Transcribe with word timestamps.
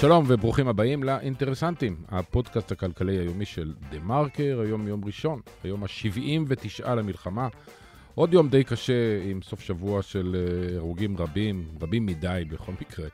שלום 0.00 0.24
וברוכים 0.28 0.68
הבאים 0.68 1.02
לאינטרסנטים, 1.02 1.96
הפודקאסט 2.08 2.72
הכלכלי 2.72 3.18
היומי 3.18 3.44
של 3.44 3.74
דה 3.90 3.98
מרקר, 3.98 4.60
היום 4.64 4.88
יום 4.88 5.04
ראשון, 5.04 5.40
היום 5.64 5.84
ה-79 5.84 6.88
למלחמה. 6.88 7.48
עוד 8.14 8.32
יום 8.32 8.48
די 8.48 8.64
קשה 8.64 9.22
עם 9.30 9.42
סוף 9.42 9.60
שבוע 9.60 10.02
של 10.02 10.36
אה, 10.36 10.76
הרוגים 10.76 11.16
רבים, 11.16 11.64
רבים 11.80 12.06
מדי 12.06 12.42
בכל 12.48 12.72
מקרה. 12.80 13.08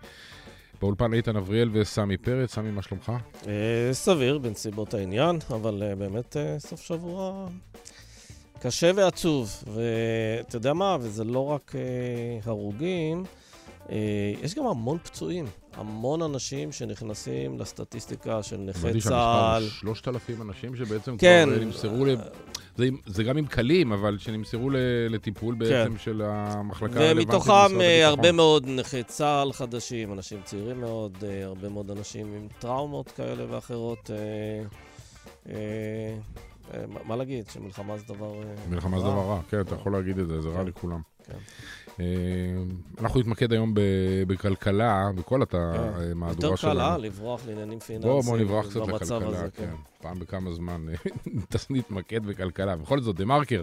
באולפן 0.80 1.14
איתן 1.14 1.36
אבריאל 1.36 1.68
וסמי 1.72 2.16
פרץ, 2.16 2.54
סמי, 2.54 2.70
מה 2.70 2.82
שלומך? 2.82 3.12
אה, 3.46 3.88
סביר 3.92 4.38
בנסיבות 4.38 4.94
העניין, 4.94 5.38
אבל 5.50 5.82
אה, 5.82 5.94
באמת 5.94 6.36
סוף 6.58 6.80
שבוע 6.80 7.48
קשה 8.62 8.90
ועצוב. 8.94 9.64
ואתה 9.74 10.56
יודע 10.56 10.72
מה, 10.72 10.96
וזה 11.00 11.24
לא 11.24 11.46
רק 11.46 11.72
הרוגים, 12.44 13.24
יש 14.42 14.54
גם 14.54 14.66
המון 14.66 14.98
פצועים. 14.98 15.46
המון 15.74 16.22
אנשים 16.22 16.72
שנכנסים 16.72 17.58
לסטטיסטיקה 17.58 18.42
של 18.42 18.56
נכי 18.56 19.00
צה"ל. 19.00 19.68
שלושת 19.68 20.08
אלפים 20.08 20.42
אנשים 20.42 20.76
שבעצם 20.76 21.16
כן. 21.16 21.48
כבר 21.52 21.64
נמסרו, 21.64 22.04
ל... 22.04 22.14
זה, 22.76 22.88
זה 23.06 23.24
גם 23.24 23.38
עם 23.38 23.46
קלים, 23.46 23.92
אבל 23.92 24.18
שנמסרו 24.18 24.70
לטיפול 25.10 25.54
בעצם 25.54 25.92
כן. 25.92 25.98
של 25.98 26.22
המחלקה 26.24 27.00
הרלוונטית. 27.00 27.34
ומתוכם 27.34 27.80
אה, 27.80 28.06
הרבה 28.06 28.32
מאוד 28.32 28.66
נכי 28.68 29.02
צה"ל 29.02 29.52
חדשים, 29.52 30.12
אנשים 30.12 30.40
צעירים 30.44 30.80
מאוד, 30.80 31.24
אה, 31.26 31.44
הרבה 31.44 31.68
מאוד 31.68 31.90
אנשים 31.90 32.26
עם 32.34 32.48
טראומות 32.58 33.10
כאלה 33.10 33.44
ואחרות. 33.50 34.10
אה, 35.48 35.54
מה 37.04 37.16
להגיד, 37.16 37.48
שמלחמה 37.50 37.98
זה 37.98 38.04
דבר 38.14 38.26
רע. 38.26 38.44
מלחמה 38.70 38.98
זה 38.98 39.04
דבר 39.04 39.20
רע, 39.20 39.40
כן, 39.50 39.60
אתה 39.60 39.74
יכול 39.74 39.92
להגיד 39.92 40.18
את 40.18 40.28
זה, 40.28 40.40
זה 40.40 40.48
רע 40.48 40.62
כן. 40.62 40.66
לכולם. 40.66 41.00
כן. 41.24 41.38
אה, 42.00 42.04
אנחנו 43.00 43.20
נתמקד 43.20 43.52
היום 43.52 43.74
בכלכלה, 44.26 45.10
בכל 45.14 45.42
המהדורה 45.52 46.56
שלנו. 46.56 46.74
יותר 46.74 46.84
קל, 46.84 46.92
אה? 46.92 46.98
לברוח 46.98 47.46
לעניינים 47.46 47.78
פיננסיים 47.78 48.20
בואו 48.22 48.36
נברח 48.36 48.70
קצת 48.70 48.80
לכלכלה, 48.80 49.42
כן. 49.42 49.48
כן. 49.56 49.74
פעם 50.00 50.18
בכמה 50.18 50.52
זמן 50.52 50.86
נתמקד 51.70 52.26
בכלכלה. 52.26 52.76
בכל 52.76 53.00
זאת, 53.00 53.16
דה 53.16 53.24
מרקר. 53.24 53.62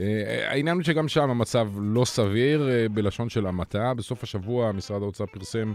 אה, 0.00 0.50
העניין 0.50 0.76
הוא 0.76 0.82
שגם 0.82 1.08
שם 1.08 1.30
המצב 1.30 1.68
לא 1.80 2.04
סביר, 2.04 2.68
בלשון 2.92 3.28
של 3.28 3.46
המעטה. 3.46 3.94
בסוף 3.94 4.22
השבוע 4.22 4.72
משרד 4.72 5.02
האוצר 5.02 5.26
פרסם 5.26 5.72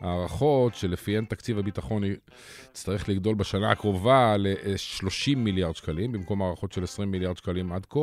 הערכות 0.00 0.74
שלפיהן 0.74 1.24
תקציב 1.24 1.58
הביטחון 1.58 2.02
יצטרך 2.70 3.08
לגדול 3.08 3.34
בשנה 3.34 3.70
הקרובה 3.70 4.36
ל-30 4.36 5.36
מיליארד 5.36 5.76
שקלים, 5.76 6.12
במקום 6.12 6.42
הערכות 6.42 6.72
של 6.72 6.84
20 6.84 7.10
מיליארד 7.10 7.36
שקלים 7.36 7.72
עד 7.72 7.86
כה. 7.90 8.00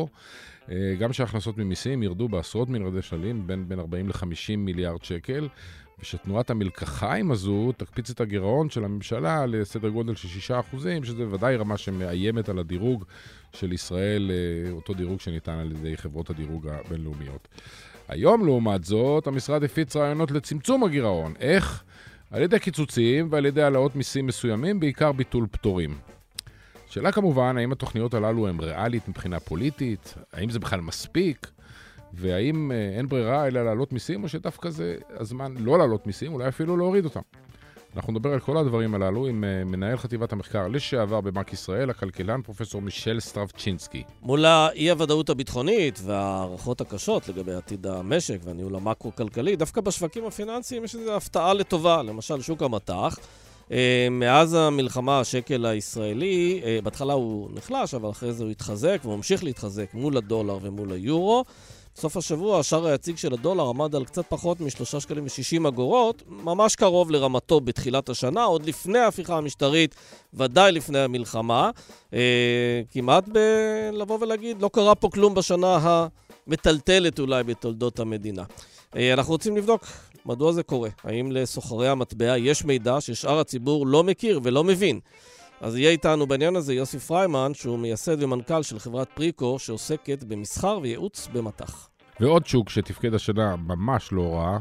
אה, 0.71 0.95
גם 0.99 1.13
שההכנסות 1.13 1.57
ממיסים 1.57 2.03
ירדו 2.03 2.27
בעשרות 2.27 2.69
מיליארדי 2.69 3.01
שקלים, 3.01 3.47
בין, 3.47 3.67
בין 3.69 3.79
40 3.79 4.07
ל-50 4.09 4.57
מיליארד 4.57 5.03
שקל, 5.03 5.47
ושתנועת 6.01 6.49
המלקחיים 6.49 7.31
הזו 7.31 7.71
תקפיץ 7.77 8.09
את 8.09 8.21
הגירעון 8.21 8.69
של 8.69 8.85
הממשלה 8.85 9.45
לסדר 9.45 9.89
גודל 9.89 10.15
של 10.15 10.27
6 10.27 10.51
אחוזים, 10.51 11.03
שזה 11.03 11.27
ודאי 11.31 11.55
רמה 11.55 11.77
שמאיימת 11.77 12.49
על 12.49 12.59
הדירוג 12.59 13.03
של 13.53 13.73
ישראל, 13.73 14.31
אה, 14.31 14.71
אותו 14.71 14.93
דירוג 14.93 15.19
שניתן 15.19 15.51
על 15.51 15.71
ידי 15.71 15.97
חברות 15.97 16.29
הדירוג 16.29 16.67
הבינלאומיות. 16.67 17.47
היום, 18.11 18.45
לעומת 18.45 18.83
זאת, 18.83 19.27
המשרד 19.27 19.63
הפיץ 19.63 19.95
רעיונות 19.95 20.31
לצמצום 20.31 20.83
הגירעון. 20.83 21.33
איך? 21.39 21.83
על 22.31 22.41
ידי 22.41 22.59
קיצוצים 22.59 23.27
ועל 23.31 23.45
ידי 23.45 23.61
העלאות 23.61 23.95
מיסים 23.95 24.27
מסוימים, 24.27 24.79
בעיקר 24.79 25.11
ביטול 25.11 25.47
פטורים. 25.51 25.97
שאלה 26.87 27.11
כמובן, 27.11 27.57
האם 27.57 27.71
התוכניות 27.71 28.13
הללו 28.13 28.47
הן 28.47 28.59
ריאלית 28.59 29.07
מבחינה 29.07 29.39
פוליטית? 29.39 30.13
האם 30.33 30.49
זה 30.49 30.59
בכלל 30.59 30.81
מספיק? 30.81 31.47
והאם 32.13 32.71
אה, 32.71 32.97
אין 32.97 33.07
ברירה 33.07 33.47
אלא 33.47 33.65
להעלות 33.65 33.93
מיסים, 33.93 34.23
או 34.23 34.29
שדווקא 34.29 34.69
זה 34.69 34.95
הזמן 35.09 35.53
לא 35.57 35.77
להעלות 35.77 36.07
מיסים, 36.07 36.33
אולי 36.33 36.47
אפילו 36.47 36.77
להוריד 36.77 37.05
אותם? 37.05 37.21
אנחנו 37.95 38.13
נדבר 38.13 38.33
על 38.33 38.39
כל 38.39 38.57
הדברים 38.57 38.95
הללו 38.95 39.27
עם 39.27 39.43
uh, 39.43 39.69
מנהל 39.69 39.97
חטיבת 39.97 40.33
המחקר 40.33 40.67
לשעבר 40.67 41.21
בבנק 41.21 41.53
ישראל, 41.53 41.89
הכלכלן 41.89 42.41
פרופסור 42.41 42.81
מישל 42.81 43.19
סטרבצ'ינסקי. 43.19 44.03
מול 44.21 44.45
האי-הוודאות 44.45 45.29
הביטחונית 45.29 45.99
וההערכות 46.03 46.81
הקשות 46.81 47.29
לגבי 47.29 47.53
עתיד 47.53 47.87
המשק 47.87 48.37
והניהול 48.43 48.75
המקרו-כלכלי, 48.75 49.55
דווקא 49.55 49.81
בשווקים 49.81 50.25
הפיננסיים 50.25 50.83
יש 50.83 50.95
איזו 50.95 51.15
הפתעה 51.15 51.53
לטובה, 51.53 52.03
למשל 52.03 52.41
שוק 52.41 52.63
המטח. 52.63 53.17
Uh, 53.67 53.73
מאז 54.11 54.53
המלחמה, 54.53 55.19
השקל 55.19 55.65
הישראלי, 55.65 56.61
uh, 56.63 56.83
בהתחלה 56.83 57.13
הוא 57.13 57.49
נחלש, 57.53 57.93
אבל 57.93 58.09
אחרי 58.09 58.33
זה 58.33 58.43
הוא 58.43 58.51
התחזק, 58.51 58.99
והוא 59.03 59.15
ממשיך 59.15 59.43
להתחזק 59.43 59.93
מול 59.93 60.17
הדולר 60.17 60.57
ומול 60.61 60.91
היורו. 60.91 61.45
סוף 61.95 62.17
השבוע 62.17 62.59
השער 62.59 62.87
היציג 62.87 63.17
של 63.17 63.33
הדולר 63.33 63.69
עמד 63.69 63.95
על 63.95 64.05
קצת 64.05 64.25
פחות 64.29 64.61
מ-3 64.61 64.99
שקלים 64.99 65.23
ו-60 65.23 65.67
אגורות, 65.67 66.23
ממש 66.27 66.75
קרוב 66.75 67.11
לרמתו 67.11 67.59
בתחילת 67.59 68.09
השנה, 68.09 68.43
עוד 68.43 68.65
לפני 68.65 68.99
ההפיכה 68.99 69.37
המשטרית, 69.37 69.95
ודאי 70.33 70.71
לפני 70.71 70.99
המלחמה. 70.99 71.69
אה, 72.13 72.81
כמעט 72.91 73.23
ב... 73.31 73.37
לבוא 73.93 74.17
ולהגיד, 74.21 74.61
לא 74.61 74.69
קרה 74.73 74.95
פה 74.95 75.09
כלום 75.09 75.33
בשנה 75.33 76.07
המטלטלת 76.47 77.19
אולי 77.19 77.43
בתולדות 77.43 77.99
המדינה. 77.99 78.43
אה, 78.95 79.13
אנחנו 79.13 79.33
רוצים 79.33 79.57
לבדוק 79.57 79.85
מדוע 80.25 80.51
זה 80.51 80.63
קורה. 80.63 80.89
האם 81.03 81.31
לסוחרי 81.31 81.87
המטבע 81.89 82.37
יש 82.37 82.65
מידע 82.65 83.01
ששאר 83.01 83.39
הציבור 83.39 83.87
לא 83.87 84.03
מכיר 84.03 84.39
ולא 84.43 84.63
מבין? 84.63 84.99
אז 85.61 85.77
יהיה 85.77 85.89
איתנו 85.89 86.27
בעניין 86.27 86.55
הזה 86.55 86.73
יוסי 86.73 86.99
פריימן, 86.99 87.51
שהוא 87.53 87.79
מייסד 87.79 88.23
ומנכ"ל 88.23 88.63
של 88.63 88.79
חברת 88.79 89.07
פריקו, 89.13 89.59
שעוסקת 89.59 90.23
במסחר 90.23 90.79
וייעוץ 90.81 91.27
במטח. 91.33 91.89
ועוד 92.19 92.45
שוק 92.45 92.69
שתפקד 92.69 93.13
השנה 93.13 93.55
ממש 93.55 94.09
לא 94.11 94.33
רע, 94.35 94.59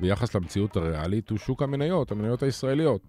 ביחס 0.00 0.34
למציאות 0.34 0.76
הריאלית, 0.76 1.30
הוא 1.30 1.38
שוק 1.38 1.62
המניות, 1.62 2.12
המניות 2.12 2.42
הישראליות. 2.42 3.00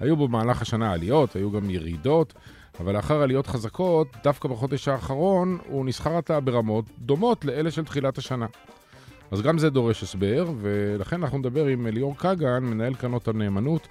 היו 0.00 0.16
במהלך 0.16 0.62
השנה 0.62 0.92
עליות, 0.92 1.36
היו 1.36 1.50
גם 1.50 1.70
ירידות, 1.70 2.34
אבל 2.80 2.96
לאחר 2.96 3.22
עליות 3.22 3.46
חזקות, 3.46 4.08
דווקא 4.24 4.48
בחודש 4.48 4.88
האחרון, 4.88 5.58
הוא 5.66 5.86
נסחר 5.86 6.16
עתה 6.16 6.40
ברמות 6.40 6.84
דומות 6.98 7.44
לאלה 7.44 7.70
של 7.70 7.84
תחילת 7.84 8.18
השנה. 8.18 8.46
אז 9.30 9.42
גם 9.42 9.58
זה 9.58 9.70
דורש 9.70 10.02
הסבר, 10.02 10.52
ולכן 10.60 11.22
אנחנו 11.22 11.38
נדבר 11.38 11.66
עם 11.66 11.86
ליאור 11.86 12.16
כגן, 12.16 12.64
מנהל 12.64 12.94
קרנות 12.94 13.28
הנאמנות 13.28 13.88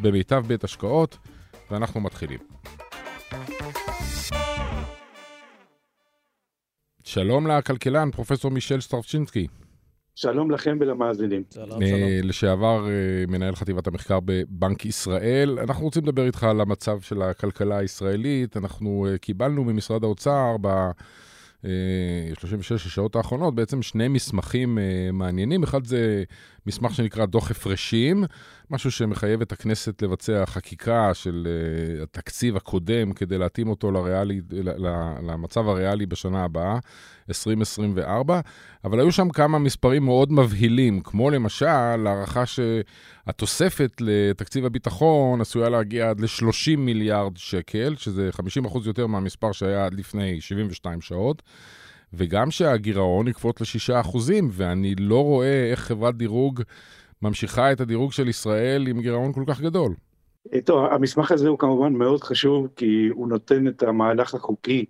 במיטב 0.00 0.44
בית 0.46 0.64
השקעות. 0.64 1.18
ואנחנו 1.72 2.00
מתחילים. 2.00 2.38
שלום 7.04 7.46
לכלכלן, 7.46 8.10
פרופסור 8.10 8.50
מישל 8.50 8.80
סטרפצ'ינסקי. 8.80 9.46
שלום 10.14 10.50
לכם 10.50 10.76
ולמאזינים. 10.80 11.42
שלום, 11.54 11.68
שלום. 11.68 12.00
לשעבר 12.22 12.88
אה, 12.88 13.24
מנהל 13.28 13.54
חטיבת 13.54 13.86
המחקר 13.86 14.18
בבנק 14.24 14.86
ישראל. 14.86 15.58
אנחנו 15.58 15.84
רוצים 15.84 16.02
לדבר 16.02 16.26
איתך 16.26 16.44
על 16.44 16.60
המצב 16.60 17.00
של 17.00 17.22
הכלכלה 17.22 17.78
הישראלית. 17.78 18.56
אנחנו 18.56 19.06
אה, 19.10 19.18
קיבלנו 19.18 19.64
ממשרד 19.64 20.04
האוצר 20.04 20.56
ב... 20.60 20.68
36 22.34 22.72
אה, 22.72 22.76
השעות 22.76 23.16
האחרונות, 23.16 23.54
בעצם 23.54 23.82
שני 23.82 24.08
מסמכים 24.08 24.78
מעניינים. 25.12 25.62
אחד 25.62 25.84
זה 25.84 26.24
מסמך 26.66 26.94
שנקרא 26.94 27.26
דוח 27.26 27.50
הפרשים, 27.50 28.24
משהו 28.70 28.90
שמחייב 28.90 29.40
את 29.40 29.52
הכנסת 29.52 30.02
לבצע 30.02 30.46
חקיקה 30.46 31.14
של 31.14 31.46
uh, 31.46 32.02
התקציב 32.02 32.56
הקודם 32.56 33.12
כדי 33.12 33.38
להתאים 33.38 33.68
אותו 33.68 33.90
לריאלי, 33.90 34.40
למצב 35.22 35.68
הריאלי 35.68 36.06
בשנה 36.06 36.44
הבאה, 36.44 36.78
2024, 37.28 38.40
אבל 38.84 39.00
היו 39.00 39.12
שם 39.12 39.30
כמה 39.30 39.58
מספרים 39.58 40.04
מאוד 40.04 40.32
מבהילים, 40.32 41.00
כמו 41.00 41.30
למשל 41.30 41.66
הערכה 41.66 42.44
שהתוספת 42.46 43.92
לתקציב 44.00 44.64
הביטחון 44.64 45.40
עשויה 45.40 45.68
להגיע 45.68 46.10
עד 46.10 46.20
ל-30 46.20 46.76
מיליארד 46.78 47.36
שקל, 47.36 47.94
שזה 47.96 48.30
50% 48.64 48.78
יותר 48.86 49.06
מהמספר 49.06 49.52
שהיה 49.52 49.86
עד 49.86 49.94
לפני 49.94 50.40
72 50.40 51.00
שעות. 51.00 51.42
וגם 52.14 52.50
שהגירעון 52.50 53.28
יקפוץ 53.28 53.60
ל-6%, 53.60 54.16
ואני 54.50 54.94
לא 54.94 55.24
רואה 55.24 55.70
איך 55.70 55.80
חברת 55.80 56.14
דירוג 56.14 56.62
ממשיכה 57.22 57.72
את 57.72 57.80
הדירוג 57.80 58.12
של 58.12 58.28
ישראל 58.28 58.86
עם 58.86 59.00
גירעון 59.00 59.32
כל 59.32 59.44
כך 59.46 59.60
גדול. 59.60 59.94
טוב, 60.64 60.84
המסמך 60.84 61.32
הזה 61.32 61.48
הוא 61.48 61.58
כמובן 61.58 61.92
מאוד 61.92 62.24
חשוב, 62.24 62.68
כי 62.76 63.08
הוא 63.12 63.28
נותן 63.28 63.68
את 63.68 63.82
המהלך 63.82 64.34
החוקי 64.34 64.84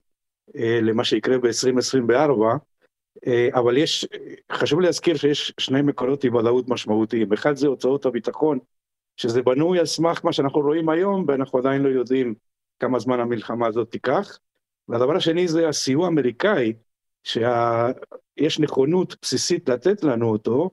אה, 0.56 0.80
למה 0.82 1.04
שיקרה 1.04 1.38
ב-2024, 1.38 2.12
אה, 3.26 3.48
אבל 3.54 3.76
יש, 3.76 4.08
חשוב 4.52 4.80
להזכיר 4.80 5.16
שיש 5.16 5.54
שני 5.60 5.82
מקורות 5.82 6.24
אי 6.24 6.30
ודאות 6.30 6.68
משמעותיים. 6.68 7.32
אחד 7.32 7.56
זה 7.56 7.66
הוצאות 7.66 8.06
הביטחון, 8.06 8.58
שזה 9.16 9.42
בנוי 9.42 9.78
על 9.78 9.86
סמך 9.86 10.24
מה 10.24 10.32
שאנחנו 10.32 10.60
רואים 10.60 10.88
היום, 10.88 11.24
ואנחנו 11.28 11.58
עדיין 11.58 11.82
לא 11.82 11.88
יודעים 11.88 12.34
כמה 12.80 12.98
זמן 12.98 13.20
המלחמה 13.20 13.66
הזאת 13.66 13.90
תיקח. 13.90 14.38
והדבר 14.88 15.16
השני 15.16 15.48
זה 15.48 15.68
הסיוע 15.68 16.04
האמריקאי, 16.04 16.72
שיש 17.24 18.60
נכונות 18.60 19.16
בסיסית 19.22 19.68
לתת 19.68 20.04
לנו 20.04 20.28
אותו, 20.28 20.70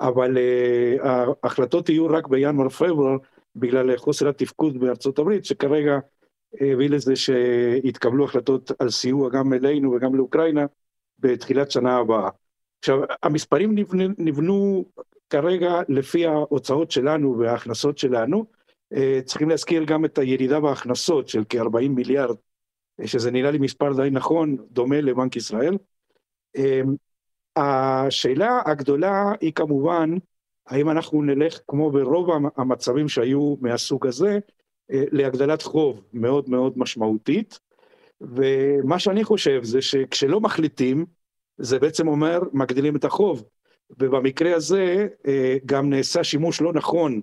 אבל 0.00 0.36
uh, 0.36 1.06
ההחלטות 1.42 1.88
יהיו 1.88 2.06
רק 2.06 2.28
בינואר-פברואר 2.28 3.16
בגלל 3.56 3.96
חוסר 3.96 4.28
התפקוד 4.28 4.80
בארצות 4.80 5.18
הברית, 5.18 5.44
שכרגע 5.44 5.98
הביא 6.60 6.90
לזה 6.90 7.16
שיתקבלו 7.16 8.24
החלטות 8.24 8.70
על 8.78 8.90
סיוע 8.90 9.30
גם 9.30 9.52
אלינו 9.52 9.92
וגם 9.92 10.14
לאוקראינה 10.14 10.66
בתחילת 11.18 11.70
שנה 11.70 11.96
הבאה. 11.96 12.28
עכשיו, 12.78 12.98
המספרים 13.22 13.74
נבנו, 13.74 14.04
נבנו 14.18 14.84
כרגע, 15.30 15.80
לפי 15.88 16.26
ההוצאות 16.26 16.90
שלנו 16.90 17.38
וההכנסות 17.38 17.98
שלנו, 17.98 18.46
צריכים 19.24 19.48
להזכיר 19.48 19.84
גם 19.84 20.04
את 20.04 20.18
הירידה 20.18 20.60
בהכנסות 20.60 21.28
של 21.28 21.42
כ-40 21.48 21.88
מיליארד, 21.88 22.36
שזה 23.04 23.30
נראה 23.30 23.50
לי 23.50 23.58
מספר 23.58 23.92
די 23.92 24.10
נכון, 24.10 24.56
דומה 24.70 25.00
לבנק 25.00 25.36
ישראל. 25.36 25.76
השאלה 27.56 28.60
הגדולה 28.66 29.32
היא 29.40 29.52
כמובן, 29.52 30.10
האם 30.66 30.90
אנחנו 30.90 31.22
נלך 31.22 31.60
כמו 31.68 31.90
ברוב 31.90 32.30
המצבים 32.56 33.08
שהיו 33.08 33.56
מהסוג 33.60 34.06
הזה, 34.06 34.38
להגדלת 34.88 35.62
חוב 35.62 36.02
מאוד 36.12 36.50
מאוד 36.50 36.72
משמעותית, 36.76 37.58
ומה 38.20 38.98
שאני 38.98 39.24
חושב 39.24 39.64
זה 39.64 39.82
שכשלא 39.82 40.40
מחליטים, 40.40 41.06
זה 41.58 41.78
בעצם 41.78 42.08
אומר 42.08 42.40
מגדילים 42.52 42.96
את 42.96 43.04
החוב, 43.04 43.44
ובמקרה 43.98 44.54
הזה 44.56 45.08
גם 45.66 45.90
נעשה 45.90 46.24
שימוש 46.24 46.60
לא 46.60 46.72
נכון, 46.72 47.20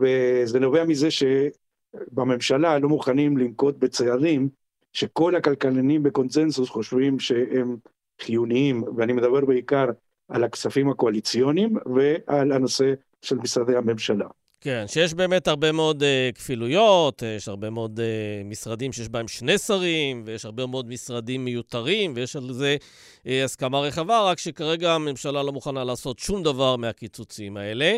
וזה 0.00 0.60
נובע 0.60 0.84
מזה 0.84 1.08
שבממשלה 1.10 2.78
לא 2.78 2.88
מוכנים 2.88 3.38
לנקוט 3.38 3.76
בצעדים 3.76 4.48
שכל 4.92 5.36
הכלכלנים 5.36 6.02
בקונצנזוס 6.02 6.68
חושבים 6.68 7.18
שהם 7.18 7.76
חיוניים, 8.22 8.84
ואני 8.96 9.12
מדבר 9.12 9.44
בעיקר 9.44 9.86
על 10.28 10.44
הכספים 10.44 10.88
הקואליציוניים 10.90 11.76
ועל 11.94 12.52
הנושא 12.52 12.94
של 13.22 13.36
משרדי 13.36 13.76
הממשלה. 13.76 14.26
כן, 14.64 14.84
שיש 14.88 15.14
באמת 15.14 15.48
הרבה 15.48 15.72
מאוד 15.72 16.02
uh, 16.02 16.34
כפילויות, 16.34 17.22
יש 17.36 17.48
הרבה 17.48 17.70
מאוד 17.70 18.00
uh, 18.00 18.44
משרדים 18.44 18.92
שיש 18.92 19.08
בהם 19.08 19.28
שני 19.28 19.58
שרים, 19.58 20.22
ויש 20.26 20.44
הרבה 20.44 20.66
מאוד 20.66 20.88
משרדים 20.88 21.44
מיותרים, 21.44 22.12
ויש 22.16 22.36
על 22.36 22.52
זה 22.52 22.76
uh, 23.18 23.28
הסכמה 23.44 23.80
רחבה, 23.80 24.20
רק 24.20 24.38
שכרגע 24.38 24.92
הממשלה 24.92 25.42
לא 25.42 25.52
מוכנה 25.52 25.84
לעשות 25.84 26.18
שום 26.18 26.42
דבר 26.42 26.76
מהקיצוצים 26.76 27.56
האלה. 27.56 27.96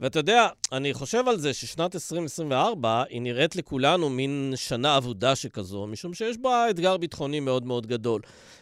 ואתה 0.00 0.18
יודע, 0.18 0.48
אני 0.72 0.94
חושב 0.94 1.28
על 1.28 1.38
זה 1.38 1.54
ששנת 1.54 1.94
2024 1.94 3.02
היא 3.08 3.22
נראית 3.22 3.56
לכולנו 3.56 4.10
מין 4.10 4.52
שנה 4.56 4.96
אבודה 4.96 5.36
שכזו, 5.36 5.86
משום 5.86 6.14
שיש 6.14 6.38
בה 6.38 6.70
אתגר 6.70 6.96
ביטחוני 6.96 7.40
מאוד 7.40 7.66
מאוד 7.66 7.86
גדול. 7.86 8.20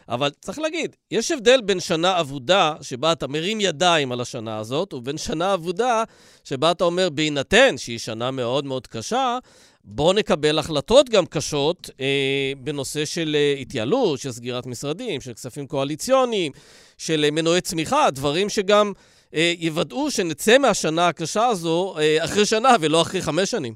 אבל 0.09 0.29
צריך 0.41 0.59
להגיד, 0.59 0.95
יש 1.11 1.31
הבדל 1.31 1.61
בין 1.61 1.79
שנה 1.79 2.19
אבודה, 2.19 2.73
שבה 2.81 3.11
אתה 3.11 3.27
מרים 3.27 3.61
ידיים 3.61 4.11
על 4.11 4.21
השנה 4.21 4.57
הזאת, 4.57 4.93
ובין 4.93 5.17
שנה 5.17 5.53
אבודה, 5.53 6.03
שבה 6.43 6.71
אתה 6.71 6.83
אומר, 6.83 7.09
בהינתן 7.09 7.42
שהיא 7.77 7.99
שנה 7.99 8.31
מאוד 8.31 8.65
מאוד 8.65 8.87
קשה, 8.87 9.37
בואו 9.83 10.13
נקבל 10.13 10.59
החלטות 10.59 11.09
גם 11.09 11.25
קשות 11.25 11.89
אה, 11.99 12.53
בנושא 12.57 13.05
של 13.05 13.35
אה, 13.35 13.55
התייעלות, 13.61 14.19
של 14.19 14.31
סגירת 14.31 14.65
משרדים, 14.65 15.21
של 15.21 15.33
כספים 15.33 15.67
קואליציוניים, 15.67 16.51
של 16.97 17.23
אה, 17.23 17.31
מנועי 17.31 17.61
צמיחה, 17.61 18.11
דברים 18.11 18.49
שגם 18.49 18.91
אה, 19.33 19.53
יוודאו 19.57 20.11
שנצא 20.11 20.57
מהשנה 20.57 21.07
הקשה 21.07 21.45
הזו 21.45 21.95
אה, 21.97 22.25
אחרי 22.25 22.45
שנה 22.45 22.69
ולא 22.81 23.01
אחרי 23.01 23.21
חמש 23.21 23.51
שנים. 23.51 23.73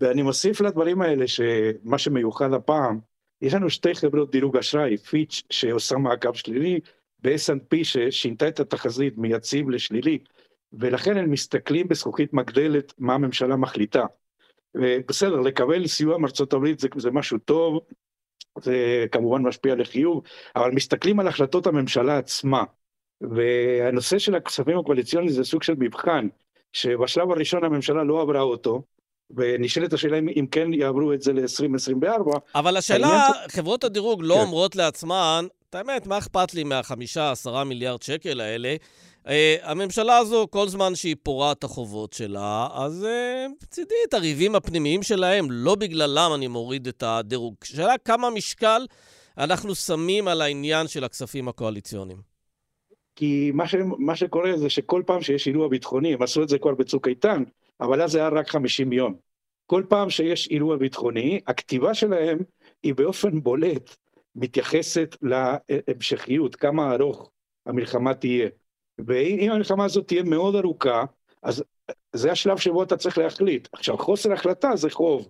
ואני 0.00 0.22
מוסיף 0.22 0.60
לדברים 0.60 1.02
האלה 1.02 1.28
שמה 1.28 1.98
שמיוחד 1.98 2.52
הפעם, 2.52 2.98
יש 3.42 3.54
לנו 3.54 3.70
שתי 3.70 3.94
חברות 3.94 4.30
דירוג 4.30 4.56
אשראי, 4.56 4.96
פיץ' 4.96 5.42
שעושה 5.50 5.96
מעקב 5.96 6.34
שלילי, 6.34 6.80
ב-S&P 7.22 7.76
ששינתה 7.82 8.48
את 8.48 8.60
התחזית 8.60 9.18
מיציב 9.18 9.70
לשלילי, 9.70 10.18
ולכן 10.78 11.16
הם 11.16 11.30
מסתכלים 11.30 11.88
בזכוכית 11.88 12.32
מגדלת 12.32 12.92
מה 12.98 13.14
הממשלה 13.14 13.56
מחליטה. 13.56 14.04
בסדר, 15.08 15.40
לקבל 15.40 15.86
סיוע 15.86 16.18
מארצות 16.18 16.52
הברית 16.52 16.78
זה, 16.78 16.88
זה 16.96 17.10
משהו 17.10 17.38
טוב, 17.38 17.80
זה 18.62 19.06
כמובן 19.12 19.42
משפיע 19.42 19.74
לחיוב, 19.74 20.22
אבל 20.56 20.70
מסתכלים 20.70 21.20
על 21.20 21.28
החלטות 21.28 21.66
הממשלה 21.66 22.18
עצמה. 22.18 22.64
והנושא 23.20 24.18
של 24.18 24.34
הכספים 24.34 24.78
הקואליציוניים 24.78 25.32
זה 25.32 25.44
סוג 25.44 25.62
של 25.62 25.74
מבחן, 25.78 26.28
שבשלב 26.72 27.30
הראשון 27.30 27.64
הממשלה 27.64 28.04
לא 28.04 28.20
עברה 28.22 28.40
אותו, 28.40 28.82
ונשאלת 29.30 29.92
השאלה 29.92 30.18
אם, 30.18 30.28
אם 30.28 30.46
כן 30.50 30.72
יעברו 30.72 31.12
את 31.12 31.22
זה 31.22 31.32
ל-2024. 31.32 32.38
אבל 32.54 32.76
השאלה, 32.76 33.28
זה... 33.32 33.48
חברות 33.48 33.84
הדירוג 33.84 34.20
לא 34.22 34.34
כן. 34.34 34.40
אומרות 34.40 34.76
לעצמן, 34.76 35.46
את 35.74 35.78
האמת, 35.78 36.06
מה 36.06 36.18
אכפת 36.18 36.54
לי 36.54 36.64
מהחמישה, 36.64 37.30
עשרה 37.30 37.64
מיליארד 37.64 38.02
שקל 38.02 38.40
האלה? 38.40 38.76
Uh, 39.24 39.28
הממשלה 39.62 40.16
הזו, 40.16 40.46
כל 40.50 40.68
זמן 40.68 40.94
שהיא 40.94 41.16
פורה 41.22 41.52
את 41.52 41.64
החובות 41.64 42.12
שלה, 42.12 42.68
אז 42.72 43.06
uh, 43.06 43.52
מצידי 43.62 43.94
את 44.08 44.14
הריבים 44.14 44.54
הפנימיים 44.54 45.02
שלהם, 45.02 45.46
לא 45.50 45.74
בגללם 45.74 46.30
אני 46.34 46.46
מוריד 46.46 46.86
את 46.86 47.02
הדירוג. 47.02 47.54
שאלה 47.64 47.98
כמה 48.04 48.30
משקל 48.30 48.86
אנחנו 49.38 49.74
שמים 49.74 50.28
על 50.28 50.40
העניין 50.40 50.88
של 50.88 51.04
הכספים 51.04 51.48
הקואליציוניים. 51.48 52.18
כי 53.16 53.50
מה, 53.54 53.68
ש, 53.68 53.74
מה 53.98 54.16
שקורה 54.16 54.56
זה 54.56 54.70
שכל 54.70 55.02
פעם 55.06 55.22
שיש 55.22 55.48
אירוע 55.48 55.68
ביטחוני, 55.68 56.14
הם 56.14 56.22
עשו 56.22 56.42
את 56.42 56.48
זה 56.48 56.58
כבר 56.58 56.74
בצוק 56.74 57.08
איתן, 57.08 57.42
אבל 57.80 58.02
אז 58.02 58.10
זה 58.10 58.18
היה 58.18 58.28
רק 58.28 58.48
50 58.48 58.92
יום. 58.92 59.14
כל 59.66 59.82
פעם 59.88 60.10
שיש 60.10 60.48
אירוע 60.50 60.76
ביטחוני, 60.76 61.40
הכתיבה 61.46 61.94
שלהם 61.94 62.38
היא 62.82 62.94
באופן 62.94 63.40
בולט 63.40 63.96
מתייחסת 64.36 65.16
להמשכיות, 65.22 66.56
כמה 66.56 66.94
ארוך 66.94 67.30
המלחמה 67.66 68.14
תהיה. 68.14 68.48
ואם 69.06 69.50
המלחמה 69.52 69.84
הזאת 69.84 70.06
תהיה 70.06 70.22
מאוד 70.22 70.56
ארוכה, 70.56 71.04
אז 71.42 71.64
זה 72.12 72.32
השלב 72.32 72.56
שבו 72.56 72.82
אתה 72.82 72.96
צריך 72.96 73.18
להחליט. 73.18 73.68
עכשיו, 73.72 73.98
חוסר 73.98 74.32
החלטה 74.32 74.76
זה 74.76 74.90
חוב, 74.90 75.28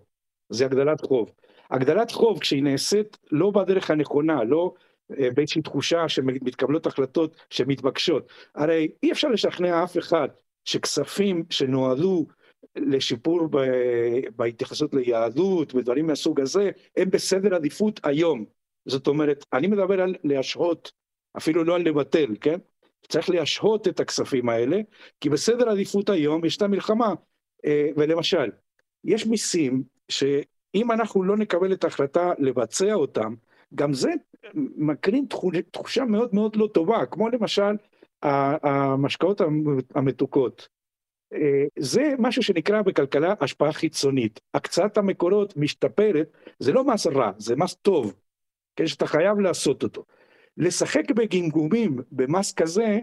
זה 0.48 0.64
הגדלת 0.64 1.00
חוב. 1.00 1.30
הגדלת 1.70 2.10
חוב, 2.10 2.38
כשהיא 2.38 2.62
נעשית 2.62 3.18
לא 3.32 3.50
בדרך 3.50 3.90
הנכונה, 3.90 4.44
לא 4.44 4.74
אה, 5.18 5.30
באיזושהי 5.34 5.62
תחושה 5.62 6.08
שמתקבלות 6.08 6.86
החלטות 6.86 7.36
שמתבקשות. 7.50 8.32
הרי 8.54 8.88
אי 9.02 9.12
אפשר 9.12 9.28
לשכנע 9.28 9.84
אף 9.84 9.98
אחד 9.98 10.28
שכספים 10.64 11.44
שנועדו 11.50 12.26
לשיפור 12.76 13.48
ב... 13.50 13.56
בהתייחסות 14.36 14.94
ליהדות 14.94 15.74
ודברים 15.74 16.06
מהסוג 16.06 16.40
הזה, 16.40 16.70
הם 16.96 17.10
בסדר 17.10 17.54
עדיפות 17.54 18.00
היום. 18.04 18.44
זאת 18.86 19.06
אומרת, 19.06 19.44
אני 19.52 19.66
מדבר 19.66 20.00
על 20.00 20.14
להשהות, 20.24 20.92
אפילו 21.36 21.64
לא 21.64 21.74
על 21.74 21.82
לבטל, 21.82 22.36
כן? 22.40 22.58
צריך 23.08 23.30
להשהות 23.30 23.88
את 23.88 24.00
הכספים 24.00 24.48
האלה, 24.48 24.80
כי 25.20 25.28
בסדר 25.28 25.68
עדיפות 25.68 26.08
היום 26.10 26.44
יש 26.44 26.56
את 26.56 26.62
המלחמה. 26.62 27.14
אה, 27.64 27.88
ולמשל, 27.96 28.50
יש 29.04 29.26
מיסים 29.26 29.82
שאם 30.08 30.92
אנחנו 30.92 31.22
לא 31.22 31.36
נקבל 31.36 31.72
את 31.72 31.84
ההחלטה 31.84 32.32
לבצע 32.38 32.94
אותם, 32.94 33.34
גם 33.74 33.92
זה 33.92 34.10
מקרין 34.76 35.26
תחושה 35.70 36.04
מאוד 36.04 36.34
מאוד 36.34 36.56
לא 36.56 36.68
טובה, 36.74 37.06
כמו 37.06 37.28
למשל 37.28 37.76
המשקאות 38.22 39.40
המתוקות. 39.94 40.68
אה, 41.32 41.64
זה 41.78 42.14
משהו 42.18 42.42
שנקרא 42.42 42.82
בכלכלה 42.82 43.34
השפעה 43.40 43.72
חיצונית. 43.72 44.40
הקצאת 44.54 44.98
המקורות 44.98 45.56
משתפרת, 45.56 46.28
זה 46.58 46.72
לא 46.72 46.84
מס 46.84 47.06
רע, 47.06 47.30
זה 47.38 47.56
מס 47.56 47.74
טוב, 47.74 48.14
כן, 48.76 48.86
שאתה 48.86 49.06
חייב 49.06 49.38
לעשות 49.38 49.82
אותו. 49.82 50.04
לשחק 50.56 51.10
בגמגומים 51.10 51.98
במס 52.12 52.52
כזה, 52.52 52.98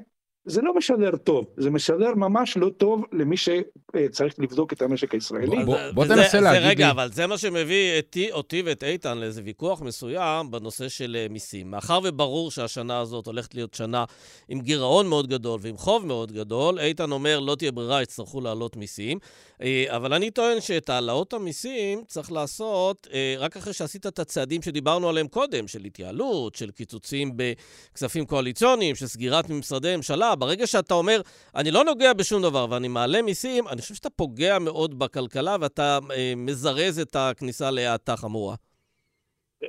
זה 0.46 0.62
לא 0.62 0.74
משדר 0.76 1.16
טוב, 1.16 1.46
זה 1.58 1.70
משדר 1.70 2.16
ממש 2.16 2.58
לא 2.58 2.70
טוב 2.78 3.04
למי 3.12 3.36
שצריך 3.38 4.40
לבדוק 4.40 4.74
את 4.74 4.82
המשק 4.82 5.14
הישראלי. 5.14 5.66
בוא, 5.66 5.78
בוא 5.94 6.06
תנסה 6.06 6.40
להגיד 6.40 6.62
לי... 6.62 6.70
רגע, 6.70 6.92
אבל 6.92 7.12
זה 7.12 7.28
מה 7.28 7.38
שמביא 7.38 7.98
אותי, 7.98 8.32
אותי 8.32 8.62
ואת 8.66 8.84
איתן 8.84 9.18
לאיזה 9.18 9.42
ויכוח 9.46 9.82
מסוים 9.82 10.52
בנושא 10.52 10.90
של 10.90 11.18
אה, 11.20 11.28
מיסים. 11.30 11.72
מאחר 11.72 12.00
וברור 12.04 12.52
שהשנה 12.52 13.00
הזאת 13.00 13.26
הולכת 13.26 13.56
להיות 13.56 13.74
שנה 13.74 14.06
עם 14.50 14.60
גירעון 14.60 15.08
מאוד 15.08 15.28
גדול 15.28 15.60
ועם 15.64 15.78
חוב 15.78 16.06
מאוד 16.06 16.32
גדול, 16.32 16.80
איתן 16.80 17.12
אומר, 17.12 17.40
לא 17.40 17.56
תהיה 17.56 17.72
ברירה, 17.72 18.02
יצטרכו 18.02 18.42
להעלות 18.42 18.76
מיסים. 18.76 19.20
אה, 19.62 19.86
אבל 19.90 20.14
אני 20.14 20.32
טוען 20.32 20.62
שאת 20.62 20.90
העלאות 20.90 21.34
המיסים 21.34 22.04
צריך 22.08 22.32
לעשות 22.32 23.08
אה, 23.14 23.36
רק 23.38 23.58
אחרי 23.58 23.74
שעשית 23.74 24.08
את 24.08 24.20
הצעדים 24.20 24.62
שדיברנו 24.62 25.10
עליהם 25.10 25.28
קודם, 25.28 25.68
של 25.68 25.84
התייעלות, 25.86 26.56
של 26.56 26.72
קיצוצים 26.72 27.32
בכספים 27.36 28.26
קואליציוניים, 28.26 28.96
של 28.96 29.08
סגירת 29.08 29.50
משרדי 29.50 29.96
ממשלה. 29.96 30.31
ברגע 30.36 30.68
שאתה 30.68 30.94
אומר, 30.94 31.22
אני 31.56 31.72
לא 31.72 31.84
נוגע 31.84 32.14
בשום 32.14 32.42
דבר 32.42 32.66
ואני 32.70 32.88
מעלה 32.88 33.22
מיסים, 33.22 33.68
אני 33.68 33.82
חושב 33.82 33.96
שאתה 33.96 34.10
פוגע 34.10 34.60
מאוד 34.60 35.00
בכלכלה 35.00 35.56
ואתה 35.62 36.00
אה, 36.12 36.34
מזרז 36.38 37.00
את 37.00 37.16
הכניסה 37.20 37.72
להאטה 37.72 38.18
חמורה. 38.18 38.56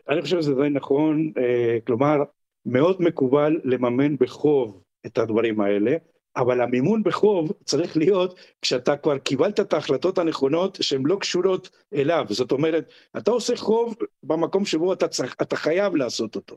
אני 0.09 0.23
חושב 0.23 0.41
שזה 0.41 0.55
די 0.55 0.69
נכון, 0.71 1.33
כלומר, 1.87 2.17
מאוד 2.67 3.03
מקובל 3.03 3.61
לממן 3.65 4.17
בחוב 4.17 4.83
את 5.07 5.19
הדברים 5.19 5.61
האלה. 5.61 5.97
אבל 6.37 6.61
המימון 6.61 7.03
בחוב 7.03 7.53
צריך 7.65 7.97
להיות 7.97 8.39
כשאתה 8.63 8.97
כבר 8.97 9.19
קיבלת 9.19 9.61
את 9.61 9.73
ההחלטות 9.73 10.19
הנכונות 10.19 10.79
שהן 10.81 11.03
לא 11.07 11.17
קשורות 11.21 11.71
אליו, 11.95 12.27
זאת 12.29 12.53
אומרת, 12.53 12.89
אתה 13.17 13.31
עושה 13.31 13.57
חוב 13.57 13.95
במקום 14.23 14.65
שבו 14.65 14.93
אתה, 14.93 15.09
צריך, 15.09 15.37
אתה 15.43 15.57
חייב 15.57 15.97
לעשות 15.97 16.37
אותו. 16.37 16.57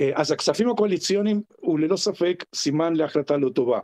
אה, 0.00 0.10
אז 0.14 0.32
הכספים 0.32 0.70
הקואליציוניים 0.70 1.42
הוא 1.56 1.78
ללא 1.78 1.96
ספק 1.96 2.44
סימן 2.54 2.96
להחלטה 2.96 3.36
לא 3.36 3.48
טובה. 3.48 3.78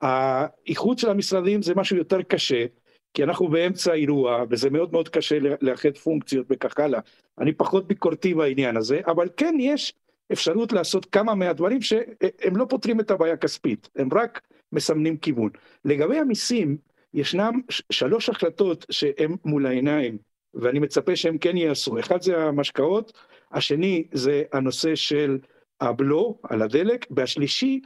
האיחוד 0.00 0.98
של 0.98 1.10
המשרדים 1.10 1.62
זה 1.62 1.74
משהו 1.74 1.96
יותר 1.96 2.22
קשה, 2.22 2.66
כי 3.14 3.24
אנחנו 3.24 3.48
באמצע 3.48 3.92
אירוע, 3.92 4.44
וזה 4.50 4.70
מאוד 4.70 4.92
מאוד 4.92 5.08
קשה 5.08 5.38
לאחד 5.60 5.96
פונקציות 5.96 6.46
וכך 6.50 6.78
הלאה. 6.80 7.00
אני 7.38 7.52
פחות 7.52 7.88
ביקורתי 7.88 8.34
בעניין 8.34 8.76
הזה, 8.76 9.00
אבל 9.06 9.28
כן 9.36 9.54
יש 9.60 9.94
אפשרות 10.32 10.72
לעשות 10.72 11.06
כמה 11.06 11.34
מהדברים 11.34 11.82
שהם 11.82 12.56
לא 12.56 12.66
פותרים 12.68 13.00
את 13.00 13.10
הבעיה 13.10 13.34
הכספית, 13.34 13.88
הם 13.96 14.08
רק 14.12 14.40
מסמנים 14.72 15.16
כיוון. 15.16 15.50
לגבי 15.84 16.18
המיסים, 16.18 16.76
ישנם 17.14 17.60
שלוש 17.90 18.28
החלטות 18.28 18.86
שהן 18.90 19.36
מול 19.44 19.66
העיניים, 19.66 20.18
ואני 20.54 20.78
מצפה 20.78 21.16
שהן 21.16 21.36
כן 21.40 21.56
ייעשו. 21.56 21.98
אחד 21.98 22.22
זה 22.22 22.36
המשקאות, 22.36 23.12
השני 23.52 24.04
זה 24.12 24.42
הנושא 24.52 24.94
של 24.94 25.38
הבלו 25.80 26.38
על 26.42 26.62
הדלק, 26.62 27.06
והשלישי 27.10 27.80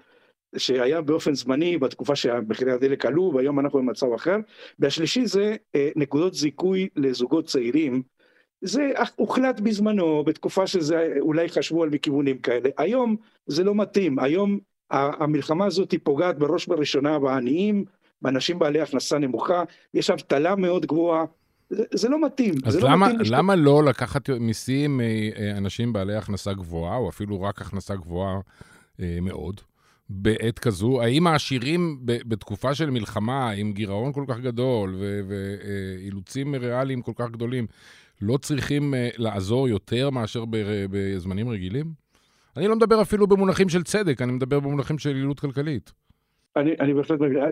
שהיה 0.56 1.00
באופן 1.00 1.34
זמני 1.34 1.78
בתקופה 1.78 2.16
שמחירי 2.16 2.72
הדלק 2.72 3.06
עלו 3.06 3.32
והיום 3.34 3.60
אנחנו 3.60 3.78
במצב 3.78 4.12
אחר, 4.12 4.36
והשלישי 4.78 5.26
זה 5.26 5.56
אה, 5.74 5.90
נקודות 5.96 6.34
זיכוי 6.34 6.88
לזוגות 6.96 7.46
צעירים, 7.46 8.02
זה 8.60 8.92
הוחלט 9.16 9.60
בזמנו 9.60 10.24
בתקופה 10.24 10.66
שזה 10.66 11.14
אולי 11.20 11.48
חשבו 11.48 11.82
על 11.82 11.88
מכיוונים 11.88 12.38
כאלה, 12.38 12.70
היום 12.78 13.16
זה 13.46 13.64
לא 13.64 13.74
מתאים, 13.74 14.18
היום 14.18 14.58
המלחמה 14.90 15.66
הזאת 15.66 15.94
פוגעת 16.02 16.38
בראש 16.38 16.68
ובראשונה 16.68 17.18
בעניים, 17.18 17.84
באנשים 18.22 18.58
בעלי 18.58 18.80
הכנסה 18.80 19.18
נמוכה, 19.18 19.64
יש 19.94 20.10
אבטלה 20.10 20.56
מאוד 20.56 20.86
גבוהה, 20.86 21.24
זה, 21.70 21.84
זה 21.94 22.08
לא 22.08 22.26
מתאים. 22.26 22.54
אז 22.64 22.72
זה 22.72 22.80
למה, 22.82 23.08
לא 23.08 23.14
מתאים 23.14 23.32
למה 23.32 23.56
לא 23.56 23.84
לקחת 23.84 24.30
מיסים 24.30 25.00
מאנשים 25.00 25.92
בעלי 25.92 26.16
הכנסה 26.16 26.52
גבוהה, 26.52 26.96
או 26.96 27.08
אפילו 27.08 27.42
רק 27.42 27.60
הכנסה 27.60 27.96
גבוהה 27.96 28.40
אה, 29.00 29.18
מאוד? 29.22 29.60
בעת 30.10 30.58
כזו? 30.58 31.02
האם 31.02 31.26
העשירים 31.26 31.98
בתקופה 32.04 32.74
של 32.74 32.90
מלחמה, 32.90 33.50
עם 33.50 33.72
גירעון 33.72 34.12
כל 34.12 34.24
כך 34.28 34.38
גדול 34.38 34.94
ואילוצים 35.28 36.54
ריאליים 36.54 37.02
כל 37.02 37.12
כך 37.16 37.30
גדולים, 37.30 37.66
לא 38.22 38.36
צריכים 38.36 38.94
אה, 38.94 39.08
לעזור 39.16 39.68
יותר 39.68 40.10
מאשר 40.10 40.44
בזמנים 40.90 41.48
רגילים? 41.48 41.92
אני 42.56 42.68
לא 42.68 42.76
מדבר 42.76 43.02
אפילו 43.02 43.26
במונחים 43.26 43.68
של 43.68 43.82
צדק, 43.82 44.22
אני 44.22 44.32
מדבר 44.32 44.60
במונחים 44.60 44.98
של 44.98 45.16
יעילות 45.16 45.40
כלכלית. 45.40 45.92
אני, 46.56 46.70
אני 46.80 46.94
בהחלט 46.94 47.20
מבין. 47.20 47.42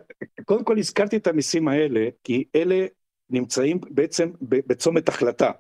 קודם 0.45 0.65
כל 0.65 0.79
הזכרתי 0.79 1.17
את 1.17 1.27
המיסים 1.27 1.69
האלה, 1.69 2.09
כי 2.25 2.45
אלה 2.55 2.87
נמצאים 3.31 3.81
בעצם 3.91 4.31
בצומת 4.41 5.09
החלטה. 5.09 5.51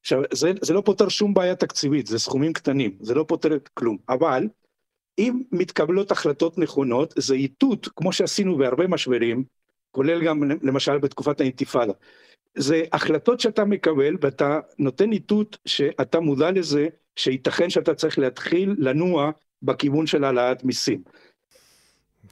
עכשיו, 0.00 0.22
זה, 0.32 0.52
זה 0.62 0.74
לא 0.74 0.82
פותר 0.84 1.08
שום 1.08 1.34
בעיה 1.34 1.54
תקציבית, 1.54 2.06
זה 2.06 2.18
סכומים 2.18 2.52
קטנים, 2.52 2.96
זה 3.00 3.14
לא 3.14 3.24
פותר 3.28 3.48
כלום, 3.74 3.96
אבל 4.08 4.48
אם 5.18 5.42
מתקבלות 5.52 6.10
החלטות 6.10 6.58
נכונות, 6.58 7.14
זה 7.16 7.34
איתות, 7.34 7.88
כמו 7.96 8.12
שעשינו 8.12 8.56
בהרבה 8.56 8.86
משברים, 8.86 9.44
כולל 9.90 10.24
גם 10.24 10.42
למשל 10.62 10.98
בתקופת 10.98 11.40
האינתיפאדה. 11.40 11.92
זה 12.54 12.82
החלטות 12.92 13.40
שאתה 13.40 13.64
מקבל 13.64 14.16
ואתה 14.20 14.60
נותן 14.78 15.12
איתות 15.12 15.58
שאתה 15.66 16.20
מודע 16.20 16.50
לזה 16.50 16.88
שייתכן 17.16 17.70
שאתה 17.70 17.94
צריך 17.94 18.18
להתחיל 18.18 18.74
לנוע 18.78 19.30
בכיוון 19.62 20.06
של 20.06 20.24
העלאת 20.24 20.64
מיסים. 20.64 21.02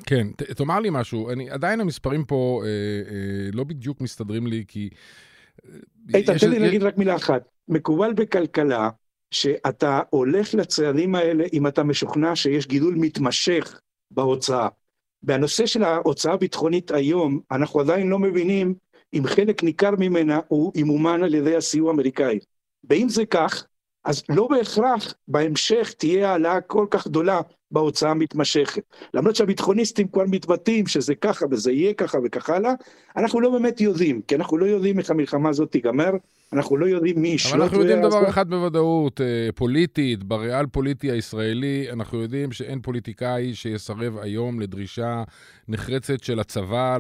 כן, 0.07 0.27
ת, 0.37 0.43
תאמר 0.43 0.81
לי 0.81 0.89
משהו, 0.93 1.31
אני, 1.31 1.51
עדיין 1.51 1.81
המספרים 1.81 2.25
פה 2.25 2.63
אה, 2.65 2.69
אה, 2.69 3.51
לא 3.53 3.65
בדיוק 3.65 4.01
מסתדרים 4.01 4.47
לי 4.47 4.65
כי... 4.69 4.91
איתן, 6.15 6.39
תן 6.39 6.51
לי 6.51 6.59
להגיד 6.59 6.83
רק 6.83 6.99
מילה 6.99 7.17
אחת. 7.17 7.49
מקובל 7.69 8.13
בכלכלה 8.13 8.91
שאתה 9.31 10.01
הולך 10.11 10.55
לצעדים 10.55 11.15
האלה 11.15 11.45
אם 11.53 11.67
אתה 11.67 11.83
משוכנע 11.83 12.37
שיש 12.37 12.67
גידול 12.67 12.95
מתמשך 12.95 13.81
בהוצאה. 14.11 14.69
בנושא 15.23 15.67
של 15.67 15.83
ההוצאה 15.83 16.33
הביטחונית 16.33 16.91
היום, 16.91 17.41
אנחנו 17.51 17.81
עדיין 17.81 18.09
לא 18.09 18.19
מבינים 18.19 18.75
אם 19.15 19.23
חלק 19.27 19.63
ניכר 19.63 19.91
ממנה 19.99 20.41
הוא 20.49 20.73
ימומן 20.75 21.23
על 21.23 21.35
ידי 21.35 21.57
הסיוע 21.57 21.91
האמריקאי. 21.91 22.39
ואם 22.91 23.09
זה 23.09 23.27
כך, 23.27 23.67
אז 24.09 24.23
לא 24.29 24.49
בהכרח 24.49 25.15
בהמשך 25.29 25.93
תהיה 25.99 26.31
העלאה 26.31 26.61
כל 26.61 26.87
כך 26.91 27.07
גדולה 27.07 27.41
בהוצאה 27.71 28.11
המתמשכת. 28.11 28.83
למרות 29.15 29.37
שהביטחוניסטים 29.37 30.09
כבר 30.09 30.25
מתבטאים 30.29 30.87
שזה 30.87 31.15
ככה 31.15 31.47
וזה 31.51 31.73
יהיה 31.73 31.95
ככה 31.95 32.19
וכך 32.25 32.51
הלאה, 32.51 32.73
אנחנו 33.17 33.41
לא 33.41 33.51
באמת 33.51 33.81
יודעים, 33.81 34.21
כי 34.29 34.35
אנחנו 34.35 34.59
לא 34.59 34.67
יודעים 34.67 34.99
איך 34.99 35.11
המלחמה 35.11 35.49
הזאת 35.49 35.71
תיגמר, 35.73 36.11
אנחנו 36.53 36.77
לא 36.77 36.87
יודעים 36.87 37.23
מי 37.23 37.29
ישלוט. 37.29 37.55
אבל 37.55 37.63
אנחנו 37.63 37.81
יודעים 37.81 38.03
דבר 38.03 38.29
אחד 38.29 38.51
בוודאות, 38.51 39.21
אה, 39.21 39.49
פוליטית, 39.55 40.25
בריאל 40.25 40.67
פוליטי 40.67 41.11
הישראלי, 41.11 41.87
אנחנו 41.93 42.23
יודעים 42.23 42.53
שאין 42.53 42.81
פוליטיקאי 42.81 43.55
שיסרב 43.55 44.19
היום 44.19 44.61
לדרישה 44.61 45.23
נחרצת 45.69 46.23
של 46.23 46.41
הצבא 46.41 46.99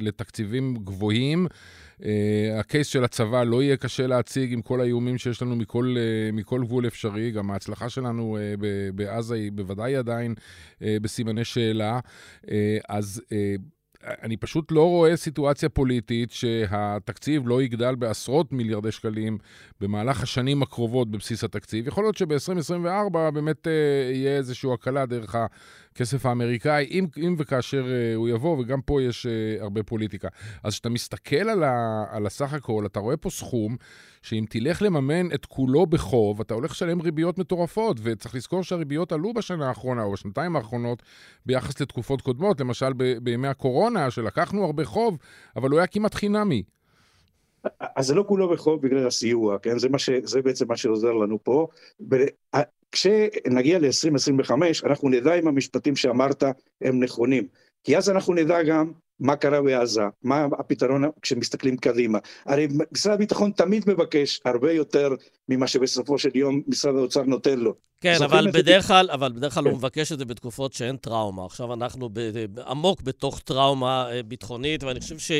לתקציבים 0.00 0.76
גבוהים. 0.84 1.46
Uh, 2.00 2.04
הקייס 2.58 2.86
של 2.86 3.04
הצבא 3.04 3.44
לא 3.44 3.62
יהיה 3.62 3.76
קשה 3.76 4.06
להציג 4.06 4.52
עם 4.52 4.62
כל 4.62 4.80
האיומים 4.80 5.18
שיש 5.18 5.42
לנו 5.42 5.56
מכל, 5.56 5.94
uh, 5.96 6.32
מכל 6.32 6.64
גבול 6.64 6.86
אפשרי. 6.86 7.30
גם 7.30 7.50
ההצלחה 7.50 7.88
שלנו 7.88 8.38
uh, 8.38 8.62
בעזה 8.94 9.34
היא 9.34 9.52
בוודאי 9.52 9.96
עדיין 9.96 10.34
בסימני 10.80 11.44
שאלה. 11.44 12.00
אז... 12.88 13.22
אני 14.22 14.36
פשוט 14.36 14.72
לא 14.72 14.88
רואה 14.88 15.16
סיטואציה 15.16 15.68
פוליטית 15.68 16.30
שהתקציב 16.30 17.48
לא 17.48 17.62
יגדל 17.62 17.94
בעשרות 17.94 18.52
מיליארדי 18.52 18.92
שקלים 18.92 19.38
במהלך 19.80 20.22
השנים 20.22 20.62
הקרובות 20.62 21.10
בבסיס 21.10 21.44
התקציב. 21.44 21.88
יכול 21.88 22.04
להיות 22.04 22.16
שב-2024 22.16 23.30
באמת 23.34 23.66
אה, 23.66 23.72
יהיה 24.12 24.36
איזושהי 24.36 24.72
הקלה 24.72 25.06
דרך 25.06 25.36
הכסף 26.00 26.26
האמריקאי, 26.26 26.86
אם, 26.90 27.06
אם 27.16 27.34
וכאשר 27.38 27.84
אה, 27.88 28.14
הוא 28.14 28.28
יבוא, 28.28 28.58
וגם 28.58 28.80
פה 28.80 29.02
יש 29.02 29.26
אה, 29.26 29.62
הרבה 29.62 29.82
פוליטיקה. 29.82 30.28
אז 30.64 30.72
כשאתה 30.72 30.88
מסתכל 30.88 31.36
על, 31.48 31.62
ה, 31.62 32.04
על 32.10 32.26
הסך 32.26 32.52
הכל, 32.52 32.86
אתה 32.86 33.00
רואה 33.00 33.16
פה 33.16 33.30
סכום 33.30 33.76
שאם 34.22 34.44
תלך 34.48 34.82
לממן 34.82 35.32
את 35.34 35.46
כולו 35.46 35.86
בחוב, 35.86 36.40
אתה 36.40 36.54
הולך 36.54 36.70
לשלם 36.70 37.00
ריביות 37.00 37.38
מטורפות, 37.38 37.96
וצריך 38.02 38.34
לזכור 38.34 38.62
שהריביות 38.62 39.12
עלו 39.12 39.32
בשנה 39.34 39.68
האחרונה, 39.68 40.02
או 40.02 40.12
בשנתיים 40.12 40.56
האחרונות, 40.56 41.02
ביחס 41.46 41.80
לתקופות 41.80 42.20
קודמות, 42.20 42.60
למשל 42.60 42.92
ב- 42.96 43.18
בימי 43.22 43.48
הקורונה, 43.48 44.10
שלקחנו 44.10 44.64
הרבה 44.64 44.84
חוב, 44.84 45.18
אבל 45.56 45.70
הוא 45.70 45.78
היה 45.78 45.86
כמעט 45.86 46.14
חינמי. 46.14 46.62
אז 47.96 48.06
זה 48.06 48.14
לא 48.14 48.24
כולו 48.28 48.50
בחוב 48.50 48.82
בגלל 48.82 49.06
הסיוע, 49.06 49.58
כן? 49.58 49.78
זה, 49.78 49.88
ש... 49.96 50.10
זה 50.22 50.42
בעצם 50.42 50.68
מה 50.68 50.76
שעוזר 50.76 51.12
לנו 51.12 51.38
פה. 51.44 51.66
כשנגיע 52.92 53.78
ל-2025, 53.78 54.52
אנחנו 54.84 55.08
נדע 55.08 55.34
אם 55.34 55.48
המשפטים 55.48 55.96
שאמרת 55.96 56.42
הם 56.80 57.02
נכונים. 57.02 57.46
כי 57.84 57.96
אז 57.96 58.10
אנחנו 58.10 58.34
נדע 58.34 58.62
גם 58.62 58.92
מה 59.20 59.36
קרה 59.36 59.62
בעזה, 59.62 60.02
מה 60.22 60.46
הפתרון 60.58 61.04
כשמסתכלים 61.22 61.76
קדימה. 61.76 62.18
הרי 62.46 62.68
משרד 62.92 63.14
הביטחון 63.14 63.50
תמיד 63.50 63.84
מבקש 63.86 64.40
הרבה 64.44 64.72
יותר 64.72 65.14
ממה 65.48 65.66
שבסופו 65.66 66.18
של 66.18 66.30
יום 66.34 66.62
משרד 66.66 66.96
האוצר 66.96 67.22
נותן 67.22 67.58
לו. 67.58 67.74
כן, 68.00 68.16
אבל 68.24 68.50
בדרך 68.50 68.86
כלל, 68.86 69.10
אבל 69.10 69.32
בדרך 69.32 69.54
כלל 69.54 69.64
כן. 69.64 69.70
הוא 69.70 69.78
מבקש 69.78 70.12
את 70.12 70.18
זה 70.18 70.24
בתקופות 70.24 70.72
שאין 70.72 70.96
טראומה. 70.96 71.44
עכשיו 71.46 71.72
אנחנו 71.72 72.08
עמוק 72.66 73.02
בתוך 73.02 73.40
טראומה 73.40 74.10
אה, 74.12 74.22
ביטחונית, 74.22 74.84
ואני 74.84 75.00
חושב 75.00 75.18
ש... 75.18 75.32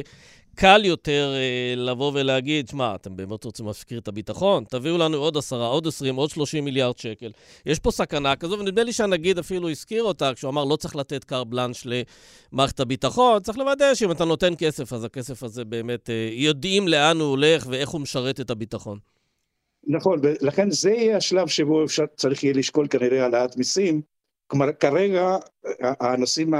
קל 0.54 0.84
יותר 0.84 1.32
אה, 1.34 1.74
לבוא 1.76 2.12
ולהגיד, 2.14 2.68
שמע, 2.68 2.94
אתם 2.94 3.16
באמת 3.16 3.44
רוצים 3.44 3.66
להפקיר 3.66 3.98
את 3.98 4.08
הביטחון? 4.08 4.64
תביאו 4.64 4.98
לנו 4.98 5.16
עוד 5.16 5.36
עשרה, 5.36 5.66
עוד 5.66 5.86
עשרים, 5.86 6.16
עוד 6.16 6.30
שלושים 6.30 6.64
מיליארד 6.64 6.98
שקל. 6.98 7.30
יש 7.66 7.78
פה 7.78 7.90
סכנה 7.90 8.36
כזו, 8.36 8.58
ונדמה 8.58 8.82
לי 8.82 8.92
שהנגיד 8.92 9.38
אפילו 9.38 9.70
הזכיר 9.70 10.02
אותה, 10.02 10.34
כשהוא 10.34 10.50
אמר, 10.50 10.64
לא 10.64 10.76
צריך 10.76 10.96
לתת 10.96 11.24
קר 11.24 11.44
בלאנש 11.44 11.86
למערכת 12.52 12.80
הביטחון, 12.80 13.42
צריך 13.42 13.58
לוודא 13.58 13.94
שאם 13.94 14.12
אתה 14.12 14.24
נותן 14.24 14.52
כסף, 14.58 14.92
אז 14.92 15.04
הכסף 15.04 15.42
הזה 15.42 15.64
באמת, 15.64 16.10
אה, 16.10 16.28
יודעים 16.32 16.88
לאן 16.88 17.20
הוא 17.20 17.28
הולך 17.28 17.66
ואיך 17.70 17.88
הוא 17.88 18.00
משרת 18.00 18.40
את 18.40 18.50
הביטחון. 18.50 18.98
נכון, 19.86 20.20
ולכן 20.22 20.70
זה 20.70 20.90
יהיה 20.90 21.16
השלב 21.16 21.48
שבו 21.48 21.84
אפשר, 21.84 22.04
צריך 22.16 22.44
יהיה 22.44 22.54
לשקול 22.54 22.86
כנראה 22.90 23.22
העלאת 23.22 23.56
מיסים. 23.56 24.02
כלומר, 24.50 24.72
כרגע 24.72 25.36
הנושאים 25.80 26.54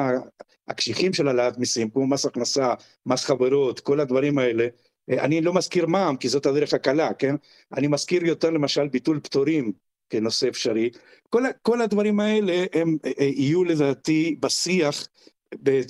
הקשיחים 0.68 1.12
של 1.12 1.28
העלאת 1.28 1.58
מיסים, 1.58 1.90
כמו 1.90 2.06
מס 2.06 2.26
הכנסה, 2.26 2.74
מס 3.06 3.24
חברות, 3.24 3.80
כל 3.80 4.00
הדברים 4.00 4.38
האלה, 4.38 4.66
אני 5.10 5.40
לא 5.40 5.54
מזכיר 5.54 5.86
מע"מ, 5.86 6.16
כי 6.16 6.28
זאת 6.28 6.46
הדרך 6.46 6.74
הקלה, 6.74 7.14
כן? 7.14 7.34
אני 7.76 7.86
מזכיר 7.86 8.24
יותר 8.24 8.50
למשל 8.50 8.88
ביטול 8.88 9.20
פטורים 9.20 9.72
כנושא 10.10 10.48
אפשרי. 10.48 10.90
כל, 11.28 11.42
כל 11.62 11.82
הדברים 11.82 12.20
האלה 12.20 12.64
הם 12.72 12.96
יהיו 13.18 13.64
לדעתי 13.64 14.36
בשיח 14.40 15.08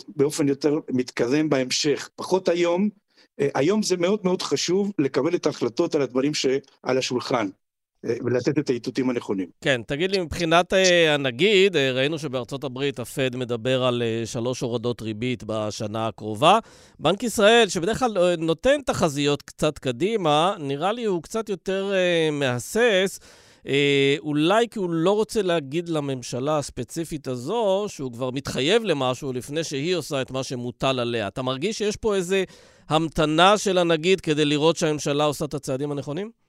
באופן 0.09 0.49
יותר 0.49 0.79
מתקדם 0.89 1.49
בהמשך. 1.49 2.11
פחות 2.17 2.49
היום, 2.49 2.89
היום 3.39 3.83
זה 3.83 3.97
מאוד 3.97 4.21
מאוד 4.25 4.43
חשוב 4.43 4.93
לקבל 4.99 5.35
את 5.35 5.47
ההחלטות 5.47 5.95
על 5.95 6.03
הדברים 6.03 6.35
שעל 6.35 6.99
השולחן. 6.99 7.49
ולתת 8.05 8.59
את 8.59 8.71
האיתותים 8.71 9.11
הנכונים. 9.11 9.49
כן, 9.61 9.81
תגיד 9.87 10.11
לי, 10.11 10.21
מבחינת 10.21 10.73
uh, 10.73 10.77
הנגיד, 11.09 11.77
uh, 11.77 11.79
ראינו 11.79 12.19
שבארצות 12.19 12.65
הברית 12.65 12.99
הפד 12.99 13.37
מדבר 13.37 13.85
על 13.85 14.03
שלוש 14.25 14.61
הורדות 14.61 15.03
ריבית 15.03 15.45
בשנה 15.47 16.07
הקרובה. 16.07 16.59
בנק 16.99 17.23
ישראל, 17.23 17.69
שבדרך 17.69 17.99
כלל 17.99 18.37
נותן 18.39 18.81
תחזיות 18.87 19.43
קצת 19.43 19.79
קדימה, 19.79 20.55
נראה 20.59 20.93
לי 20.93 21.05
הוא 21.05 21.23
קצת 21.23 21.49
יותר 21.49 21.93
מהסס. 22.33 23.21
אולי 24.19 24.69
כי 24.71 24.79
הוא 24.79 24.91
לא 24.91 25.11
רוצה 25.11 25.43
להגיד 25.43 25.89
לממשלה 25.89 26.59
הספציפית 26.59 27.29
הזו 27.29 27.85
שהוא 27.89 28.13
כבר 28.13 28.31
מתחייב 28.31 28.85
למשהו 28.85 29.33
לפני 29.33 29.65
שהיא 29.65 29.97
עושה 29.97 30.23
את 30.23 30.31
מה 30.31 30.43
שמוטל 30.43 31.01
עליה. 31.01 31.29
אתה 31.29 31.43
מרגיש 31.43 31.79
שיש 31.79 31.97
פה 31.97 32.15
איזו 32.15 32.37
המתנה 32.89 33.59
של 33.59 33.79
הנגיד 33.79 34.21
כדי 34.21 34.45
לראות 34.45 34.77
שהממשלה 34.77 35.25
עושה 35.25 35.45
את 35.45 35.55
הצעדים 35.55 35.93
הנכונים? 35.93 36.40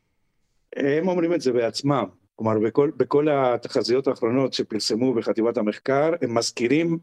הם 0.76 1.08
אומרים 1.08 1.34
את 1.34 1.42
זה 1.42 1.52
בעצמם. 1.52 2.06
כלומר, 2.36 2.60
בכל, 2.60 2.92
בכל 2.98 3.28
התחזיות 3.30 4.08
האחרונות 4.08 4.54
שפרסמו 4.54 5.14
בחטיבת 5.14 5.58
המחקר, 5.58 6.12
הם 6.22 6.38
מזכירים 6.38 7.00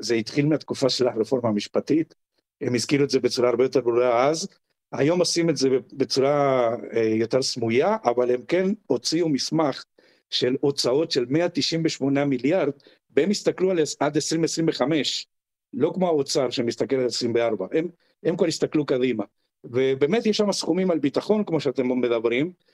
זה 0.00 0.14
התחיל 0.14 0.46
מהתקופה 0.46 0.88
של 0.88 1.08
הרפורמה 1.08 1.48
המשפטית, 1.48 2.14
הם 2.60 2.74
הזכירו 2.74 3.04
את 3.04 3.10
זה 3.10 3.20
בצורה 3.20 3.48
הרבה 3.48 3.64
יותר 3.64 3.80
ברורה 3.80 4.28
אז, 4.28 4.48
היום 4.92 5.20
עושים 5.20 5.50
את 5.50 5.56
זה 5.56 5.68
בצורה 5.92 6.70
יותר 7.18 7.42
סמויה, 7.42 7.96
אבל 8.04 8.30
הם 8.30 8.42
כן 8.48 8.66
הוציאו 8.86 9.28
מסמך 9.28 9.84
של 10.30 10.56
הוצאות 10.60 11.10
של 11.10 11.24
198 11.28 12.24
מיליארד, 12.24 12.72
והם 13.16 13.30
הסתכלו 13.30 13.70
על 13.70 13.78
עד 14.00 14.16
2025, 14.16 15.26
לא 15.72 15.92
כמו 15.94 16.06
האוצר 16.06 16.50
שמסתכל 16.50 16.96
על 16.96 17.06
24, 17.06 17.66
הם, 17.72 17.88
הם 18.22 18.36
כבר 18.36 18.46
הסתכלו 18.46 18.86
קדימה. 18.86 19.24
ובאמת 19.64 20.26
יש 20.26 20.36
שם 20.36 20.52
סכומים 20.52 20.90
על 20.90 20.98
ביטחון, 20.98 21.44
כמו 21.44 21.60
שאתם 21.60 22.00
מדברים, 22.00 22.46
אה, 22.46 22.73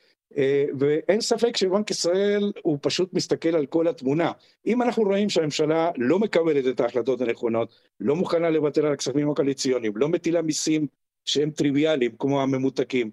ואין 0.78 1.20
ספק 1.20 1.56
שבנק 1.56 1.90
ישראל 1.90 2.52
הוא 2.62 2.78
פשוט 2.82 3.14
מסתכל 3.14 3.56
על 3.56 3.66
כל 3.66 3.88
התמונה. 3.88 4.32
אם 4.66 4.82
אנחנו 4.82 5.02
רואים 5.02 5.28
שהממשלה 5.28 5.90
לא 5.96 6.18
מקבלת 6.18 6.66
את 6.66 6.80
ההחלטות 6.80 7.20
הנכונות, 7.20 7.74
לא 8.00 8.16
מוכנה 8.16 8.50
לוותר 8.50 8.86
על 8.86 8.92
הכספים 8.92 9.30
הקואליציוניים, 9.30 9.92
לא 9.96 10.08
מטילה 10.08 10.42
מיסים 10.42 10.86
שהם 11.24 11.50
טריוויאליים 11.50 12.12
כמו 12.18 12.42
הממותקים, 12.42 13.10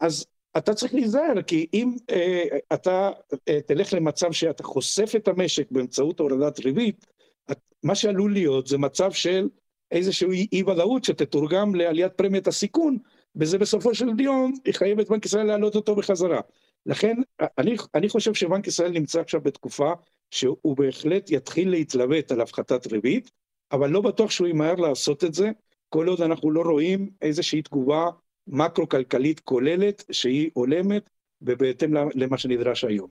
אז 0.00 0.26
אתה 0.56 0.74
צריך 0.74 0.94
להיזהר, 0.94 1.42
כי 1.46 1.66
אם 1.74 1.96
אה, 2.10 2.44
אתה 2.74 3.10
אה, 3.48 3.60
תלך 3.66 3.92
למצב 3.92 4.32
שאתה 4.32 4.62
חושף 4.62 5.12
את 5.16 5.28
המשק 5.28 5.66
באמצעות 5.70 6.20
הורדת 6.20 6.58
ריבית, 6.58 7.06
את, 7.50 7.58
מה 7.82 7.94
שעלול 7.94 8.32
להיות 8.32 8.66
זה 8.66 8.78
מצב 8.78 9.12
של 9.12 9.48
איזושהי 9.90 10.46
אי 10.52 10.62
ודאות 10.62 11.04
שתתורגם 11.04 11.74
לעליית 11.74 12.12
פרמיית 12.12 12.46
הסיכון, 12.46 12.98
וזה 13.36 13.58
בסופו 13.58 13.94
של 13.94 14.20
יום 14.20 14.52
יחייב 14.66 15.00
את 15.00 15.08
בנק 15.10 15.24
ישראל 15.24 15.46
להעלות 15.46 15.76
אותו 15.76 15.96
בחזרה. 15.96 16.40
לכן 16.86 17.16
אני, 17.58 17.76
אני 17.94 18.08
חושב 18.08 18.34
שבנק 18.34 18.66
ישראל 18.66 18.92
נמצא 18.92 19.20
עכשיו 19.20 19.40
בתקופה 19.40 19.92
שהוא 20.30 20.76
בהחלט 20.76 21.30
יתחיל 21.30 21.70
להתלבט 21.70 22.32
על 22.32 22.40
הפחתת 22.40 22.92
ריבית, 22.92 23.30
אבל 23.72 23.90
לא 23.90 24.00
בטוח 24.00 24.30
שהוא 24.30 24.48
ימהר 24.48 24.74
לעשות 24.74 25.24
את 25.24 25.34
זה, 25.34 25.50
כל 25.88 26.08
עוד 26.08 26.20
אנחנו 26.20 26.50
לא 26.50 26.62
רואים 26.62 27.10
איזושהי 27.22 27.62
תגובה 27.62 28.06
מקרו-כלכלית 28.46 29.40
כוללת 29.40 30.04
שהיא 30.10 30.50
הולמת 30.54 31.10
ובהתאם 31.42 31.94
למה 32.14 32.38
שנדרש 32.38 32.84
היום. 32.84 33.08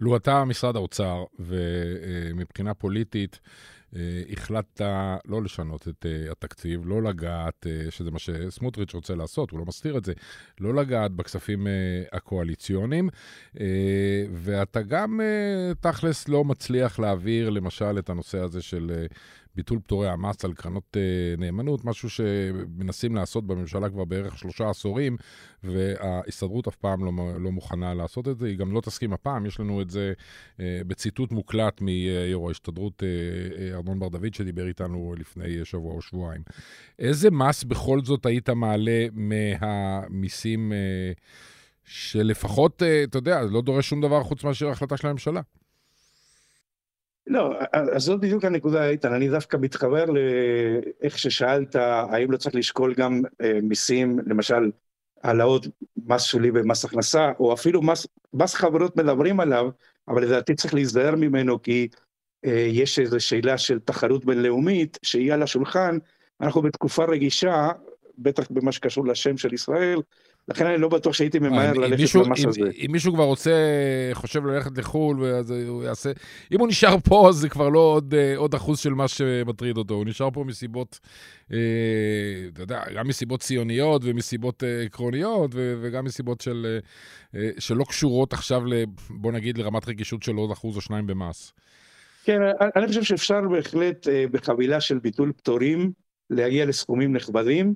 לו 0.00 0.16
אתה 0.16 0.44
משרד 0.44 0.76
האוצר, 0.76 1.24
ומבחינה 1.38 2.74
פוליטית, 2.74 3.40
החלטת 4.32 4.84
לא 5.24 5.42
לשנות 5.42 5.88
את 5.88 6.06
uh, 6.06 6.32
התקציב, 6.32 6.86
לא 6.86 7.02
לגעת, 7.02 7.66
uh, 7.66 7.90
שזה 7.90 8.10
מה 8.10 8.18
שסמוטריץ' 8.18 8.94
רוצה 8.94 9.14
לעשות, 9.14 9.50
הוא 9.50 9.58
לא 9.58 9.64
מסתיר 9.64 9.98
את 9.98 10.04
זה, 10.04 10.12
לא 10.60 10.74
לגעת 10.74 11.12
בכספים 11.12 11.66
הקואליציוניים, 12.12 13.08
ואתה 14.32 14.82
גם 14.82 15.20
תכלס 15.80 16.28
לא 16.28 16.44
מצליח 16.44 16.98
להעביר 16.98 17.50
למשל 17.50 17.98
את 17.98 18.10
הנושא 18.10 18.38
הזה 18.38 18.62
של 18.62 19.06
ביטול 19.56 19.78
פטורי 19.78 20.08
המס 20.08 20.44
על 20.44 20.52
קרנות 20.52 20.96
נאמנות, 21.38 21.84
משהו 21.84 22.10
שמנסים 22.10 23.14
לעשות 23.14 23.46
בממשלה 23.46 23.88
כבר 23.88 24.04
בערך 24.04 24.38
שלושה 24.38 24.70
עשורים, 24.70 25.16
וההסתדרות 25.64 26.68
אף 26.68 26.76
פעם 26.76 27.04
לא, 27.04 27.12
לא 27.40 27.52
מוכנה 27.52 27.94
לעשות 27.94 28.28
את 28.28 28.38
זה, 28.38 28.46
היא 28.46 28.58
גם 28.58 28.72
לא 28.72 28.80
תסכים 28.80 29.12
הפעם, 29.12 29.46
יש 29.46 29.60
לנו 29.60 29.82
את 29.82 29.90
זה 29.90 30.12
בציטוט 30.58 31.32
מוקלט 31.32 31.80
מיו"ר 31.80 32.48
ההסתדרות 32.48 33.02
ארנון 33.84 33.98
בר 33.98 34.08
דוד, 34.08 34.34
שדיבר 34.34 34.66
איתנו 34.66 35.14
לפני 35.18 35.64
שבוע 35.64 35.94
או 35.94 36.02
שבועיים. 36.02 36.42
איזה 36.98 37.30
מס 37.30 37.64
בכל 37.64 38.00
זאת 38.04 38.26
היית 38.26 38.50
מעלה 38.50 39.06
מהמיסים 39.12 40.72
uh, 40.72 41.20
שלפחות, 41.84 42.82
uh, 42.82 42.84
אתה 43.04 43.18
יודע, 43.18 43.42
לא 43.42 43.62
דורש 43.62 43.88
שום 43.88 44.00
דבר 44.00 44.22
חוץ 44.22 44.44
מאשר 44.44 44.68
החלטה 44.68 44.96
של 44.96 45.08
הממשלה? 45.08 45.40
לא, 47.26 47.54
אז 47.72 48.02
זאת 48.02 48.20
בדיוק 48.20 48.44
הנקודה, 48.44 48.88
איתן. 48.88 49.12
אני 49.12 49.28
דווקא 49.28 49.56
מתחבר 49.60 50.04
לאיך 50.04 51.18
ששאלת, 51.18 51.76
האם 51.76 52.30
לא 52.30 52.36
צריך 52.36 52.54
לשקול 52.54 52.94
גם 52.94 53.22
אה, 53.42 53.58
מיסים, 53.62 54.18
למשל, 54.26 54.70
העלאות 55.22 55.66
מס 56.06 56.22
שולי 56.22 56.50
ומס 56.54 56.84
הכנסה, 56.84 57.32
או 57.40 57.54
אפילו 57.54 57.82
מס, 57.82 58.06
מס 58.34 58.54
חברות 58.54 58.96
מדברים 58.96 59.40
עליו, 59.40 59.70
אבל 60.08 60.22
לדעתי 60.24 60.54
צריך 60.54 60.74
להזדהר 60.74 61.16
ממנו, 61.16 61.62
כי 61.62 61.88
אה, 61.90 61.98
יש 62.52 62.98
איזו 62.98 63.20
שאלה 63.20 63.58
של 63.58 63.78
תחרות 63.78 64.24
בינלאומית 64.24 64.98
שהיא 65.02 65.32
על 65.32 65.42
השולחן. 65.42 65.98
אנחנו 66.40 66.62
בתקופה 66.62 67.04
רגישה, 67.04 67.68
בטח 68.18 68.46
במה 68.50 68.72
שקשור 68.72 69.06
לשם 69.06 69.36
של 69.36 69.54
ישראל, 69.54 70.00
לכן 70.48 70.66
אני 70.66 70.78
לא 70.78 70.88
בטוח 70.88 71.12
שהייתי 71.12 71.38
ממהר 71.38 71.72
ללכת 71.72 72.14
למס 72.14 72.44
הזה. 72.44 72.60
אם 72.84 72.92
מישהו 72.92 73.12
כבר 73.12 73.24
רוצה, 73.24 73.52
חושב 74.12 74.46
ללכת 74.46 74.78
לחו"ל, 74.78 75.24
אז 75.24 75.50
הוא 75.50 75.84
יעשה... 75.84 76.10
אם 76.52 76.60
הוא 76.60 76.68
נשאר 76.68 76.96
פה, 76.98 77.28
אז 77.28 77.34
זה 77.34 77.48
כבר 77.48 77.68
לא 77.68 77.78
עוד, 77.78 78.14
אה, 78.14 78.36
עוד 78.36 78.54
אחוז 78.54 78.78
של 78.78 78.94
מה 78.94 79.08
שמטריד 79.08 79.76
אותו. 79.76 79.94
הוא 79.94 80.04
נשאר 80.04 80.30
פה 80.30 80.44
מסיבות, 80.44 81.00
אה, 81.52 81.58
אתה 82.52 82.62
יודע, 82.62 82.82
גם 82.96 83.08
מסיבות 83.08 83.40
ציוניות 83.40 84.02
ומסיבות 84.04 84.64
אה, 84.64 84.82
עקרוניות, 84.82 85.50
וגם 85.54 86.04
מסיבות 86.04 86.40
של, 86.40 86.78
אה, 87.34 87.50
שלא 87.58 87.84
קשורות 87.84 88.32
עכשיו, 88.32 88.66
ל, 88.66 88.84
בוא 89.10 89.32
נגיד, 89.32 89.58
לרמת 89.58 89.88
רגישות 89.88 90.22
של 90.22 90.34
עוד 90.34 90.50
אחוז 90.50 90.76
או 90.76 90.80
שניים 90.80 91.06
במס. 91.06 91.52
כן, 92.24 92.40
אני 92.76 92.86
חושב 92.86 93.02
שאפשר 93.02 93.40
בהחלט 93.50 94.08
אה, 94.08 94.24
בחבילה 94.30 94.80
של 94.80 94.98
ביטול 94.98 95.32
פטורים 95.36 95.92
להגיע 96.30 96.66
לסכומים 96.66 97.16
נכבדים. 97.16 97.74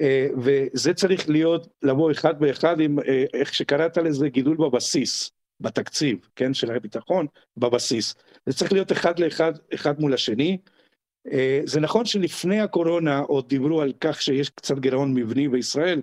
אה, 0.00 0.28
וזה 0.36 0.94
צריך 0.94 1.28
להיות, 1.28 1.68
לבוא 1.82 2.12
אחד 2.12 2.40
באחד 2.40 2.80
עם 2.80 2.98
אה, 2.98 3.24
איך 3.34 3.54
שקראת 3.54 3.96
לזה 3.96 4.28
גידול 4.28 4.56
בבסיס, 4.56 5.30
בתקציב, 5.60 6.28
כן, 6.36 6.54
של 6.54 6.76
הביטחון, 6.76 7.26
בבסיס. 7.56 8.14
זה 8.46 8.54
צריך 8.54 8.72
להיות 8.72 8.92
אחד 8.92 9.18
לאחד, 9.18 9.52
אחד 9.74 10.00
מול 10.00 10.14
השני. 10.14 10.58
זה 11.64 11.80
נכון 11.80 12.04
שלפני 12.04 12.60
הקורונה 12.60 13.18
עוד 13.18 13.48
דיברו 13.48 13.80
על 13.80 13.92
כך 14.00 14.22
שיש 14.22 14.50
קצת 14.50 14.78
גירעון 14.78 15.14
מבני 15.14 15.48
בישראל, 15.48 16.02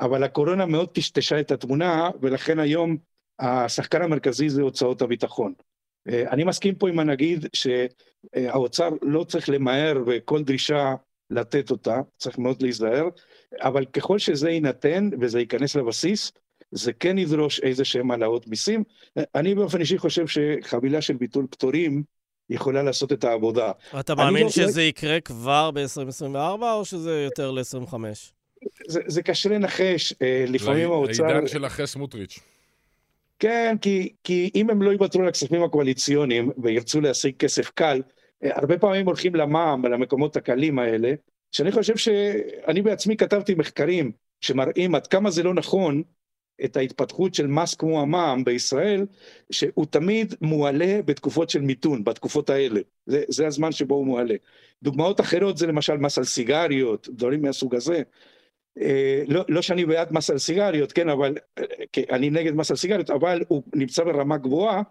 אבל 0.00 0.22
הקורונה 0.22 0.66
מאוד 0.66 0.88
טשטשה 0.88 1.40
את 1.40 1.50
התמונה, 1.50 2.10
ולכן 2.20 2.58
היום 2.58 2.96
השחקן 3.38 4.02
המרכזי 4.02 4.48
זה 4.48 4.62
הוצאות 4.62 5.02
הביטחון. 5.02 5.52
אני 6.08 6.44
מסכים 6.44 6.74
פה 6.74 6.88
עם 6.88 6.98
הנגיד 6.98 7.46
שהאוצר 7.52 8.88
לא 9.02 9.24
צריך 9.24 9.48
למהר 9.48 10.02
וכל 10.06 10.42
דרישה 10.42 10.94
לתת 11.30 11.70
אותה, 11.70 12.00
צריך 12.18 12.38
מאוד 12.38 12.62
להיזהר, 12.62 13.08
אבל 13.60 13.84
ככל 13.84 14.18
שזה 14.18 14.50
יינתן 14.50 15.10
וזה 15.20 15.40
ייכנס 15.40 15.76
לבסיס, 15.76 16.32
זה 16.70 16.92
כן 16.92 17.18
ידרוש 17.18 17.60
איזה 17.60 17.84
שהם 17.84 18.10
העלאות 18.10 18.46
מיסים. 18.48 18.84
אני 19.34 19.54
באופן 19.54 19.80
אישי 19.80 19.98
חושב 19.98 20.24
שחבילה 20.26 21.02
של 21.02 21.14
ביטול 21.14 21.46
פטורים 21.50 22.02
יכולה 22.50 22.82
לעשות 22.82 23.12
את 23.12 23.24
העבודה. 23.24 23.72
אתה 24.00 24.14
מאמין 24.14 24.42
לא... 24.42 24.48
שזה 24.48 24.82
יקרה 24.82 25.20
כבר 25.20 25.70
ב-2024 25.70 26.62
או 26.62 26.84
שזה 26.84 27.22
יותר 27.24 27.50
ל-25? 27.50 27.94
זה, 28.88 29.00
זה 29.06 29.22
קשה 29.22 29.48
לנחש, 29.48 30.14
אה, 30.22 30.44
לפעמים 30.48 30.90
האוצר... 30.90 31.22
לעידן 31.22 31.46
של 31.46 31.66
אחרי 31.66 31.86
סמוטריץ'. 31.86 32.38
כן, 33.38 33.76
כי, 33.80 34.12
כי 34.24 34.50
אם 34.54 34.70
הם 34.70 34.82
לא 34.82 34.90
יוותרו 34.90 35.22
על 35.22 35.28
הכספים 35.28 35.62
הקואליציוניים 35.62 36.50
וירצו 36.62 37.00
להשיג 37.00 37.36
כסף 37.36 37.70
קל, 37.70 38.02
הרבה 38.42 38.78
פעמים 38.78 39.06
הולכים 39.06 39.34
למע"מ, 39.34 39.86
למקומות 39.86 40.36
הקלים 40.36 40.78
האלה, 40.78 41.12
שאני 41.52 41.72
חושב 41.72 41.96
שאני 41.96 42.82
בעצמי 42.82 43.16
כתבתי 43.16 43.54
מחקרים 43.54 44.12
שמראים 44.40 44.94
עד 44.94 45.06
כמה 45.06 45.30
זה 45.30 45.42
לא 45.42 45.54
נכון 45.54 46.02
את 46.64 46.76
ההתפתחות 46.76 47.34
של 47.34 47.46
מס 47.46 47.74
כמו 47.74 48.00
המע"מ 48.00 48.44
בישראל, 48.44 49.06
שהוא 49.50 49.86
תמיד 49.90 50.34
מועלה 50.40 51.00
בתקופות 51.04 51.50
של 51.50 51.60
מיתון, 51.60 52.04
בתקופות 52.04 52.50
האלה. 52.50 52.80
זה, 53.06 53.24
זה 53.28 53.46
הזמן 53.46 53.72
שבו 53.72 53.94
הוא 53.94 54.06
מועלה. 54.06 54.34
דוגמאות 54.82 55.20
אחרות 55.20 55.58
זה 55.58 55.66
למשל 55.66 55.96
מס 55.96 56.18
על 56.18 56.24
סיגריות, 56.24 57.08
דברים 57.12 57.42
מהסוג 57.42 57.74
הזה. 57.74 58.02
אה, 58.80 59.22
לא, 59.28 59.44
לא 59.48 59.62
שאני 59.62 59.84
בעד 59.84 60.12
מס 60.12 60.30
על 60.30 60.38
סיגריות, 60.38 60.92
כן, 60.92 61.08
אבל, 61.08 61.34
אה, 61.58 61.64
אני 62.10 62.30
נגד 62.30 62.54
מס 62.54 62.70
על 62.70 62.76
סיגריות, 62.76 63.10
אבל 63.10 63.42
הוא 63.48 63.62
נמצא 63.74 64.04
ברמה 64.04 64.36
גבוהה, 64.36 64.82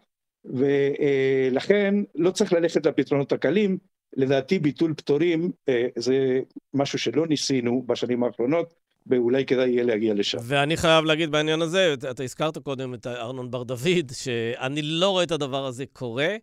ולכן 0.45 1.95
לא 2.15 2.31
צריך 2.31 2.53
ללכת 2.53 2.85
לפתרונות 2.85 3.31
הקלים. 3.31 3.77
לדעתי 4.17 4.59
ביטול 4.59 4.93
פטורים 4.93 5.51
אה, 5.69 5.87
זה 5.95 6.39
משהו 6.73 6.99
שלא 6.99 7.27
ניסינו 7.27 7.83
בשנים 7.87 8.23
האחרונות, 8.23 8.73
ואולי 9.07 9.45
כדאי 9.45 9.69
יהיה 9.69 9.83
להגיע 9.83 10.13
לשם. 10.13 10.37
ואני 10.41 10.77
חייב 10.77 11.05
להגיד 11.05 11.31
בעניין 11.31 11.61
הזה, 11.61 11.93
אתה 12.11 12.23
הזכרת 12.23 12.57
קודם 12.57 12.93
את 12.93 13.07
ארנון 13.07 13.51
בר 13.51 13.63
דוד, 13.63 14.11
שאני 14.13 14.81
לא 14.81 15.09
רואה 15.09 15.23
את 15.23 15.31
הדבר 15.31 15.65
הזה 15.65 15.85
קורה. 15.93 16.35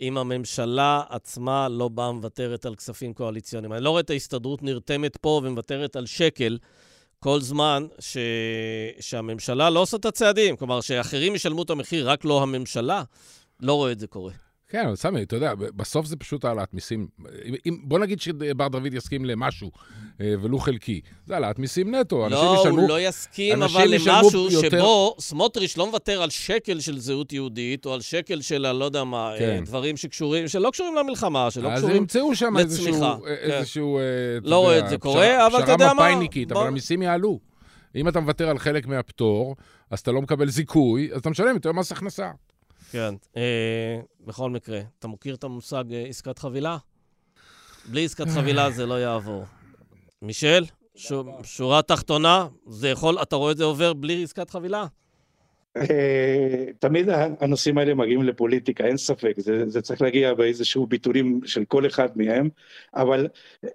אם 0.00 0.18
הממשלה 0.18 1.02
עצמה 1.08 1.68
לא 1.68 1.88
באה 1.88 2.12
מוותרת 2.12 2.66
על 2.66 2.74
כספים 2.74 3.14
קואליציוניים. 3.14 3.72
אני 3.72 3.84
לא 3.84 3.90
רואה 3.90 4.00
את 4.00 4.10
ההסתדרות 4.10 4.62
נרתמת 4.62 5.16
פה 5.16 5.40
ומוותרת 5.44 5.96
על 5.96 6.06
שקל 6.06 6.58
כל 7.20 7.40
זמן 7.40 7.86
ש... 7.98 8.16
שהממשלה 9.00 9.70
לא 9.70 9.80
עושה 9.80 9.96
את 9.96 10.04
הצעדים. 10.04 10.56
כלומר, 10.56 10.80
שאחרים 10.80 11.34
ישלמו 11.34 11.62
את 11.62 11.70
המחיר, 11.70 12.10
רק 12.10 12.24
לא 12.24 12.42
הממשלה. 12.42 13.02
לא 13.60 13.74
רואה 13.74 13.92
את 13.92 13.98
זה 13.98 14.06
קורה. 14.06 14.32
כן, 14.68 14.86
אבל 14.86 14.96
סמי, 14.96 15.22
אתה 15.22 15.36
יודע, 15.36 15.54
בסוף 15.54 16.06
זה 16.06 16.16
פשוט 16.16 16.44
העלאת 16.44 16.74
מיסים. 16.74 17.06
אם, 17.66 17.78
בוא 17.82 17.98
נגיד 17.98 18.20
שבר 18.20 18.68
דוד 18.68 18.94
יסכים 18.94 19.24
למשהו, 19.24 19.70
אה, 20.20 20.34
ולו 20.42 20.58
חלקי. 20.58 21.00
זה 21.26 21.34
העלאת 21.34 21.58
מיסים 21.58 21.94
נטו. 21.94 22.28
לא, 22.28 22.56
ישלמו, 22.60 22.80
הוא 22.80 22.88
לא 22.88 23.00
יסכים, 23.00 23.62
אבל 23.62 23.86
למשהו 23.88 24.50
יותר... 24.50 24.78
שבו 24.78 25.14
סמוטריץ' 25.18 25.76
לא 25.76 25.86
מוותר 25.86 26.22
על 26.22 26.30
שקל 26.30 26.80
של 26.80 26.98
זהות 26.98 27.32
יהודית, 27.32 27.86
או 27.86 27.94
על 27.94 28.00
שקל 28.00 28.40
של, 28.40 28.66
אני 28.66 28.78
לא 28.78 28.84
יודע 28.84 29.04
מה, 29.04 29.32
אה, 29.32 29.38
כן. 29.38 29.64
דברים 29.64 29.96
שקשורים, 29.96 30.48
שלא 30.48 30.70
קשורים 30.70 30.94
למלחמה, 30.94 31.50
שלא 31.50 31.62
קשורים 31.76 31.76
לצמיחה. 31.76 31.92
אז 31.92 31.96
ימצאו 31.96 32.34
שם 32.34 32.58
איזשהו... 32.58 33.04
אה, 33.04 33.16
כן. 33.20 33.50
איזשהו 33.50 33.98
לא 34.42 34.58
רואה 34.58 34.78
את 34.78 34.88
זה 34.88 34.98
קורה, 34.98 35.46
אבל 35.46 35.62
אתה 35.62 35.72
יודע 35.72 35.86
מה... 35.86 35.92
פשרה 35.94 36.08
מפאיניקית, 36.08 36.52
אבל 36.52 36.66
המיסים 36.66 37.02
יעלו. 37.02 37.40
אם 37.96 38.08
אתה 38.08 38.20
מוותר 38.20 38.48
על 38.48 38.58
חלק 38.58 38.86
מהפטור, 38.86 39.56
אז 39.90 40.00
אתה 40.00 40.12
לא 40.12 40.22
מקבל 40.22 40.48
זיכוי, 40.48 41.10
אז 41.12 41.20
אתה 41.20 41.30
משלם 41.30 41.54
יותר 41.54 41.72
מס 41.72 41.92
הכנסה. 41.92 42.30
כן. 42.92 43.14
אה, 43.36 44.00
בכל 44.20 44.50
מקרה, 44.50 44.80
אתה 44.98 45.08
מכיר 45.08 45.34
את 45.34 45.44
המושג 45.44 45.84
אה, 45.92 46.04
עסקת 46.08 46.38
חבילה? 46.38 46.76
בלי 47.90 48.04
עסקת 48.04 48.28
חבילה 48.28 48.70
זה 48.70 48.86
לא 48.86 49.00
יעבור. 49.00 49.44
מישל. 50.22 50.64
שורה 51.44 51.82
תחתונה, 51.82 52.48
זה 52.66 52.88
יכול, 52.88 53.22
אתה 53.22 53.36
רואה 53.36 53.52
את 53.52 53.56
זה 53.56 53.64
עובר 53.64 53.92
בלי 53.92 54.22
עסקת 54.22 54.50
חבילה? 54.50 54.86
אה, 55.76 56.64
תמיד 56.78 57.08
הנושאים 57.40 57.78
האלה 57.78 57.94
מגיעים 57.94 58.22
לפוליטיקה, 58.22 58.84
אין 58.84 58.96
ספק, 58.96 59.34
זה, 59.36 59.68
זה 59.68 59.82
צריך 59.82 60.02
להגיע 60.02 60.34
באיזשהו 60.34 60.86
ביטולים 60.86 61.40
של 61.44 61.64
כל 61.64 61.86
אחד 61.86 62.08
מהם, 62.16 62.48
אבל 62.94 63.28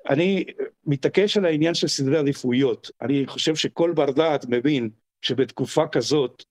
אני 0.10 0.44
מתעקש 0.86 1.38
על 1.38 1.46
העניין 1.46 1.74
של 1.74 1.88
סדרי 1.88 2.18
עדיפויות. 2.18 2.92
אני 3.02 3.24
חושב 3.28 3.56
שכל 3.56 3.92
בר 3.92 4.12
דעת 4.12 4.46
מבין 4.50 4.90
שבתקופה 5.22 5.88
כזאת 5.88 6.44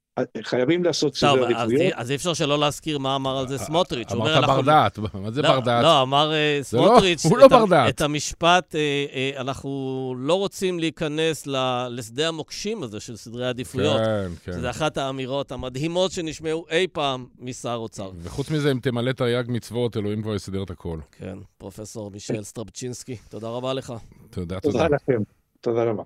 חייבים 0.43 0.85
לעשות 0.85 1.15
סדר 1.17 1.45
עדיפויות. 1.45 1.93
אז 1.95 2.11
אי 2.11 2.17
אפשר 2.17 2.35
שלא 2.35 2.59
להזכיר 2.59 2.99
מה 2.99 3.17
אמר 3.17 3.39
על 3.39 3.49
זה 3.49 3.59
סמוטריץ'. 3.59 4.13
אמרת 4.13 4.45
בר 4.45 4.61
דעת, 4.61 4.99
מה 4.99 5.31
זה 5.31 5.43
לא, 5.43 5.49
בר 5.49 5.61
דעת? 5.61 5.83
לא, 5.85 6.03
אמר 6.03 6.33
אה, 6.33 6.57
לא- 6.59 6.63
סמוטריץ' 6.63 7.25
לא 7.27 7.89
את 7.89 8.01
המשפט, 8.01 8.75
אה, 8.75 8.81
אה, 9.15 9.41
אנחנו 9.41 10.15
לא 10.19 10.35
רוצים 10.35 10.79
להיכנס 10.79 11.47
לשדה 11.91 12.29
המוקשים 12.29 12.83
הזה 12.83 13.01
של 13.01 13.17
סדרי 13.17 13.49
עדיפויות. 13.49 13.97
כן, 13.97 14.31
כן. 14.45 14.53
שזו 14.53 14.71
אחת 14.71 14.97
האמירות 14.97 15.53
המדהימות 15.53 16.13
שנשמעו 16.13 16.67
אי 16.71 16.87
פעם 16.93 17.27
משר 17.39 17.75
אוצר. 17.75 18.11
וחוץ 18.23 18.51
מזה, 18.51 18.71
אם 18.71 18.79
תמלא 18.83 19.13
תרי"ג 19.13 19.45
מצוות, 19.49 19.97
אלוהים 19.97 20.23
כבר 20.23 20.35
יסדר 20.35 20.63
את 20.63 20.71
הכל. 20.71 20.99
כן, 21.13 21.39
פרופסור 21.59 22.11
מישל 22.11 22.43
סטרבצ'ינסקי, 22.43 23.17
תודה 23.29 23.49
רבה 23.49 23.73
לך. 23.73 23.93
תודה, 24.31 24.61
תודה. 24.61 24.79
תודה 24.79 24.97
לכם. 24.97 25.23
תודה 25.61 25.85
רבה. 25.85 26.03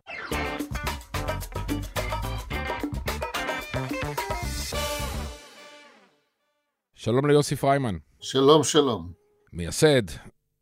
שלום 7.04 7.26
ליוסי 7.26 7.56
פריימן. 7.56 7.96
שלום, 8.20 8.64
שלום. 8.64 9.12
מייסד, 9.52 10.02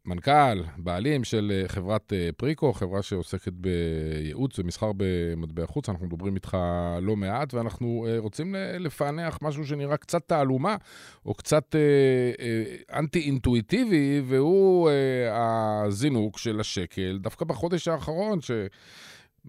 מנכ"ל, 0.05 0.62
בעלים 0.76 1.24
של 1.24 1.52
אה, 1.55 1.68
חברת 1.68 2.12
אה, 2.12 2.28
פריקו, 2.37 2.72
חברה 2.72 3.02
שעוסקת 3.02 3.52
בייעוץ 3.52 4.59
ומסחר 4.59 4.90
במטבע 4.96 5.66
חוץ. 5.66 5.88
אנחנו 5.88 6.07
מדברים 6.07 6.35
איתך 6.35 6.57
לא 7.02 7.16
מעט, 7.16 7.55
ואנחנו 7.55 8.07
אה, 8.09 8.18
רוצים 8.18 8.55
לפענח 8.81 9.38
משהו 9.42 9.66
שנראה 9.66 9.96
קצת 9.96 10.28
תעלומה, 10.28 10.76
או 11.26 11.35
קצת 11.35 11.76
אנטי-אינטואיטיבי, 12.92 14.22
והוא 14.26 14.90
הזינוק 15.33 16.38
של 16.38 16.61
השקל, 16.61 17.18
דווקא 17.20 17.44
בחודש 17.44 17.88
האחרון, 17.88 18.40
ש... 18.40 18.50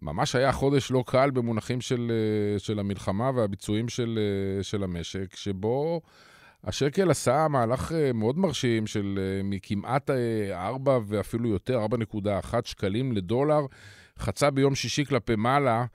ממש 0.02 0.36
היה 0.36 0.52
חודש 0.52 0.92
לא 0.92 1.04
קל 1.08 1.32
במונחים 1.32 1.82
של, 1.82 2.12
של 2.58 2.80
המלחמה 2.80 3.32
והביצועים 3.36 3.90
של, 3.90 4.20
של 4.62 4.84
המשק, 4.84 5.36
שבו 5.36 6.02
השקל 6.64 7.12
עשה 7.12 7.48
מהלך 7.48 7.92
אה, 7.92 8.14
מאוד 8.14 8.38
מרשים 8.38 8.88
של 8.88 9.20
אה, 9.22 9.42
מכמעט 9.44 10.10
4 10.52 10.92
אה, 10.92 11.00
ואפילו 11.08 11.50
יותר, 11.50 11.86
4.1 11.86 11.90
שקלים 12.64 13.12
לדולר, 13.12 13.62
חצה 14.20 14.50
ביום 14.50 14.76
שישי 14.76 15.06
כלפי 15.06 15.36
מעלה. 15.36 15.86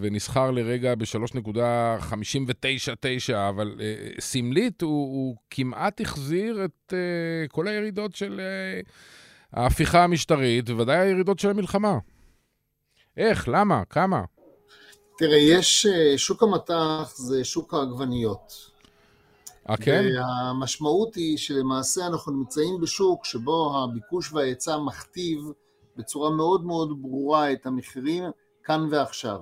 ונסחר 0.00 0.50
לרגע 0.50 0.94
ב-3.599, 0.94 3.34
אבל 3.48 3.80
סמלית 4.20 4.82
הוא, 4.82 4.90
הוא 4.90 5.36
כמעט 5.50 6.00
החזיר 6.00 6.64
את 6.64 6.92
כל 7.48 7.68
הירידות 7.68 8.14
של 8.14 8.40
ההפיכה 9.52 10.04
המשטרית, 10.04 10.70
ובוודאי 10.70 10.96
הירידות 10.96 11.38
של 11.38 11.50
המלחמה. 11.50 11.98
איך? 13.16 13.48
למה? 13.48 13.82
כמה? 13.90 14.22
תראה, 15.18 15.38
יש, 15.38 15.86
שוק 16.16 16.42
המטח 16.42 17.12
זה 17.16 17.44
שוק 17.44 17.74
העגבניות. 17.74 18.75
אה, 19.70 19.76
כן? 19.76 20.04
והמשמעות 20.16 21.14
היא 21.14 21.38
שלמעשה 21.38 22.06
אנחנו 22.06 22.32
נמצאים 22.32 22.80
בשוק 22.80 23.24
שבו 23.24 23.74
הביקוש 23.76 24.32
וההיצע 24.32 24.78
מכתיב 24.78 25.40
בצורה 25.96 26.30
מאוד 26.30 26.64
מאוד 26.64 27.02
ברורה 27.02 27.52
את 27.52 27.66
המחירים 27.66 28.24
כאן 28.64 28.88
ועכשיו. 28.90 29.40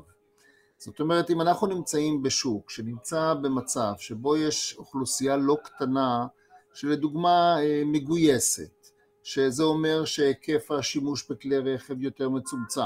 זאת 0.78 1.00
אומרת, 1.00 1.30
אם 1.30 1.40
אנחנו 1.40 1.66
נמצאים 1.66 2.22
בשוק 2.22 2.70
שנמצא 2.70 3.34
במצב 3.34 3.92
שבו 3.98 4.36
יש 4.36 4.76
אוכלוסייה 4.78 5.36
לא 5.36 5.56
קטנה, 5.64 6.26
שלדוגמה 6.74 7.56
אה, 7.60 7.82
מגויסת, 7.86 8.86
שזה 9.22 9.62
אומר 9.62 10.04
שהיקף 10.04 10.70
השימוש 10.70 11.30
בכלי 11.30 11.58
רכב 11.58 12.02
יותר 12.02 12.28
מצומצם, 12.28 12.80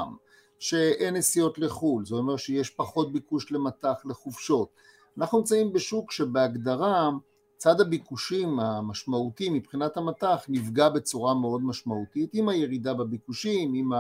שאין 0.59 1.17
נסיעות 1.17 1.59
לחו"ל, 1.59 2.05
זה 2.07 2.15
אומר 2.15 2.37
שיש 2.37 2.71
פחות 2.71 3.13
ביקוש 3.13 3.53
למטח, 3.53 4.03
לחופשות. 4.05 4.69
אנחנו 5.19 5.39
נמצאים 5.39 5.73
בשוק 5.73 6.13
שבהגדרה 6.13 7.11
צד 7.59 7.81
הביקושים 7.81 8.61
המשמעותי 8.61 9.51
מבחינת 9.51 9.97
המטח 9.97 10.45
נפגע 10.49 10.89
בצורה 10.89 11.35
מאוד 11.35 11.63
משמעותית 11.63 12.31
עם 12.35 12.49
הירידה 12.49 12.95
בביקושים, 12.95 13.75
עם 13.75 13.91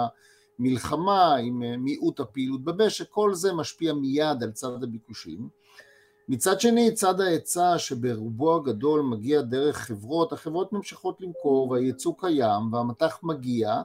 המלחמה, 0.58 1.36
עם 1.36 1.62
מיעוט 1.84 2.20
הפעילות 2.20 2.64
במשק, 2.64 3.08
כל 3.10 3.34
זה 3.34 3.52
משפיע 3.52 3.92
מיד 3.92 4.42
על 4.42 4.52
צד 4.52 4.82
הביקושים. 4.82 5.48
מצד 6.28 6.60
שני, 6.60 6.94
צד 6.94 7.20
ההיצע 7.20 7.78
שברובו 7.78 8.56
הגדול 8.56 9.02
מגיע 9.02 9.40
דרך 9.40 9.76
חברות, 9.76 10.32
החברות 10.32 10.72
ממשיכות 10.72 11.20
למכור 11.20 11.70
והייצוא 11.70 12.14
קיים 12.18 12.72
והמטח 12.72 13.18
מגיע 13.22 13.82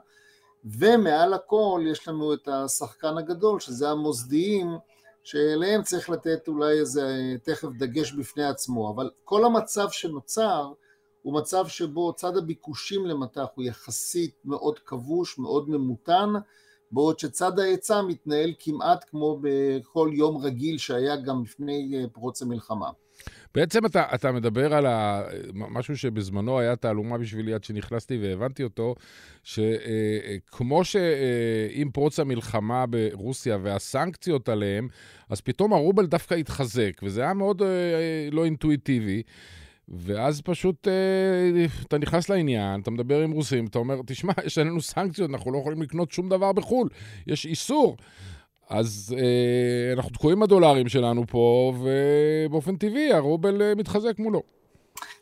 ומעל 0.65 1.33
הכל 1.33 1.81
יש 1.91 2.07
לנו 2.07 2.33
את 2.33 2.47
השחקן 2.47 3.17
הגדול 3.17 3.59
שזה 3.59 3.89
המוסדיים 3.89 4.77
שאליהם 5.23 5.83
צריך 5.83 6.09
לתת 6.09 6.47
אולי 6.47 6.79
איזה 6.79 7.35
תכף 7.43 7.67
דגש 7.77 8.11
בפני 8.11 8.43
עצמו, 8.43 8.93
אבל 8.95 9.09
כל 9.23 9.45
המצב 9.45 9.87
שנוצר 9.91 10.73
הוא 11.21 11.33
מצב 11.33 11.67
שבו 11.67 12.13
צד 12.13 12.37
הביקושים 12.37 13.05
למטח 13.05 13.45
הוא 13.55 13.65
יחסית 13.65 14.35
מאוד 14.45 14.79
כבוש, 14.79 15.39
מאוד 15.39 15.69
ממותן, 15.69 16.29
בעוד 16.93 17.19
שצד 17.19 17.59
ההיצע 17.59 18.01
מתנהל 18.01 18.53
כמעט 18.59 19.05
כמו 19.09 19.39
בכל 19.41 20.09
יום 20.13 20.37
רגיל 20.37 20.77
שהיה 20.77 21.15
גם 21.15 21.43
לפני 21.43 22.05
פרוץ 22.13 22.41
המלחמה. 22.41 22.89
בעצם 23.55 23.85
אתה, 23.85 24.03
אתה 24.15 24.31
מדבר 24.31 24.73
על. 24.73 24.85
משהו 25.53 25.97
שבזמנו 25.97 26.59
היה 26.59 26.75
תעלומה 26.75 27.17
בשבילי 27.17 27.53
עד 27.53 27.63
שנכנסתי 27.63 28.17
והבנתי 28.21 28.63
אותו, 28.63 28.95
שכמו 29.43 30.79
אה, 30.79 30.83
שעם 30.83 31.91
פרוץ 31.93 32.19
המלחמה 32.19 32.85
ברוסיה 32.85 33.57
והסנקציות 33.63 34.49
עליהם, 34.49 34.87
אז 35.29 35.41
פתאום 35.41 35.73
הרובל 35.73 36.05
דווקא 36.05 36.33
התחזק, 36.33 37.01
וזה 37.03 37.21
היה 37.21 37.33
מאוד 37.33 37.61
אה, 37.61 37.67
לא 38.31 38.45
אינטואיטיבי. 38.45 39.23
ואז 39.87 40.41
פשוט 40.41 40.87
אה, 40.87 41.65
אתה 41.87 41.97
נכנס 41.97 42.29
לעניין, 42.29 42.81
אתה 42.81 42.91
מדבר 42.91 43.19
עם 43.19 43.31
רוסים, 43.31 43.65
אתה 43.65 43.79
אומר, 43.79 43.95
תשמע, 44.05 44.33
יש 44.45 44.57
עלינו 44.57 44.81
סנקציות, 44.81 45.29
אנחנו 45.29 45.51
לא 45.51 45.57
יכולים 45.57 45.81
לקנות 45.81 46.11
שום 46.11 46.29
דבר 46.29 46.51
בחו"ל, 46.51 46.89
יש 47.27 47.45
איסור. 47.45 47.97
אז 48.69 49.15
אה, 49.17 49.93
אנחנו 49.93 50.11
תקועים 50.11 50.39
בדולרים 50.39 50.89
שלנו 50.89 51.27
פה, 51.27 51.73
ובאופן 51.79 52.75
טבעי 52.75 53.13
הרובל 53.13 53.61
אה, 53.61 53.75
מתחזק 53.75 54.19
מולו. 54.19 54.41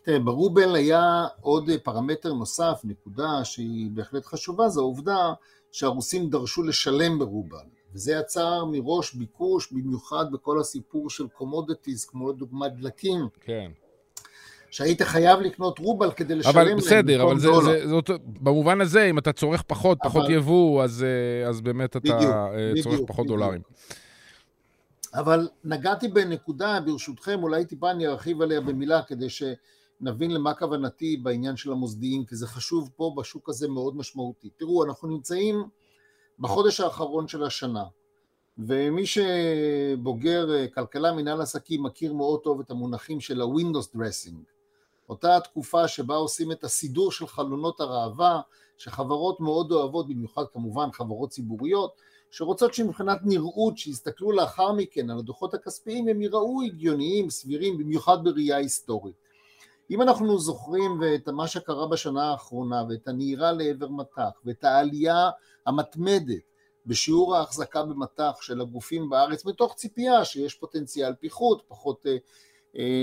תראה, 0.03 0.19
ברובל 0.19 0.75
היה 0.75 1.27
עוד 1.41 1.69
פרמטר 1.83 2.33
נוסף, 2.33 2.81
נקודה 2.83 3.43
שהיא 3.43 3.89
בהחלט 3.93 4.25
חשובה, 4.25 4.69
זו 4.69 4.81
העובדה 4.81 5.33
שהרוסים 5.71 6.29
דרשו 6.29 6.63
לשלם 6.63 7.19
ברובל. 7.19 7.65
וזה 7.93 8.13
יצר 8.13 8.65
מראש 8.65 9.13
ביקוש, 9.13 9.71
במיוחד 9.71 10.25
בכל 10.31 10.59
הסיפור 10.59 11.09
של 11.09 11.27
commodities, 11.27 12.05
כמו 12.05 12.29
לדוגמה 12.29 12.67
דלקים. 12.69 13.27
כן. 13.41 13.71
שהיית 14.71 15.01
חייב 15.01 15.39
לקנות 15.39 15.79
רובל 15.79 16.11
כדי 16.11 16.35
לשלם 16.35 16.55
להם. 16.55 16.67
אבל 16.67 16.75
בסדר, 16.75 17.23
אבל 17.23 17.39
זה, 17.39 17.47
זה, 17.65 17.87
זה, 17.87 17.95
זה, 18.07 18.13
במובן 18.23 18.81
הזה, 18.81 19.05
אם 19.05 19.17
אתה 19.17 19.33
צורך 19.33 19.61
פחות, 19.61 19.97
אבל... 20.01 20.09
פחות 20.09 20.29
יבוא, 20.29 20.83
אז, 20.83 21.03
אה, 21.03 21.49
אז 21.49 21.61
באמת 21.61 21.89
אתה 21.89 21.99
בדיוק, 21.99 22.21
אה, 22.21 22.71
צורך 22.83 22.93
בדיוק, 22.95 23.09
פחות 23.09 23.25
בדיוק. 23.25 23.39
דולרים. 23.39 23.61
אבל 25.13 25.47
נגעתי 25.63 26.07
בנקודה, 26.07 26.79
ברשותכם, 26.85 27.43
אולי 27.43 27.65
טיפה 27.65 27.91
אני 27.91 28.07
ארחיב 28.07 28.41
עליה 28.41 28.61
במילה, 28.61 29.01
כדי 29.03 29.27
שנבין 29.29 30.31
למה 30.31 30.53
כוונתי 30.53 31.17
בעניין 31.17 31.55
של 31.55 31.71
המוסדיים, 31.71 32.25
כי 32.25 32.35
זה 32.35 32.47
חשוב 32.47 32.89
פה 32.95 33.13
בשוק 33.17 33.49
הזה 33.49 33.67
מאוד 33.67 33.97
משמעותי. 33.97 34.49
תראו, 34.57 34.83
אנחנו 34.83 35.07
נמצאים 35.07 35.63
בחודש 36.39 36.79
האחרון 36.79 37.27
של 37.27 37.43
השנה, 37.43 37.83
ומי 38.57 39.03
שבוגר 39.05 40.55
אה, 40.55 40.67
כלכלה 40.67 41.13
מנהל 41.13 41.41
עסקים 41.41 41.83
מכיר 41.83 42.13
מאוד 42.13 42.39
טוב 42.39 42.59
את 42.59 42.71
המונחים 42.71 43.19
של 43.19 43.41
ה-Windows 43.41 43.95
Dressing. 43.97 44.60
אותה 45.11 45.37
התקופה 45.37 45.87
שבה 45.87 46.15
עושים 46.15 46.51
את 46.51 46.63
הסידור 46.63 47.11
של 47.11 47.27
חלונות 47.27 47.79
הראווה, 47.79 48.41
שחברות 48.77 49.39
מאוד 49.39 49.71
אוהבות, 49.71 50.07
במיוחד 50.07 50.43
כמובן 50.53 50.91
חברות 50.91 51.29
ציבוריות, 51.29 51.93
שרוצות 52.29 52.73
שמבחינת 52.73 53.19
נראות, 53.23 53.77
שיסתכלו 53.77 54.31
לאחר 54.31 54.71
מכן 54.71 55.09
על 55.09 55.19
הדוחות 55.19 55.53
הכספיים, 55.53 56.07
הם 56.07 56.21
יראו 56.21 56.61
הגיוניים, 56.61 57.29
סבירים, 57.29 57.77
במיוחד 57.77 58.17
בראייה 58.23 58.57
היסטורית. 58.57 59.15
אם 59.89 60.01
אנחנו 60.01 60.39
זוכרים 60.39 61.01
את 61.15 61.29
מה 61.29 61.47
שקרה 61.47 61.87
בשנה 61.87 62.31
האחרונה, 62.31 62.83
ואת 62.89 63.07
הנהירה 63.07 63.51
לעבר 63.51 63.89
מטח, 63.89 64.29
ואת 64.45 64.63
העלייה 64.63 65.29
המתמדת 65.65 66.43
בשיעור 66.85 67.35
ההחזקה 67.35 67.83
במטח 67.83 68.37
של 68.41 68.61
הגופים 68.61 69.09
בארץ, 69.09 69.45
מתוך 69.45 69.75
ציפייה 69.75 70.25
שיש 70.25 70.55
פוטנציאל 70.55 71.13
פיחות, 71.19 71.63
פחות 71.67 72.05
אה, 72.07 72.17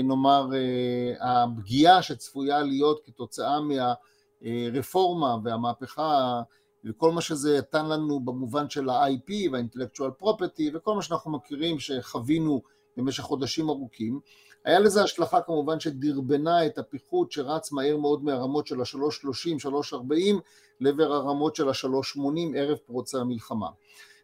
נאמר 0.03 0.49
אה, 0.53 1.43
הפגיעה 1.43 2.01
שצפויה 2.01 2.61
להיות 2.61 3.01
כתוצאה 3.05 3.57
מהרפורמה 3.61 5.37
והמהפכה 5.43 6.41
וכל 6.85 7.11
מה 7.11 7.21
שזה 7.21 7.57
נתן 7.57 7.85
לנו 7.85 8.19
במובן 8.19 8.69
של 8.69 8.89
ה-IP 8.89 9.31
וה-intellectual 9.51 10.23
property 10.23 10.63
וכל 10.73 10.95
מה 10.95 11.01
שאנחנו 11.01 11.31
מכירים 11.31 11.79
שחווינו 11.79 12.61
במשך 12.97 13.23
חודשים 13.23 13.69
ארוכים. 13.69 14.19
היה 14.65 14.79
לזה 14.79 15.03
השלכה 15.03 15.41
כמובן 15.41 15.79
שדרבנה 15.79 16.65
את 16.65 16.77
הפיחות 16.77 17.31
שרץ 17.31 17.71
מהר 17.71 17.97
מאוד 17.97 18.23
מהרמות 18.23 18.67
של 18.67 18.81
ה-330, 18.81 19.59
340 19.59 20.39
לעבר 20.79 21.13
הרמות 21.13 21.55
של 21.55 21.69
ה-380 21.69 22.57
ערב 22.57 22.77
פרוץ 22.77 23.15
המלחמה. 23.15 23.67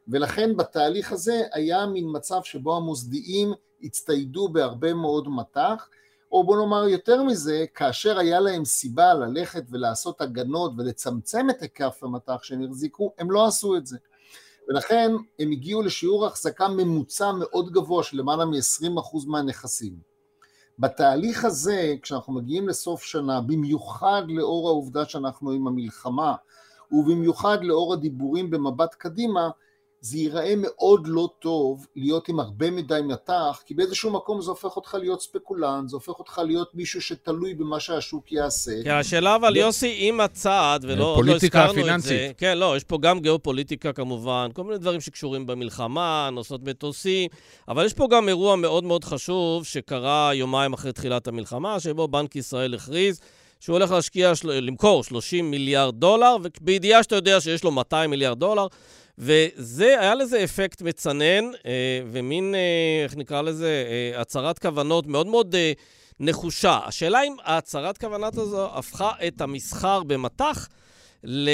ולכן 0.08 0.58
בתהליך 0.58 1.12
הזה 1.12 1.44
היה 1.52 1.86
מין 1.86 2.06
מצב 2.12 2.39
שבו 2.44 2.78
המוסדיים 2.78 3.54
הצטיידו 3.84 4.48
בהרבה 4.48 4.94
מאוד 4.94 5.28
מטח, 5.30 5.89
או 6.32 6.44
בוא 6.44 6.58
נאמר 6.58 6.88
יותר 6.88 7.24
מזה, 7.24 7.65
כאשר 7.76 8.20
היה 8.20 8.39
להם 8.39 8.65
סיבה 8.65 9.13
ללכת 9.13 9.63
ולעשות 9.70 10.22
הגנות 10.22 10.72
ולצמצם 10.78 11.50
את 11.50 11.62
היקף 11.62 12.00
המטח 12.02 12.44
שהם 12.44 12.63
החזיקו, 12.63 13.13
הם 13.18 13.32
לא 13.32 13.46
עשו 13.46 13.78
את 13.78 13.86
זה. 13.86 13.98
ולכן 14.70 15.12
הם 15.39 15.52
הגיעו 15.52 15.82
לשיעור 15.82 16.26
החזקה 16.26 16.68
ממוצע 16.68 17.32
מאוד 17.32 17.72
גבוה 17.72 18.04
של 18.04 18.18
למעלה 18.18 18.46
מ-20% 18.46 19.28
מהנכסים. 19.28 19.94
בתהליך 20.80 21.46
הזה, 21.46 21.96
כשאנחנו 22.02 22.34
מגיעים 22.34 22.68
לסוף 22.68 23.04
שנה, 23.04 23.41
במיוחד 23.41 24.24
לאור 24.28 24.68
העובדה 24.70 25.06
שאנחנו 25.06 25.52
עם 25.52 25.68
המלחמה, 25.68 26.36
ובמיוחד 26.91 27.63
לאור 27.63 27.94
הדיבורים 27.94 28.50
במבט 28.50 28.94
קדימה, 28.94 29.50
זה 30.06 30.18
ייראה 30.18 30.54
מאוד 30.58 31.08
לא 31.08 31.30
טוב 31.39 31.88
להיות 31.96 32.30
עם 32.30 32.39
הרבה 32.39 32.72
מדי 32.72 33.00
מטח, 33.04 33.62
כי 33.65 33.74
באיזשהו 33.74 34.12
מקום 34.12 34.41
זה 34.41 34.52
הופך 34.52 34.76
אותך 34.76 34.98
להיות 35.00 35.22
ספקולנט, 35.22 35.89
זה 35.89 35.96
הופך 35.96 36.20
אותך 36.20 36.41
להיות 36.46 36.76
מישהו 36.76 37.02
שתלוי 37.02 37.54
במה 37.54 37.80
שהשוק 37.80 38.32
יעשה. 38.32 38.72
כן, 38.84 38.91
השאלה 38.91 39.36
אבל, 39.36 39.54
ו... 39.54 39.58
יוסי, 39.58 39.96
עם 40.00 40.20
הצעד, 40.22 40.86
ולא 40.86 41.22
לא 41.26 41.36
הזכרנו 41.36 41.96
את 41.96 42.02
זה, 42.02 42.32
כן, 42.38 42.58
לא, 42.58 42.78
יש 42.78 42.84
פה 42.84 42.98
גם 43.02 43.20
גיאופוליטיקה 43.20 43.94
כמובן, 43.94 44.50
כל 44.54 44.63
מיני 44.63 44.78
דברים 44.78 45.02
שקשורים 45.02 45.46
במלחמה, 45.46 46.30
נוסעות 46.32 46.63
מטוסים, 46.63 47.30
אבל 47.68 47.86
יש 47.86 47.94
פה 47.94 48.08
גם 48.12 48.30
אירוע 48.30 48.56
מאוד 48.56 48.84
מאוד 48.84 49.04
חשוב 49.04 49.65
שקרה 49.65 50.32
יומיים 50.34 50.74
אחרי 50.74 50.94
תחילת 50.94 51.28
המלחמה, 51.28 51.80
שבו 51.80 52.08
בנק 52.08 52.36
ישראל 52.36 52.74
הכריז 52.74 53.20
שהוא 53.60 53.74
הולך 53.74 53.91
להשקיע, 53.91 54.32
למכור 54.44 55.04
30 55.04 55.52
מיליארד 55.52 55.96
דולר, 55.96 56.36
ובידיעה 56.44 57.04
שאתה 57.04 57.15
יודע 57.15 57.41
שיש 57.41 57.63
לו 57.63 57.72
200 57.72 58.10
מיליארד 58.10 58.39
דולר, 58.39 58.68
וזה, 59.17 59.99
היה 59.99 60.15
לזה 60.15 60.43
אפקט 60.43 60.82
מצנן, 60.82 61.45
אה, 61.65 62.01
ומין, 62.12 62.56
אה, 62.56 63.04
איך 63.04 63.15
נקרא 63.15 63.41
לזה, 63.41 63.86
אה, 63.88 64.21
הצהרת 64.21 64.60
כוונות 64.60 65.08
מאוד 65.08 65.28
מאוד 65.28 65.56
נחושה. 66.19 66.80
השאלה 66.86 67.23
אם 67.23 67.36
ההצהרת 67.43 67.97
כוונת 67.97 68.38
הזו 68.38 68.78
הפכה 68.78 69.12
את 69.28 69.41
המסחר 69.41 70.04
במטח 70.04 70.67
ל... 71.23 71.49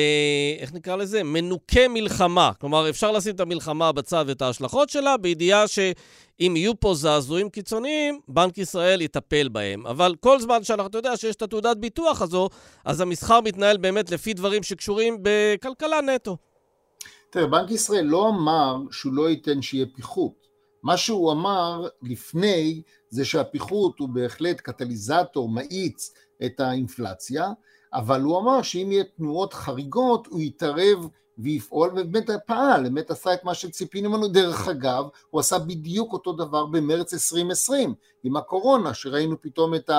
איך 0.60 0.74
נקרא 0.74 0.95
לזה? 0.95 1.24
מנוקה 1.24 1.88
מלחמה. 1.88 2.52
כלומר, 2.60 2.89
אפשר 2.89 3.12
לשים 3.12 3.36
את 3.36 3.39
המלחמה 3.39 3.91
בצד 3.91 4.26
ואת 4.28 4.41
ההשלכות 4.41 4.89
שלה, 4.89 5.17
בידיעה 5.17 5.67
שאם 5.67 6.54
יהיו 6.56 6.80
פה 6.80 6.93
זעזועים 6.93 7.50
קיצוניים, 7.50 8.19
בנק 8.28 8.58
ישראל 8.58 9.02
יטפל 9.02 9.47
בהם. 9.47 9.88
אבל 9.88 10.15
כל 10.19 10.39
זמן 10.39 10.63
שאנחנו, 10.63 10.88
אתה 10.88 10.97
יודע, 10.97 11.17
שיש 11.17 11.36
את 11.36 11.41
התעודת 11.41 11.78
ביטוח 11.78 12.21
הזו, 12.21 12.50
אז 12.86 13.02
המסחר 13.02 13.41
מתנהל 13.41 13.78
באמת 13.78 14.12
לפי 14.12 14.34
דברים 14.34 14.63
שקשורים 14.63 15.17
בכלכלה 15.21 16.02
נטו. 16.02 16.38
תראה, 17.32 17.48
בנק 17.48 17.72
ישראל 17.72 18.06
לא 18.06 18.30
אמר 18.30 18.78
שהוא 18.91 19.13
לא 19.13 19.30
ייתן 19.30 19.62
שיהיה 19.62 19.86
פיחות. 19.96 20.48
מה 20.84 20.98
שהוא 20.98 21.32
אמר 21.32 21.88
לפני 22.02 22.82
זה 23.10 23.26
שהפיחות 23.26 24.00
הוא 24.00 24.10
בהחלט 24.10 24.62
קטליזטור, 24.62 25.50
מאיץ 25.50 26.13
את 26.46 26.60
האינפלציה, 26.60 27.48
אבל 27.94 28.22
הוא 28.22 28.39
אמר 28.39 28.62
שאם 28.62 28.91
יהיה 28.91 29.04
תנועות 29.04 29.54
חריגות 29.54 30.28
הוא 30.28 30.41
יתערב 30.41 31.08
ויפעול, 31.38 31.89
ובאמת 31.89 32.30
פעל, 32.46 32.84
באמת 32.84 33.12
עשה 33.12 33.34
את 33.34 33.44
מה 33.44 33.54
שציפינו 33.54 34.10
ממנו. 34.10 34.28
דרך 34.28 34.67
אגב, 34.67 35.06
הוא 35.30 35.39
עשה 35.39 35.60
בדיוק 35.60 36.13
אותו 36.13 36.34
דבר 36.34 36.65
במרץ 36.65 37.13
2020, 37.13 37.94
עם 38.24 38.38
הקורונה, 38.38 38.94
שראינו 38.94 39.41
פתאום 39.41 39.76
את 39.76 39.89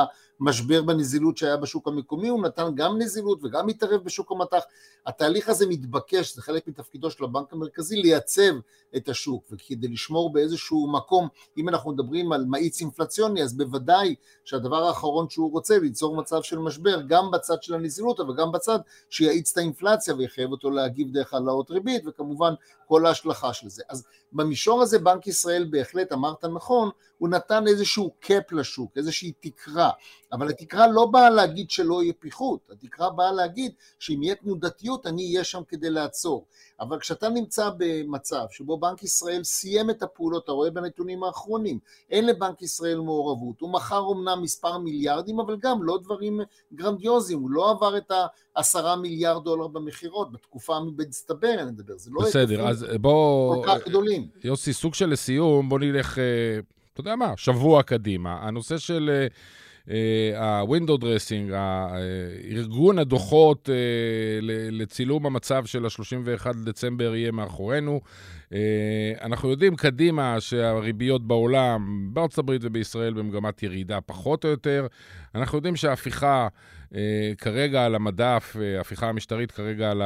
המשבר 0.43 0.83
בנזילות 0.83 1.37
שהיה 1.37 1.57
בשוק 1.57 1.89
המקומי, 1.89 2.29
הוא 2.29 2.43
נתן 2.43 2.75
גם 2.75 2.99
נזילות 2.99 3.39
וגם 3.43 3.69
התערב 3.69 4.05
בשוק 4.05 4.33
המטח. 4.33 4.63
התהליך 5.07 5.49
הזה 5.49 5.67
מתבקש, 5.67 6.35
זה 6.35 6.43
חלק 6.43 6.69
מתפקידו 6.69 7.11
של 7.11 7.25
הבנק 7.25 7.53
המרכזי, 7.53 7.97
לייצב 7.97 8.53
את 8.97 9.09
השוק, 9.09 9.45
וכדי 9.51 9.89
לשמור 9.89 10.33
באיזשהו 10.33 10.93
מקום, 10.93 11.29
אם 11.59 11.69
אנחנו 11.69 11.93
מדברים 11.93 12.33
על 12.33 12.45
מאיץ 12.45 12.81
אינפלציוני, 12.81 13.43
אז 13.43 13.57
בוודאי 13.57 14.15
שהדבר 14.45 14.85
האחרון 14.85 15.29
שהוא 15.29 15.53
רוצה, 15.53 15.79
ליצור 15.79 16.17
מצב 16.17 16.43
של 16.43 16.59
משבר, 16.59 17.01
גם 17.09 17.31
בצד 17.31 17.63
של 17.63 17.75
הנזילות, 17.75 18.21
אבל 18.21 18.35
גם 18.37 18.53
בצד 18.53 18.79
שיאיץ 19.11 19.53
את 19.53 19.59
האינפלציה 19.59 20.15
ויחייב 20.15 20.51
אותו 20.51 20.71
להגיב 20.71 21.13
דרך 21.13 21.35
העלאות 21.35 21.71
ריבית, 21.71 22.03
וכמובן 22.07 22.55
כל 22.93 23.07
ההשלכה 23.07 23.53
של 23.53 23.69
זה. 23.69 23.83
אז 23.89 24.05
במישור 24.33 24.83
הזה 24.83 24.99
בנק 24.99 25.27
ישראל 25.27 25.67
בהחלט, 25.71 26.13
אמרת 26.13 26.45
נכון, 26.45 26.91
הוא 27.19 27.29
נתן 27.29 27.67
איזשהו 27.67 28.11
קאפ 28.21 28.53
לשוק, 28.53 28.97
איזושהי 28.97 29.33
תקרה, 29.41 29.91
אבל 30.33 30.49
התקרה 30.49 30.87
לא 30.87 31.07
באה 31.07 31.31
להגיד 31.31 31.71
שלא 31.71 32.03
יהיה 32.03 32.13
פיחות, 32.19 32.61
התקרה 32.71 33.11
באה 33.11 33.33
להגיד 33.33 33.73
שאם 33.99 34.23
יהיה 34.23 34.35
תנודתיות 34.35 35.07
אני 35.07 35.27
אהיה 35.27 35.45
שם 35.45 35.63
כדי 35.69 35.91
לעצור. 35.91 36.47
אבל 36.81 36.99
כשאתה 36.99 37.29
נמצא 37.29 37.71
במצב 37.77 38.45
שבו 38.51 38.79
בנק 38.79 39.03
ישראל 39.03 39.45
סיים 39.45 39.91
את 39.91 40.03
הפעולות, 40.03 40.45
אתה 40.45 40.53
רואה 40.53 40.71
בנתונים 40.71 41.25
האחרונים, 41.25 41.79
אין 42.11 42.27
לבנק 42.27 42.63
ישראל 42.63 42.99
מעורבות, 42.99 43.61
הוא 43.61 43.73
מכר 43.73 44.05
אמנם 44.13 44.43
מספר 44.43 44.79
מיליארדים, 44.79 45.41
אבל 45.41 45.57
גם 45.57 45.83
לא 45.83 45.99
דברים 46.03 46.41
גרנדיוזיים, 46.75 47.41
הוא 47.41 47.51
לא 47.51 47.71
עבר 47.71 47.97
את 47.97 48.13
העשרה 48.57 48.97
מיליארד 48.97 49.45
דולר 49.45 49.67
במכירות, 49.67 50.33
בתקופה 50.33 50.77
המצטברת 50.77 51.59
אני 51.59 51.71
מדבר, 51.71 51.95
זה 51.97 52.11
לא... 52.13 52.23
בסדר, 52.23 52.69
אז 52.69 52.87
בוא... 53.01 53.65
כל 53.65 53.69
כך 53.69 53.89
גדולים. 53.89 54.29
יוסי, 54.45 54.73
סוג 54.73 54.95
של 54.95 55.07
לסיום, 55.07 55.69
בוא 55.69 55.79
נלך, 55.79 56.19
אה, 56.19 56.25
אתה 56.93 57.01
יודע 57.01 57.17
מה, 57.17 57.33
שבוע 57.37 57.83
קדימה. 57.83 58.39
הנושא 58.43 58.79
של... 58.79 59.11
אה, 59.11 59.27
ה-window 60.37 61.03
dressing, 61.03 61.53
ארגון 62.51 62.99
הדוחות 62.99 63.69
אה, 63.71 63.75
לצילום 64.71 65.27
המצב 65.27 65.65
של 65.65 65.85
ה-31 65.85 66.49
לדצמבר 66.49 67.15
יהיה 67.15 67.33
מאחורינו. 67.33 68.01
אה, 68.53 69.13
אנחנו 69.23 69.51
יודעים 69.51 69.77
קדימה 69.77 70.41
שהריביות 70.41 71.27
בעולם, 71.27 72.09
בארצות 72.13 72.39
הברית 72.39 72.61
ובישראל, 72.65 73.13
במגמת 73.13 73.63
ירידה 73.63 74.01
פחות 74.01 74.45
או 74.45 74.51
יותר. 74.51 74.87
אנחנו 75.35 75.59
יודעים 75.59 75.77
שההפיכה 75.77 76.43
אה, 76.43 76.49
כרגע 77.39 77.85
על 77.85 77.95
המדף, 77.95 78.57
ההפיכה 78.77 79.09
המשטרית 79.09 79.51
כרגע 79.51 79.91
על, 79.91 80.03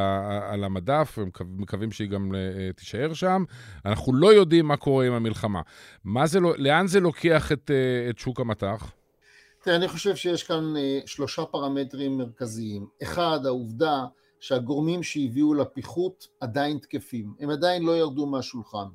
על 0.51 0.65
המדף, 0.65 1.19
ומקווים 1.19 1.93
שהיא 1.93 2.09
גם 2.09 2.33
תישאר 2.77 3.15
שם. 3.15 3.45
אנחנו 3.85 4.15
לא 4.15 4.33
יודעים 4.33 4.67
מה 4.67 4.77
קורה 4.77 5.07
עם 5.07 5.13
המלחמה. 5.13 5.61
זה, 6.25 6.41
לא, 6.41 6.55
לאן 6.59 6.87
זה 6.87 7.01
לוקח 7.01 7.53
את, 7.53 7.71
את 8.11 8.19
שוק 8.19 8.41
המטח? 8.41 8.93
תראה, 9.67 9.77
אני 9.77 9.89
חושב 9.89 10.17
שיש 10.17 10.43
כאן 10.43 10.77
אה, 10.77 10.99
שלושה 11.07 11.45
פרמטרים 11.45 12.19
מרכזיים. 12.19 12.87
אחד, 13.03 13.39
העובדה 13.45 14.05
שהגורמים 14.41 15.03
שהביאו 15.03 15.55
לפיחות 15.55 16.29
עדיין 16.41 16.79
תקפים, 16.79 17.35
הם 17.41 17.51
עדיין 17.51 17.83
לא 17.83 17.99
ירדו 17.99 18.27
מהשולחן. 18.27 18.87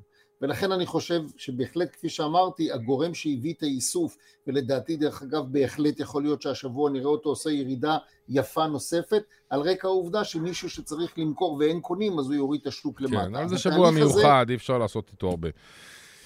ולכן 0.42 0.72
אני 0.72 0.86
חושב 0.86 1.22
שבהחלט, 1.36 1.92
כפי 1.92 2.08
שאמרתי, 2.08 2.72
הגורם 2.72 3.14
שהביא 3.14 3.54
את 3.54 3.62
האיסוף, 3.62 4.16
ולדעתי 4.46 4.96
דרך 4.96 5.22
אגב 5.22 5.44
בהחלט 5.52 6.00
יכול 6.00 6.22
להיות 6.22 6.42
שהשבוע 6.42 6.90
נראה 6.90 7.06
אותו 7.06 7.28
עושה 7.28 7.50
ירידה 7.50 7.98
יפה 8.28 8.66
נוספת, 8.66 9.22
על 9.50 9.60
רקע 9.60 9.88
העובדה 9.88 10.24
שמישהו 10.24 10.70
שצריך 10.70 11.18
למכור 11.18 11.56
ואין 11.60 11.80
קונים, 11.80 12.18
אז 12.18 12.26
הוא 12.26 12.34
יוריד 12.34 12.60
את 12.60 12.66
השוק 12.66 12.98
כן, 12.98 13.04
למטה. 13.04 13.26
כן, 13.26 13.34
אבל 13.34 13.48
זה 13.48 13.58
שבוע 13.58 13.90
מיוחד, 13.90 14.46
אי 14.48 14.54
אפשר 14.54 14.78
לעשות 14.78 15.08
איתו 15.12 15.28
הרבה. 15.28 15.48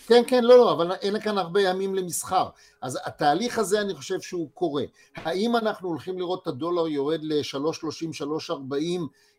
כן, 0.07 0.23
כן, 0.27 0.45
לא, 0.45 0.57
לא, 0.57 0.73
אבל 0.73 0.93
אין 0.93 1.21
כאן 1.21 1.39
הרבה 1.39 1.61
ימים 1.63 1.95
למסחר. 1.95 2.49
אז 2.83 2.99
התהליך 3.05 3.59
הזה 3.59 3.81
אני 3.81 3.95
חושב 3.95 4.21
שהוא 4.21 4.51
קורה. 4.55 4.85
האם 5.17 5.57
אנחנו 5.57 5.89
הולכים 5.89 6.19
לראות 6.19 6.43
את 6.43 6.47
הדולר 6.47 6.89
יורד 6.89 7.21
ל-3.30, 7.23 8.49
3.40, 8.51 8.75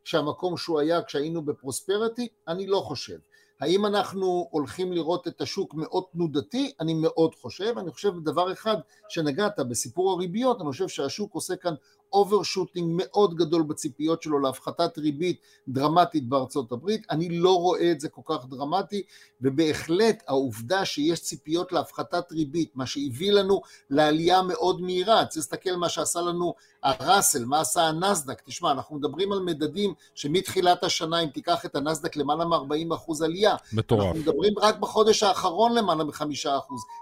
שהמקום 0.04 0.58
שהוא 0.58 0.80
היה 0.80 1.02
כשהיינו 1.02 1.42
ב 1.42 1.49
prosperity? 1.49 2.28
אני 2.48 2.68
לא 2.68 2.80
חושב. 2.80 3.18
האם 3.60 3.86
אנחנו 3.86 4.48
הולכים 4.52 4.94
לראות 4.94 5.28
את 5.28 5.42
השוק 5.42 5.74
מאוד 5.74 6.04
תנודתי? 6.12 6.74
אני 6.80 6.94
מאוד 6.94 7.36
חושב. 7.36 7.78
אני 7.78 7.92
חושב 7.92 8.12
דבר 8.24 8.52
אחד 8.52 8.76
שנגעת 9.10 9.60
בסיפור 9.60 10.12
הריביות, 10.12 10.62
אני 10.62 10.70
חושב 10.72 10.88
שהשוק 10.88 11.34
עושה 11.34 11.56
כאן 11.56 11.74
overshooting 12.14 12.94
מאוד 12.96 13.36
גדול 13.36 13.64
בציפיות 13.64 14.22
שלו 14.22 14.40
להפחתת 14.40 14.98
ריבית 14.98 15.42
דרמטית 15.68 16.30
בארצות 16.30 16.72
הברית, 16.72 17.06
אני 17.10 17.40
לא 17.40 17.58
רואה 17.58 17.92
את 17.92 18.00
זה 18.00 18.10
כל 18.10 18.22
כך 18.26 18.46
דרמטי 18.46 19.04
ובהחלט 19.42 20.24
העובדה 20.28 20.86
שיש 20.86 21.22
ציפיות 21.22 21.72
להפחתת 21.72 22.32
ריבית, 22.32 22.72
מה 22.76 22.86
שהביא 22.86 23.32
לנו 23.32 23.62
לעלייה 23.90 24.42
מאוד 24.42 24.82
מהירה, 24.82 25.26
צריך 25.26 25.36
להסתכל 25.38 25.76
מה 25.76 25.90
שעשה 25.90 26.22
לנו 26.22 26.54
הראסל, 26.84 27.46
מה 27.46 27.60
עשה 27.60 27.82
הנסדק, 27.82 28.42
תשמע 28.42 28.72
אנחנו 28.72 28.96
מדברים 28.96 29.32
על 29.32 29.40
מדדים 29.40 29.94
שמתחילת 30.16 30.84
השנה 30.84 31.20
אם 31.20 31.30
תיקח 31.30 31.66
את 31.66 31.76
הנסדק 31.76 32.16
למעלה 32.16 32.46
מ-40% 32.46 33.26
עלייה, 33.26 33.56
מטורף, 33.74 34.06
אנחנו 34.06 34.20
מדברים 34.20 34.54
רק 34.60 34.78
בחודש 34.80 35.24
האחרון 35.24 35.74
למעלה 35.74 36.04
מ-5%, 36.04 36.48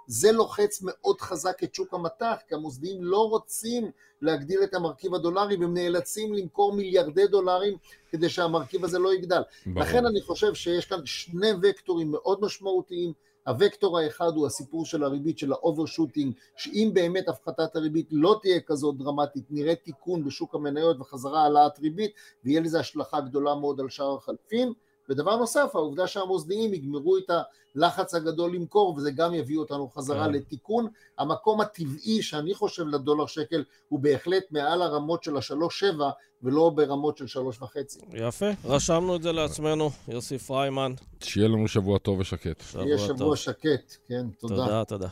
זה 0.08 0.32
לוחץ 0.32 0.80
מאוד 0.82 1.22
חזק 1.22 1.64
את 1.64 1.76
שוק 1.76 1.94
המטח, 1.94 2.36
כי 2.48 2.56
המוסדיים 2.56 3.04
לא 3.04 3.30
רוצים 3.30 3.92
להגדיל 4.22 4.64
את 4.64 4.74
המרכיב 4.74 5.16
הדולרי 5.16 5.56
והם 5.56 5.74
נאלצים 5.74 6.34
למכור 6.34 6.74
מיליארדי 6.74 7.28
דולרים 7.28 7.78
כדי 8.10 8.30
שהמרכיב 8.30 8.84
הזה 8.84 9.00
לא 9.00 9.14
יגדל. 9.14 9.42
ברור. 9.66 9.80
לכן 9.80 10.06
אני 10.06 10.22
חושב 10.22 10.54
שיש 10.54 10.86
כאן 10.86 11.00
שני 11.06 11.52
וקטורים 11.62 12.12
מאוד 12.12 12.42
משמעותיים. 12.42 13.14
הוקטור 13.48 14.00
האחד 14.00 14.32
הוא 14.36 14.48
הסיפור 14.48 14.86
של 14.86 15.04
הריבית 15.04 15.38
של 15.38 15.52
ה 15.52 15.58
overshooting, 15.58 16.34
שאם 16.58 16.90
באמת 16.94 17.30
הפחתת 17.30 17.76
הריבית 17.76 18.08
לא 18.12 18.40
תהיה 18.42 18.60
כזאת 18.60 18.98
דרמטית, 18.98 19.44
נראה 19.50 19.76
תיקון 19.76 20.24
בשוק 20.24 20.56
המניות 20.56 20.98
וחזרה 21.00 21.44
העלאת 21.44 21.80
ריבית, 21.80 22.12
ויהיה 22.44 22.62
לזה 22.62 22.80
השלכה 22.80 23.22
גדולה 23.22 23.56
מאוד 23.56 23.80
על 23.80 23.90
שאר 23.90 24.16
החלפים. 24.16 24.74
ודבר 25.10 25.36
נוסף, 25.36 25.72
העובדה 25.74 26.08
שהמוסדיים 26.08 26.74
יגמרו 26.74 27.18
את 27.18 27.32
הלחץ 27.76 28.16
הגדול 28.16 28.56
למכור, 28.56 28.94
וזה 28.98 29.12
גם 29.12 29.34
יביא 29.34 29.58
אותנו 29.58 29.90
חזרה 29.90 30.26
כן. 30.26 30.32
לתיקון. 30.32 30.88
המקום 31.18 31.62
הטבעי 31.62 32.22
שאני 32.22 32.54
חושב 32.54 32.88
לדולר 32.88 33.26
שקל 33.26 33.64
הוא 33.90 34.00
בהחלט 34.00 34.44
מעל 34.52 34.82
הרמות 34.82 35.24
של 35.24 35.38
השלוש 35.38 35.80
שבע, 35.80 36.10
ולא 36.44 36.72
ברמות 36.76 37.18
של 37.18 37.28
שלוש 37.28 37.62
וחצי. 37.62 38.00
יפה, 38.14 38.50
רשמנו 38.66 39.16
את 39.16 39.22
זה 39.22 39.32
לעצמנו, 39.32 39.90
יוסי 40.08 40.38
פריימן. 40.38 40.94
שיהיה 41.24 41.48
לנו 41.48 41.68
שבוע 41.68 41.98
טוב 41.98 42.20
ושקט. 42.20 42.62
שבוע 42.62 42.84
שיהיה 42.84 42.98
שבוע 42.98 43.18
טוב. 43.18 43.36
שקט, 43.36 43.94
כן, 44.08 44.26
תודה. 44.40 44.56
תודה, 44.56 44.86
תודה. 44.86 45.08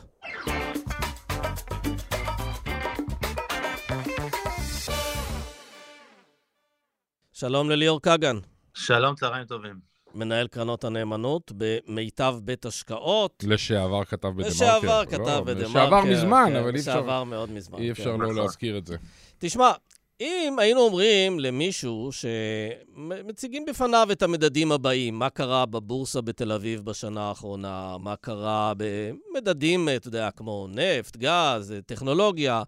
שלום 7.32 7.70
לליאור 7.70 8.00
כגן. 8.00 8.38
שלום, 8.74 9.14
צהריים 9.14 9.44
טובים. 9.44 9.74
מנהל 10.14 10.46
קרנות 10.46 10.84
הנאמנות 10.84 11.52
במיטב 11.56 12.36
בית 12.42 12.66
השקעות. 12.66 13.44
לשעבר 13.46 14.04
כתב 14.04 14.28
בדה-מרקר. 14.28 14.48
לשעבר 14.48 15.04
כתב 15.06 15.18
לא, 15.20 15.40
בדה-מרקר. 15.40 15.68
לשעבר 15.68 16.04
מזמן, 16.04 16.46
כן, 16.48 16.56
אבל 16.56 16.74
אי 16.74 16.80
אפשר... 16.80 16.90
לשעבר 16.90 17.24
מאוד 17.24 17.50
מזמן. 17.50 17.78
אי 17.78 17.90
אפשר 17.90 18.04
כן. 18.04 18.10
לא 18.10 18.16
נכון. 18.16 18.36
להזכיר 18.36 18.78
את 18.78 18.86
זה. 18.86 18.96
תשמע, 19.38 19.72
אם 20.20 20.56
היינו 20.58 20.80
אומרים 20.80 21.40
למישהו 21.40 22.10
שמציגים 22.12 23.64
בפניו 23.64 24.08
את 24.12 24.22
המדדים 24.22 24.72
הבאים, 24.72 25.18
מה 25.18 25.30
קרה 25.30 25.66
בבורסה 25.66 26.20
בתל 26.20 26.52
אביב 26.52 26.84
בשנה 26.84 27.28
האחרונה, 27.28 27.96
מה 28.00 28.16
קרה 28.16 28.72
במדדים, 28.76 29.88
אתה 29.96 30.08
יודע, 30.08 30.30
כמו 30.30 30.66
נפט, 30.70 31.16
גז, 31.16 31.74
טכנולוגיה, 31.86 32.62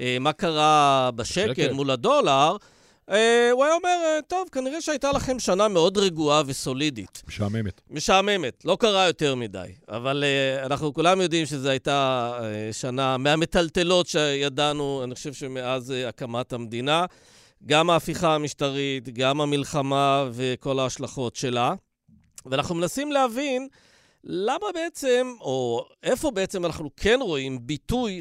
אה, 0.00 0.16
מה 0.20 0.32
קרה 0.32 1.10
בשקל 1.14 1.54
שקל. 1.54 1.72
מול 1.72 1.90
הדולר, 1.90 2.56
הוא 3.52 3.64
היה 3.64 3.74
אומר, 3.74 3.98
אה, 4.04 4.18
טוב, 4.26 4.48
כנראה 4.52 4.80
שהייתה 4.80 5.12
לכם 5.12 5.38
שנה 5.38 5.68
מאוד 5.68 5.98
רגועה 5.98 6.42
וסולידית. 6.46 7.22
משעממת. 7.28 7.80
משעממת, 7.90 8.64
לא 8.64 8.76
קרה 8.80 9.06
יותר 9.06 9.34
מדי. 9.34 9.72
אבל 9.88 10.24
uh, 10.24 10.66
אנחנו 10.66 10.94
כולם 10.94 11.20
יודעים 11.20 11.46
שזו 11.46 11.68
הייתה 11.68 12.32
שנה 12.72 13.16
מהמטלטלות 13.16 14.06
שידענו, 14.06 15.00
אני 15.04 15.14
חושב 15.14 15.32
שמאז 15.32 15.94
הקמת 16.08 16.52
המדינה. 16.52 17.04
גם 17.66 17.90
ההפיכה 17.90 18.34
המשטרית, 18.34 19.08
גם 19.08 19.40
המלחמה 19.40 20.28
וכל 20.32 20.78
ההשלכות 20.78 21.36
שלה. 21.36 21.74
ואנחנו 22.46 22.74
מנסים 22.74 23.12
להבין 23.12 23.68
למה 24.24 24.66
בעצם, 24.74 25.34
או 25.40 25.88
איפה 26.02 26.30
בעצם 26.30 26.64
אנחנו 26.66 26.90
כן 26.96 27.18
רואים 27.22 27.66
ביטוי 27.66 28.20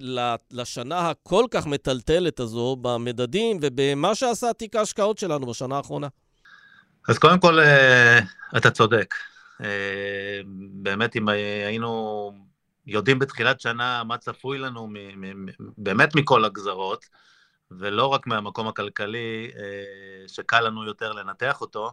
לשנה 0.52 1.10
הכל 1.10 1.46
כך 1.52 1.68
מטלטלת 1.68 2.40
הזו 2.40 2.76
במדדים 2.82 3.58
ובמה 3.62 4.16
שעשה 4.16 4.54
תיק 4.54 4.76
ההשקעות 4.76 5.18
שלנו 5.18 5.46
בשנה 5.46 5.78
האחרונה? 5.78 6.08
אז 7.08 7.20
קודם 7.20 7.40
כל, 7.40 7.60
אה, 7.60 8.20
אתה 8.58 8.72
צודק. 8.72 9.16
אה, 9.64 10.42
באמת, 10.72 11.16
אם 11.16 11.30
היינו 11.30 12.32
יודעים 12.88 13.20
בתחילת 13.20 13.62
שנה 13.62 14.04
מה 14.04 14.18
צפוי 14.18 14.58
לנו 14.58 14.90
באמת 15.78 16.16
מכל 16.16 16.46
הגזרות, 16.46 17.06
ולא 17.72 18.06
רק 18.06 18.28
מהמקום 18.28 18.68
הכלכלי, 18.68 19.52
אה, 19.58 20.28
שקל 20.28 20.62
לנו 20.62 20.86
יותר 20.86 21.12
לנתח 21.12 21.62
אותו, 21.62 21.92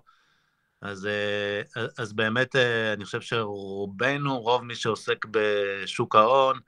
אז, 0.80 1.06
אה, 1.06 1.62
אז 1.98 2.12
באמת 2.12 2.56
אה, 2.56 2.92
אני 2.92 3.04
חושב 3.04 3.20
שרובנו, 3.20 4.38
רוב 4.38 4.64
מי 4.64 4.74
שעוסק 4.74 5.26
בשוק 5.30 6.16
ההון, 6.16 6.58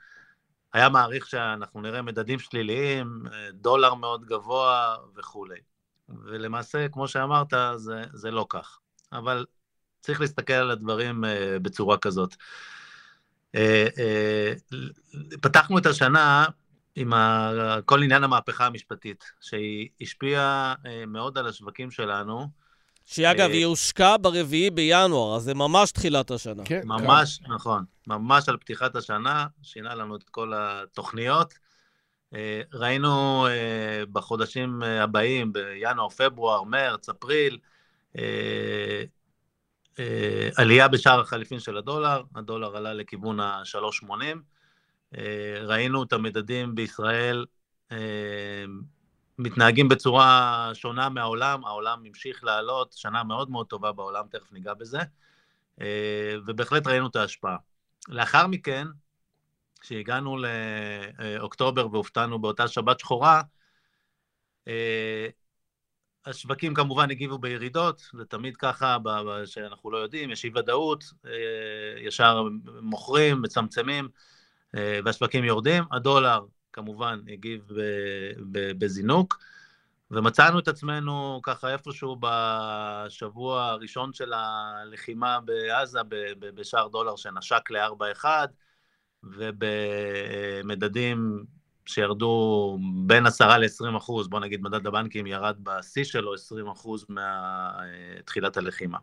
היה 0.72 0.88
מעריך 0.88 1.26
שאנחנו 1.26 1.80
נראה 1.80 2.02
מדדים 2.02 2.38
שליליים, 2.38 3.22
אה, 3.32 3.48
דולר 3.52 3.94
מאוד 3.94 4.24
גבוה 4.24 4.96
וכולי. 5.16 5.60
ולמעשה, 6.08 6.88
כמו 6.88 7.08
שאמרת, 7.08 7.52
זה, 7.76 8.02
זה 8.12 8.30
לא 8.30 8.46
כך. 8.48 8.78
אבל 9.12 9.46
צריך 10.00 10.20
להסתכל 10.20 10.52
על 10.52 10.70
הדברים 10.70 11.24
בצורה 11.62 11.98
כזאת. 11.98 12.36
פתחנו 15.40 15.78
את 15.78 15.86
השנה 15.86 16.44
עם 16.94 17.12
כל 17.84 18.02
עניין 18.02 18.24
המהפכה 18.24 18.66
המשפטית, 18.66 19.24
שהיא 19.40 19.88
השפיעה 20.00 20.74
מאוד 21.06 21.38
על 21.38 21.46
השווקים 21.46 21.90
שלנו, 21.90 22.48
שאגב, 23.12 23.48
אה, 23.50 23.54
היא 23.54 23.66
הושקה 23.66 24.16
ברביעי 24.16 24.70
בינואר, 24.70 25.36
אז 25.36 25.42
זה 25.42 25.54
ממש 25.54 25.92
תחילת 25.92 26.30
השנה. 26.30 26.62
כן, 26.64 26.80
ממש, 26.84 27.38
כן. 27.38 27.52
נכון. 27.52 27.84
ממש 28.06 28.48
על 28.48 28.56
פתיחת 28.56 28.96
השנה, 28.96 29.46
שינה 29.62 29.94
לנו 29.94 30.16
את 30.16 30.28
כל 30.28 30.52
התוכניות. 30.56 31.54
אה, 32.34 32.60
ראינו 32.74 33.46
אה, 33.46 34.02
בחודשים 34.12 34.82
הבאים, 34.82 35.52
בינואר, 35.52 36.08
פברואר, 36.08 36.62
מרץ, 36.62 37.08
אפריל, 37.08 37.58
עלייה 40.56 40.88
בשער 40.88 41.20
החליפין 41.20 41.58
של 41.58 41.76
הדולר, 41.76 42.22
הדולר 42.34 42.76
עלה 42.76 42.94
לכיוון 42.94 43.40
ה-3.80. 43.40 45.18
ראינו 45.62 46.02
את 46.02 46.12
המדדים 46.12 46.74
בישראל 46.74 47.44
מתנהגים 49.42 49.88
בצורה 49.88 50.70
שונה 50.74 51.08
מהעולם, 51.08 51.64
העולם 51.64 52.02
המשיך 52.06 52.44
לעלות, 52.44 52.92
שנה 52.92 53.24
מאוד 53.24 53.50
מאוד 53.50 53.66
טובה 53.66 53.92
בעולם, 53.92 54.26
תכף 54.30 54.52
ניגע 54.52 54.74
בזה, 54.74 54.98
אה, 55.80 56.34
ובהחלט 56.46 56.86
ראינו 56.86 57.06
את 57.06 57.16
ההשפעה. 57.16 57.56
לאחר 58.08 58.46
מכן, 58.46 58.86
כשהגענו 59.80 60.36
לאוקטובר 61.18 61.88
והופתענו 61.92 62.38
באותה 62.38 62.68
שבת 62.68 63.00
שחורה, 63.00 63.42
אה, 64.68 65.28
השווקים 66.26 66.74
כמובן 66.74 67.10
הגיבו 67.10 67.38
בירידות, 67.38 68.10
זה 68.18 68.24
תמיד 68.24 68.56
ככה 68.56 68.96
שאנחנו 69.46 69.90
לא 69.90 69.98
יודעים, 69.98 70.30
יש 70.30 70.44
אי 70.44 70.50
ודאות, 70.54 71.04
אה, 71.26 71.30
ישר 72.00 72.44
מוכרים, 72.82 73.42
מצמצמים, 73.42 74.08
והשווקים 75.04 75.44
יורדים. 75.44 75.84
הדולר 75.92 76.40
כמובן 76.72 77.20
הגיב 77.32 77.68
בזינוק, 78.52 79.38
ומצאנו 80.10 80.58
את 80.58 80.68
עצמנו 80.68 81.40
ככה 81.42 81.72
איפשהו 81.72 82.16
בשבוע 82.20 83.64
הראשון 83.64 84.12
של 84.12 84.32
הלחימה 84.32 85.38
בעזה 85.40 86.00
בשער 86.38 86.88
דולר 86.88 87.16
שנשק 87.16 87.70
ל-4-1, 87.70 88.24
ובמדדים 89.24 91.44
שירדו 91.86 92.78
בין 93.06 93.26
10 93.26 93.58
ל-20 93.58 93.96
אחוז, 93.96 94.28
בוא 94.28 94.40
נגיד 94.40 94.62
מדד 94.62 94.86
הבנקים 94.86 95.26
ירד 95.26 95.56
בשיא 95.62 96.04
שלו 96.04 96.34
20 96.34 96.68
אחוז 96.68 97.06
מתחילת 98.18 98.56
הלחימה. 98.56 98.98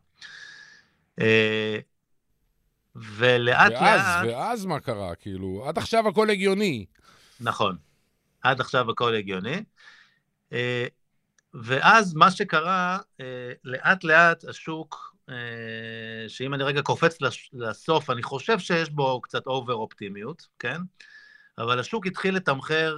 ולאט 2.96 3.72
ואז, 3.72 4.26
לאט... 4.26 4.34
ואז 4.34 4.66
מה 4.66 4.80
קרה? 4.80 5.16
כאילו, 5.16 5.64
עד 5.68 5.78
עכשיו 5.78 6.08
הכל 6.08 6.30
הגיוני. 6.30 6.86
נכון. 7.42 7.78
עד 8.42 8.62
עכשיו 8.62 8.92
הכל 8.92 9.16
הגיוני. 9.16 9.64
אה, 10.54 10.86
ואז 11.54 12.14
מה 12.14 12.32
שקרה, 12.32 13.00
אה, 13.20 13.52
לאט 13.64 14.04
לאט 14.04 14.44
השוק, 14.44 15.16
אה, 15.30 15.36
שאם 16.28 16.54
אני 16.54 16.64
רגע 16.64 16.82
קופץ 16.82 17.18
לסוף, 17.54 18.10
אני 18.10 18.24
חושב 18.24 18.60
שיש 18.60 18.90
בו 18.90 19.22
קצת 19.22 19.48
אובר 19.48 19.74
אופטימיות, 19.74 20.48
כן? 20.60 20.82
אבל 21.58 21.80
השוק 21.80 22.08
התחיל 22.08 22.36
לתמחר 22.36 22.98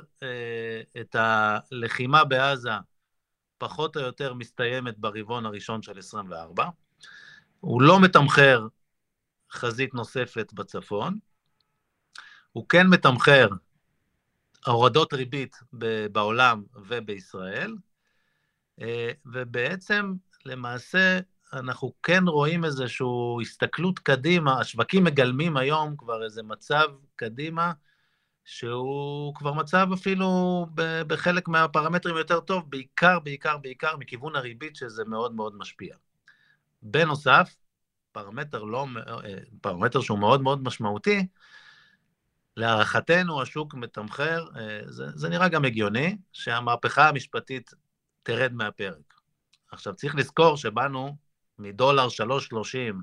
את 1.01 1.15
הלחימה 1.19 2.23
בעזה 2.23 2.69
פחות 3.57 3.97
או 3.97 4.01
יותר 4.01 4.33
מסתיימת 4.33 4.97
ברבעון 4.97 5.45
הראשון 5.45 5.81
של 5.81 5.99
24. 5.99 6.65
הוא 7.59 7.81
לא 7.81 7.99
מתמחר 7.99 8.67
חזית 9.51 9.93
נוספת 9.93 10.53
בצפון. 10.53 11.19
הוא 12.51 12.69
כן 12.69 12.87
מתמחר 12.87 13.47
הורדות 14.65 15.13
ריבית 15.13 15.55
בעולם 16.11 16.63
ובישראל, 16.87 17.75
אה, 18.81 19.11
ובעצם, 19.25 20.13
למעשה, 20.45 21.19
אנחנו 21.53 21.93
כן 22.03 22.23
רואים 22.27 22.65
איזושהי 22.65 23.07
הסתכלות 23.41 23.99
קדימה, 23.99 24.59
השווקים 24.59 25.03
מגלמים 25.03 25.57
היום 25.57 25.95
כבר 25.97 26.23
איזה 26.23 26.43
מצב 26.43 26.87
קדימה, 27.15 27.71
שהוא 28.45 29.35
כבר 29.35 29.53
מצב 29.53 29.87
אפילו 29.93 30.65
בחלק 31.07 31.47
מהפרמטרים 31.47 32.17
יותר 32.17 32.39
טוב, 32.39 32.69
בעיקר, 32.69 33.19
בעיקר, 33.19 33.57
בעיקר 33.57 33.97
מכיוון 33.97 34.35
הריבית, 34.35 34.75
שזה 34.75 35.05
מאוד 35.05 35.35
מאוד 35.35 35.55
משפיע. 35.57 35.95
בנוסף, 36.81 37.55
פרמטר, 38.11 38.63
לא, 38.63 38.85
אה, 39.07 39.37
פרמטר 39.61 40.01
שהוא 40.01 40.19
מאוד 40.19 40.41
מאוד 40.41 40.63
משמעותי, 40.63 41.27
להערכתנו 42.59 43.41
השוק 43.41 43.73
מתמחר, 43.73 44.45
אה, 44.57 44.79
זה, 44.85 45.05
זה 45.15 45.29
נראה 45.29 45.49
גם 45.49 45.65
הגיוני, 45.65 46.17
שהמהפכה 46.33 47.09
המשפטית 47.09 47.71
תרד 48.23 48.53
מהפרק. 48.53 49.13
עכשיו, 49.71 49.93
צריך 49.93 50.15
לזכור 50.15 50.57
שבאנו 50.57 51.17
מדולר 51.59 52.07
3.30, 52.07 52.95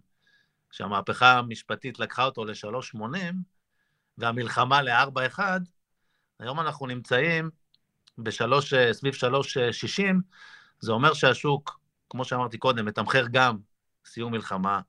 שהמהפכה 0.70 1.38
המשפטית 1.38 1.98
לקחה 1.98 2.24
אותו 2.24 2.44
ל-3.80, 2.44 3.00
והמלחמה 4.18 4.82
ל-4.1, 4.82 5.40
היום 6.38 6.60
אנחנו 6.60 6.86
נמצאים 6.86 7.50
בשלוש, 8.18 8.74
סביב 8.92 9.14
3.60, 9.14 10.02
זה 10.80 10.92
אומר 10.92 11.14
שהשוק, 11.14 11.80
כמו 12.10 12.24
שאמרתי 12.24 12.58
קודם, 12.58 12.86
מתמחר 12.86 13.24
גם 13.30 13.56
סיום 14.06 14.32
מלחמה 14.32 14.80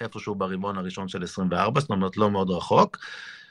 איפשהו 0.00 0.34
ברבעון 0.34 0.78
הראשון 0.78 1.08
של 1.08 1.22
24, 1.22 1.80
זאת 1.80 1.90
אומרת 1.90 2.16
לא 2.16 2.30
מאוד 2.30 2.50
רחוק, 2.50 2.96
אה, 2.96 3.43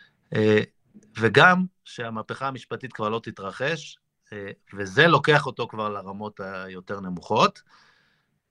וגם 1.18 1.66
שהמהפכה 1.86 2.48
המשפטית 2.48 2.94
כבר 2.94 3.10
לא 3.10 3.20
תתרחש, 3.24 3.98
אה, 4.34 4.52
וזה 4.78 5.08
לוקח 5.08 5.46
אותו 5.46 5.68
כבר 5.68 5.90
לרמות 5.90 6.40
היותר 6.40 7.00
נמוכות. 7.00 7.62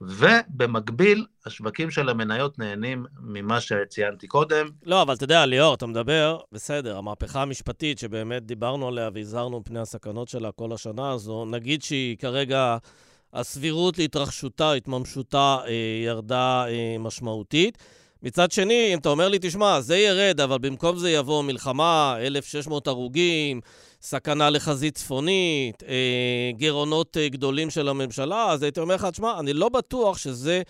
ובמקביל, 0.01 1.27
השווקים 1.47 1.91
של 1.91 2.09
המניות 2.09 2.59
נהנים 2.59 3.07
ממה 3.21 3.61
שציינתי 3.61 4.27
קודם. 4.27 4.69
לא, 4.83 5.03
אבל 5.03 5.15
אתה 5.15 5.25
יודע, 5.25 5.47
ליאור, 5.47 5.75
אתה 5.75 5.87
מדבר, 5.87 6.41
בסדר, 6.53 6.99
המהפכה 6.99 7.43
המשפטית 7.43 7.99
שבאמת 7.99 8.43
דיברנו 8.43 8.89
עליה 8.89 9.11
והזהרנו 9.15 9.61
מפני 9.61 9.81
הסכנות 9.81 10.29
שלה 10.29 10.53
כל 10.53 10.73
השנה 10.73 11.11
הזו, 11.11 11.45
נגיד 11.45 11.83
שהיא 11.83 12.17
כרגע, 12.17 12.77
הסבירות 13.33 13.99
להתרחשותה, 13.99 14.73
התממשותה, 14.73 15.59
אה, 15.67 16.03
ירדה 16.05 16.65
אה, 16.69 16.97
משמעותית. 16.99 17.79
מצד 18.23 18.53
שני, 18.53 18.91
אם 18.95 18.99
אתה 18.99 19.09
אומר 19.09 19.29
לי, 19.29 19.39
תשמע, 19.41 19.81
זה 19.81 19.97
ירד, 19.97 20.41
אבל 20.41 20.59
במקום 20.59 20.99
זה 20.99 21.11
יבוא 21.11 21.43
מלחמה, 21.43 22.17
1,600 22.21 22.87
הרוגים, 22.87 23.61
סכנה 24.03 24.51
לחזית 24.51 24.95
צפונית, 24.95 25.83
אה, 25.83 26.51
גירעונות 26.53 27.17
אה, 27.17 27.29
גדולים 27.29 27.71
של 27.71 27.89
הממשלה, 27.89 28.51
אז 28.51 28.63
הייתי 28.63 28.81
אומר 28.81 28.95
לך, 28.95 29.05
תשמע, 29.05 29.41
אני 29.41 29.53
לא 29.53 29.69
בטוח 29.69 30.19
שזה 30.19 30.63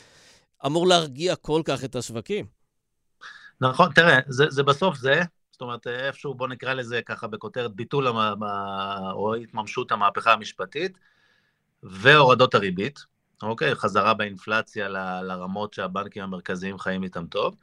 אמור 0.67 0.87
להרגיע 0.87 1.37
כל 1.37 1.63
כך 1.65 1.85
את 1.85 1.97
השווקים. 1.97 2.47
נכון, 3.61 3.93
תראה, 3.93 4.19
זה, 4.29 4.45
זה 4.49 4.63
בסוף 4.63 4.97
זה, 4.97 5.23
זאת 5.53 5.61
אומרת, 5.61 5.87
איפשהו, 5.87 6.35
בוא 6.35 6.49
נקרא 6.49 6.75
לזה 6.75 7.01
ככה 7.07 7.27
בכותרת 7.27 7.75
ביטול 7.75 8.07
המ... 8.07 8.43
או 9.13 9.35
התממשות 9.35 9.93
המהפכה 9.93 10.33
המשפטית 10.33 10.99
והורדות 11.83 12.55
הריבית, 12.55 13.05
אוקיי? 13.49 13.75
חזרה 13.75 14.15
באינפלציה 14.15 14.89
ל, 14.89 15.23
לרמות 15.23 15.75
שהבנקים 15.75 16.23
המרכזיים 16.23 16.79
חיים 16.79 17.03
איתם 17.03 17.27
טוב. 17.27 17.57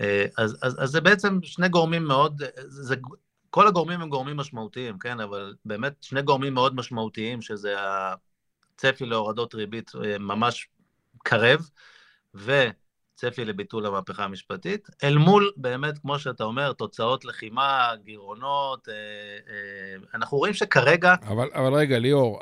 אה, 0.00 0.26
אז, 0.38 0.58
אז, 0.62 0.76
אז 0.82 0.90
זה 0.90 1.00
בעצם 1.00 1.38
שני 1.42 1.68
גורמים 1.68 2.04
מאוד, 2.04 2.42
זה 2.66 2.96
כל 3.50 3.66
הגורמים 3.66 4.00
הם 4.00 4.08
גורמים 4.08 4.36
משמעותיים, 4.36 4.98
כן, 4.98 5.20
אבל 5.20 5.54
באמת 5.64 5.92
שני 6.00 6.22
גורמים 6.22 6.54
מאוד 6.54 6.74
משמעותיים, 6.74 7.42
שזה 7.42 7.74
הצפי 7.78 9.06
להורדות 9.06 9.54
ריבית 9.54 9.92
אה, 10.04 10.18
ממש 10.18 10.68
קרב, 11.18 11.70
וצפי 13.16 13.44
לביטול 13.44 13.86
המהפכה 13.86 14.24
המשפטית, 14.24 14.88
אל 15.04 15.18
מול 15.18 15.50
באמת, 15.56 15.98
כמו 15.98 16.18
שאתה 16.18 16.44
אומר, 16.44 16.72
תוצאות 16.72 17.24
לחימה, 17.24 17.90
גירעונות, 18.04 18.88
אה, 18.88 18.94
אה, 18.94 20.08
אנחנו 20.14 20.38
רואים 20.38 20.54
שכרגע... 20.54 21.14
אבל, 21.22 21.48
אבל 21.54 21.74
רגע, 21.74 21.98
ליאור, 21.98 22.40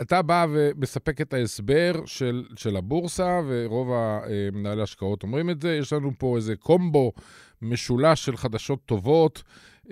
אתה 0.00 0.22
בא 0.22 0.46
ומספק 0.52 1.20
את 1.20 1.34
ההסבר 1.34 1.92
של, 2.06 2.44
של 2.56 2.76
הבורסה, 2.76 3.40
ורוב 3.48 3.88
מנהלי 4.52 4.80
ההשקעות 4.80 5.22
אומרים 5.22 5.50
את 5.50 5.60
זה, 5.60 5.74
יש 5.74 5.92
לנו 5.92 6.12
פה 6.18 6.36
איזה 6.36 6.56
קומבו 6.56 7.12
משולש 7.62 8.24
של 8.24 8.36
חדשות 8.36 8.78
טובות. 8.86 9.42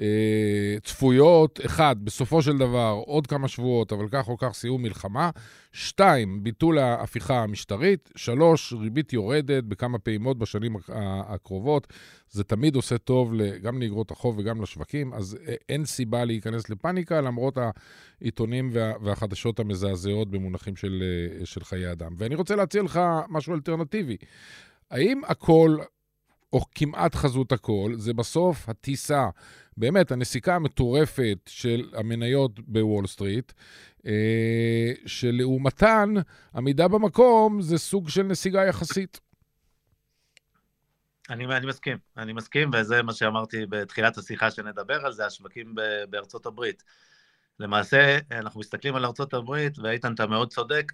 אה, 0.01 0.77
צפויות, 0.85 1.61
אחד, 1.67 1.97
בסופו 2.05 2.43
של 2.43 2.59
דבר, 2.59 3.03
עוד 3.07 3.27
כמה 3.27 3.49
שבועות, 3.49 3.93
אבל 3.93 4.09
כך 4.11 4.29
או 4.29 4.39
כך 4.39 4.53
סיום 4.53 4.83
מלחמה. 4.83 5.31
שתיים, 5.73 6.43
ביטול 6.43 6.79
ההפיכה 6.79 7.43
המשטרית. 7.43 8.11
שלוש, 8.17 8.73
ריבית 8.73 9.13
יורדת 9.13 9.65
בכמה 9.65 9.99
פעימות 9.99 10.39
בשנים 10.39 10.77
הקרובות. 11.29 11.87
זה 12.31 12.45
תמיד 12.45 12.77
עושה 12.77 12.99
טוב 12.99 13.33
גם 13.63 13.81
לאגרות 13.83 14.11
החוב 14.11 14.39
וגם 14.39 14.63
לשווקים, 14.63 15.15
אז 15.15 15.39
אה, 15.49 15.55
אין 15.69 15.85
סיבה 15.85 16.25
להיכנס 16.25 16.71
לפאניקה, 16.71 17.21
למרות 17.21 17.59
העיתונים 18.21 18.71
וה, 18.73 18.93
והחדשות 19.03 19.61
המזעזעות 19.61 20.31
במונחים 20.31 20.77
של, 20.77 21.03
אה, 21.41 21.47
של 21.47 21.65
חיי 21.65 21.93
אדם. 21.93 22.13
ואני 22.17 22.35
רוצה 22.35 22.57
להציע 22.57 22.83
לך 22.83 23.01
משהו 23.29 23.55
אלטרנטיבי. 23.55 24.17
האם 24.91 25.21
הכל, 25.25 25.79
או 26.53 26.61
כמעט 26.75 27.15
חזות 27.15 27.53
הכל, 27.53 27.93
זה 27.97 28.13
בסוף 28.15 28.69
הטיסה 28.69 29.29
באמת, 29.77 30.13
הנסיקה 30.13 30.55
המטורפת 30.55 31.39
של 31.47 31.91
המניות 31.95 32.61
בוול 32.61 33.07
סטריט, 33.07 33.53
אה, 34.07 34.93
שלעומתן, 35.07 36.15
עמידה 36.55 36.89
במקום 36.89 37.63
זה 37.63 37.79
סוג 37.79 38.09
של 38.09 38.23
נסיגה 38.23 38.65
יחסית. 38.65 39.21
אני, 41.31 41.45
אני 41.45 41.67
מסכים, 41.67 41.99
אני 42.17 42.33
מסכים, 42.33 42.71
וזה 42.73 43.03
מה 43.03 43.13
שאמרתי 43.13 43.67
בתחילת 43.67 44.19
השיחה 44.19 44.51
שנדבר 44.51 45.07
על 45.07 45.13
זה, 45.13 45.27
השווקים 45.27 45.75
בארצות 46.11 46.47
הברית. 46.47 46.83
למעשה, 47.61 48.19
אנחנו 48.33 48.61
מסתכלים 48.61 48.97
על 48.97 49.05
ארצות 49.05 49.35
הברית, 49.35 49.79
ואיתן, 49.79 50.15
אתה 50.15 50.27
מאוד 50.27 50.53
צודק, 50.53 50.93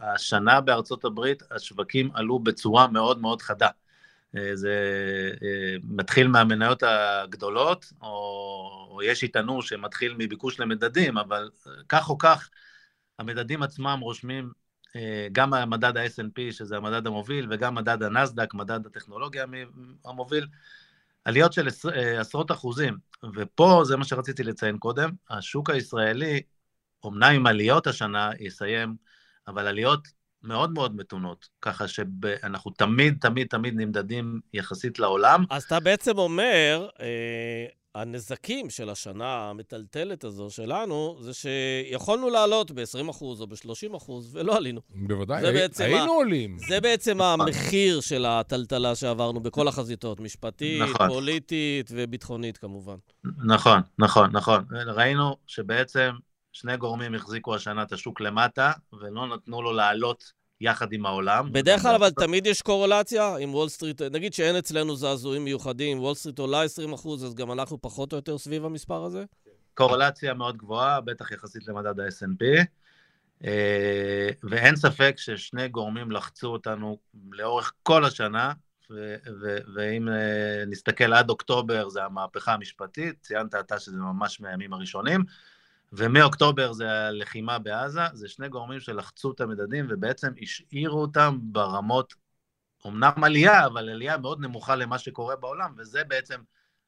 השנה 0.00 0.60
בארצות 0.60 1.04
הברית 1.04 1.42
השווקים 1.50 2.10
עלו 2.14 2.38
בצורה 2.38 2.88
מאוד 2.88 3.20
מאוד 3.20 3.42
חדה. 3.42 3.68
אה, 4.36 4.56
זה 4.56 4.74
אה, 5.42 5.76
מתחיל 5.84 6.28
מהמניות 6.28 6.82
הגדולות, 6.82 7.92
או, 8.02 8.08
או 8.90 9.02
יש 9.02 9.22
יטענו 9.22 9.62
שמתחיל 9.62 10.14
מביקוש 10.18 10.60
למדדים, 10.60 11.18
אבל 11.18 11.50
אה, 11.66 11.72
כך 11.88 12.10
או 12.10 12.18
כך, 12.18 12.50
המדדים 13.18 13.62
עצמם 13.62 13.98
רושמים 14.02 14.52
גם 15.32 15.70
מדד 15.70 15.96
ה 15.96 16.06
snp 16.06 16.52
שזה 16.52 16.76
המדד 16.76 17.06
המוביל, 17.06 17.46
וגם 17.50 17.74
מדד 17.74 18.02
הנסדק, 18.02 18.54
מדד 18.54 18.86
הטכנולוגיה 18.86 19.44
המוביל, 20.04 20.46
עליות 21.24 21.52
של 21.52 21.68
עשרות 22.18 22.50
אחוזים. 22.50 22.96
ופה, 23.34 23.82
זה 23.84 23.96
מה 23.96 24.04
שרציתי 24.04 24.42
לציין 24.42 24.78
קודם, 24.78 25.10
השוק 25.30 25.70
הישראלי, 25.70 26.42
אומנם 27.04 27.32
עם 27.34 27.46
עליות 27.46 27.86
השנה, 27.86 28.30
יסיים, 28.40 28.96
אבל 29.48 29.66
עליות 29.66 30.08
מאוד 30.44 30.72
מאוד 30.72 30.96
מתונות, 30.96 31.48
ככה 31.62 31.88
שאנחנו 31.88 32.70
תמיד, 32.70 33.16
תמיד, 33.20 33.46
תמיד 33.46 33.74
נמדדים 33.76 34.40
יחסית 34.54 34.98
לעולם. 34.98 35.44
אז 35.50 35.62
אתה 35.62 35.80
בעצם 35.80 36.18
אומר, 36.18 36.88
אה, 37.00 37.66
הנזקים 37.94 38.70
של 38.70 38.90
השנה 38.90 39.50
המטלטלת 39.50 40.24
הזו 40.24 40.50
שלנו, 40.50 41.16
זה 41.20 41.32
שיכולנו 41.34 42.30
לעלות 42.30 42.70
ב-20% 42.70 43.22
או 43.22 43.46
ב-30% 43.46 44.10
ולא 44.32 44.56
עלינו. 44.56 44.80
בוודאי, 44.90 45.46
הי, 45.46 45.68
היינו 45.78 46.12
ה... 46.12 46.16
עולים. 46.16 46.56
זה 46.68 46.80
בעצם 46.80 47.20
המחיר 47.20 48.00
של 48.00 48.26
הטלטלה 48.26 48.94
שעברנו 48.94 49.40
בכל 49.40 49.68
החזיתות, 49.68 50.20
משפטית, 50.20 50.82
נכון. 50.82 51.08
פוליטית 51.08 51.90
וביטחונית 51.94 52.56
כמובן. 52.58 52.96
נכון, 53.46 53.80
נכון, 53.98 54.30
נכון. 54.32 54.64
ראינו 54.86 55.36
שבעצם 55.46 56.10
שני 56.54 56.76
גורמים 56.76 57.14
החזיקו 57.14 57.54
השנה 57.54 57.82
את 57.82 57.92
השוק 57.92 58.20
למטה, 58.20 58.72
ולא 58.92 59.26
נתנו 59.26 59.62
לו 59.62 59.72
לעלות 59.72 60.32
יחד 60.60 60.92
עם 60.92 61.06
העולם. 61.06 61.52
בדרך 61.52 61.82
כלל, 61.82 61.94
אבל 61.94 62.10
תמיד 62.24 62.46
יש 62.46 62.62
קורלציה 62.62 63.36
עם 63.36 63.54
וול 63.54 63.68
סטריט. 63.68 64.02
נגיד 64.02 64.34
שאין 64.34 64.56
אצלנו 64.56 64.96
זעזועים 64.96 65.44
מיוחדים, 65.44 66.00
וול 66.00 66.14
סטריט 66.14 66.38
עולה 66.38 66.62
20 66.62 66.94
אז 66.94 67.34
גם 67.34 67.52
אנחנו 67.52 67.80
פחות 67.80 68.12
או 68.12 68.16
יותר 68.16 68.38
סביב 68.38 68.64
המספר 68.64 69.04
הזה? 69.04 69.24
קורלציה 69.74 70.34
מאוד 70.34 70.56
גבוהה, 70.56 71.00
בטח 71.00 71.32
יחסית 71.32 71.68
למדד 71.68 72.00
ה-S&P. 72.00 72.64
אה, 73.44 74.28
ואין 74.42 74.76
ספק 74.76 75.14
ששני 75.16 75.68
גורמים 75.68 76.10
לחצו 76.10 76.48
אותנו 76.48 76.98
לאורך 77.32 77.72
כל 77.82 78.04
השנה, 78.04 78.52
ואם 79.74 80.08
אה, 80.08 80.64
נסתכל 80.66 81.12
עד 81.12 81.30
אוקטובר, 81.30 81.88
זה 81.88 82.04
המהפכה 82.04 82.52
המשפטית, 82.52 83.14
ציינת 83.20 83.54
אתה 83.54 83.78
שזה 83.78 83.96
ממש 83.96 84.40
מהימים 84.40 84.72
הראשונים. 84.72 85.24
ומאוקטובר 85.96 86.72
זה 86.72 86.90
הלחימה 86.90 87.58
בעזה, 87.58 88.00
זה 88.12 88.28
שני 88.28 88.48
גורמים 88.48 88.80
שלחצו 88.80 89.30
את 89.30 89.40
המדדים 89.40 89.86
ובעצם 89.90 90.32
השאירו 90.42 91.00
אותם 91.00 91.38
ברמות 91.42 92.14
אומנם 92.84 93.24
עלייה, 93.24 93.66
אבל 93.66 93.88
עלייה 93.88 94.18
מאוד 94.18 94.40
נמוכה 94.40 94.76
למה 94.76 94.98
שקורה 94.98 95.36
בעולם, 95.36 95.74
וזה 95.78 96.04
בעצם 96.04 96.40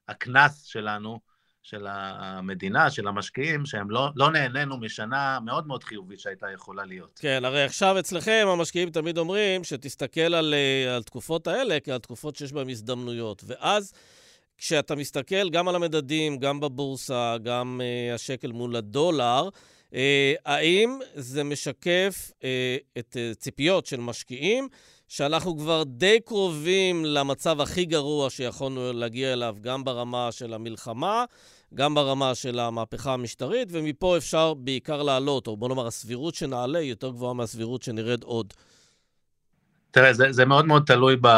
הקנס 0.09 0.63
שלנו, 0.63 1.21
של 1.63 1.87
המדינה, 1.89 2.91
של 2.91 3.09
המשקיעים, 3.09 3.67
שהם 3.67 3.91
לא, 3.91 4.09
לא 4.17 4.31
נהנינו 4.31 4.77
משנה 4.77 5.39
מאוד 5.41 5.67
מאוד 5.67 5.85
חיובית 5.85 6.21
שהייתה 6.21 6.47
יכולה 6.55 6.85
להיות. 6.85 7.19
כן, 7.23 7.45
הרי 7.45 7.65
עכשיו 7.65 7.99
אצלכם 7.99 8.47
המשקיעים 8.53 8.91
תמיד 8.91 9.19
אומרים 9.19 9.65
שתסתכל 9.65 10.21
על, 10.21 10.55
על 10.97 11.03
תקופות 11.03 11.47
האלה 11.47 11.79
כעל 11.85 11.99
תקופות 11.99 12.37
שיש 12.37 12.53
בהן 12.53 12.71
הזדמנויות, 12.71 13.45
ואז... 13.47 13.93
כשאתה 14.59 14.95
מסתכל 14.95 15.51
גם 15.51 15.69
על 15.69 15.75
המדדים, 15.77 16.39
גם 16.39 16.61
בבורסה, 16.61 17.37
גם 17.43 17.81
uh, 17.81 18.15
השקל 18.15 18.53
מול 18.53 18.77
הדולר, 18.77 19.49
uh, 19.91 19.95
האם 20.45 20.99
זה 21.15 21.45
משקף 21.45 22.31
uh, 22.31 22.43
את 22.99 23.17
uh, 23.17 23.35
ציפיות 23.35 23.87
של 23.87 24.01
משקיעים, 24.01 24.69
שאנחנו 25.09 25.59
כבר 25.59 25.83
די 25.87 26.21
קרובים 26.21 27.05
למצב 27.05 27.61
הכי 27.61 27.85
גרוע 27.85 28.31
שיכולנו 28.31 28.93
להגיע 28.93 29.33
אליו, 29.33 29.57
גם 29.61 29.85
ברמה 29.85 30.33
של 30.33 30.55
המלחמה, 30.55 31.25
גם 31.75 31.95
ברמה 31.95 32.35
של 32.35 32.59
המהפכה 32.59 33.15
המשטרית, 33.15 33.69
ומפה 33.71 34.17
אפשר 34.17 34.55
בעיקר 34.55 35.03
לעלות, 35.03 35.47
או 35.47 35.57
בוא 35.57 35.69
נאמר, 35.69 35.87
הסבירות 35.87 36.35
שנעלה 36.35 36.79
היא 36.79 36.91
יותר 36.91 37.11
גבוהה 37.11 37.35
מהסבירות 37.35 37.83
שנרד 37.83 38.23
עוד. 38.23 38.55
תראה, 39.97 40.13
זה, 40.13 40.33
זה 40.33 40.45
מאוד 40.45 40.67
מאוד 40.67 40.83
תלוי 40.87 41.17
ב, 41.21 41.29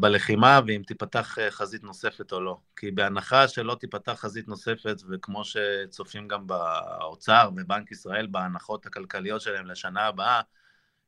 בלחימה 0.00 0.60
ואם 0.66 0.82
תיפתח 0.86 1.38
אה, 1.38 1.50
חזית 1.50 1.84
נוספת 1.84 2.32
או 2.32 2.40
לא. 2.40 2.58
כי 2.76 2.90
בהנחה 2.90 3.48
שלא 3.48 3.74
תיפתח 3.80 4.12
חזית 4.12 4.48
נוספת, 4.48 4.96
וכמו 5.10 5.42
שצופים 5.44 6.28
גם 6.28 6.46
באוצר 6.46 7.50
ובנק 7.56 7.92
ישראל 7.92 8.26
בהנחות 8.26 8.86
הכלכליות 8.86 9.40
שלהם 9.40 9.66
לשנה 9.66 10.06
הבאה, 10.06 10.40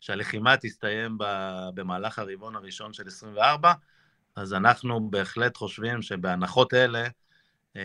שהלחימה 0.01 0.57
תסתיים 0.57 1.18
ב, 1.18 1.24
במהלך 1.74 2.18
הרבעון 2.18 2.57
הראשון 2.57 2.93
של 2.93 3.07
24, 3.07 3.72
אז 4.37 4.55
אנחנו 4.55 5.11
בהחלט 5.11 5.57
חושבים 5.57 6.03
שבהנחות 6.03 6.74
אלה, 6.74 7.09
אה, 7.76 7.82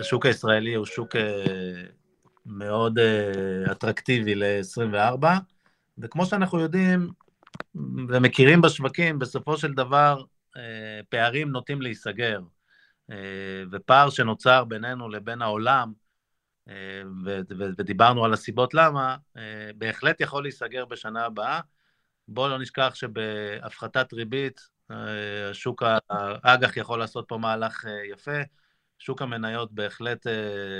השוק 0.00 0.26
הישראלי 0.26 0.74
הוא 0.74 0.86
שוק 0.86 1.16
אה, 1.16 1.82
מאוד 2.46 2.98
אטרקטיבי 3.72 4.34
ל-24, 4.34 5.26
וכמו 5.98 6.26
שאנחנו 6.26 6.60
יודעים, 6.60 7.10
ומכירים 8.08 8.60
בשווקים, 8.60 9.18
בסופו 9.18 9.56
של 9.56 9.72
דבר 9.72 10.22
אה, 10.56 11.00
פערים 11.08 11.50
נוטים 11.50 11.82
להיסגר. 11.82 12.40
אה, 13.10 13.16
ופער 13.72 14.10
שנוצר 14.10 14.64
בינינו 14.64 15.08
לבין 15.08 15.42
העולם, 15.42 15.92
אה, 16.68 17.02
ודיברנו 17.78 18.24
על 18.24 18.32
הסיבות 18.32 18.74
למה, 18.74 19.16
בהחלט 19.74 20.20
יכול 20.20 20.42
להיסגר 20.42 20.84
בשנה 20.84 21.24
הבאה. 21.24 21.60
בואו 22.28 22.48
לא 22.48 22.58
נשכח 22.58 22.94
שבהפחתת 22.94 24.12
ריבית, 24.12 24.60
שוק 25.52 25.82
האג"ח 26.10 26.76
יכול 26.76 26.98
לעשות 26.98 27.24
פה 27.28 27.38
מהלך 27.38 27.84
יפה. 28.12 28.40
שוק 29.00 29.22
המניות 29.22 29.72
בהחלט 29.72 30.26
אה, 30.26 30.32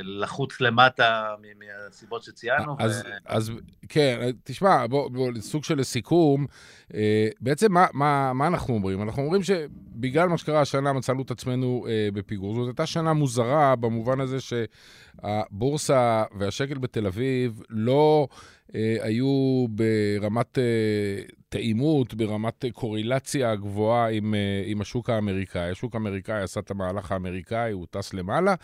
לחוץ 0.03 0.61
למטה 0.61 1.35
מהסיבות 1.59 2.23
שציינו. 2.23 2.77
אז, 2.79 3.03
ו... 3.07 3.09
אז 3.25 3.53
כן, 3.89 4.31
תשמע, 4.45 4.87
בוא, 4.87 5.11
בוא, 5.11 5.31
סוג 5.41 5.65
של 5.65 5.83
סיכום, 5.83 6.47
אה, 6.95 7.29
בעצם 7.41 7.73
מה, 7.73 7.87
מה, 7.93 8.33
מה 8.33 8.47
אנחנו 8.47 8.75
אומרים? 8.75 9.03
אנחנו 9.03 9.23
אומרים 9.23 9.43
שבגלל 9.43 10.29
מה 10.29 10.39
שקרה 10.39 10.61
השנה 10.61 10.93
מצאנו 10.93 11.23
את 11.23 11.31
עצמנו 11.31 11.87
אה, 11.89 12.09
בפיגור. 12.13 12.55
זאת 12.55 12.67
הייתה 12.67 12.87
שנה 12.87 13.13
מוזרה 13.13 13.77
במובן 13.77 14.21
הזה 14.21 14.37
שהבורסה 14.41 16.25
והשקל 16.39 16.79
בתל 16.79 17.07
אביב 17.07 17.63
לא... 17.71 18.29
אה, 18.75 18.97
היו 19.01 19.67
ברמת 19.69 20.59
אה, 20.59 21.23
תאימות, 21.49 22.15
ברמת 22.15 22.65
אה, 22.65 22.71
קורילציה 22.71 23.57
גבוהה 23.57 24.11
עם, 24.11 24.35
עם 24.65 24.81
השוק 24.81 25.11
האמריקאי. 25.11 25.71
השוק 25.71 25.95
האמריקאי 25.95 26.43
עשה 26.43 26.61
את 26.61 26.71
המהלך 26.71 27.13
האמריקאי, 27.13 27.73
הוא 27.73 27.87
טס 27.91 28.15
למעלה, 28.15 28.55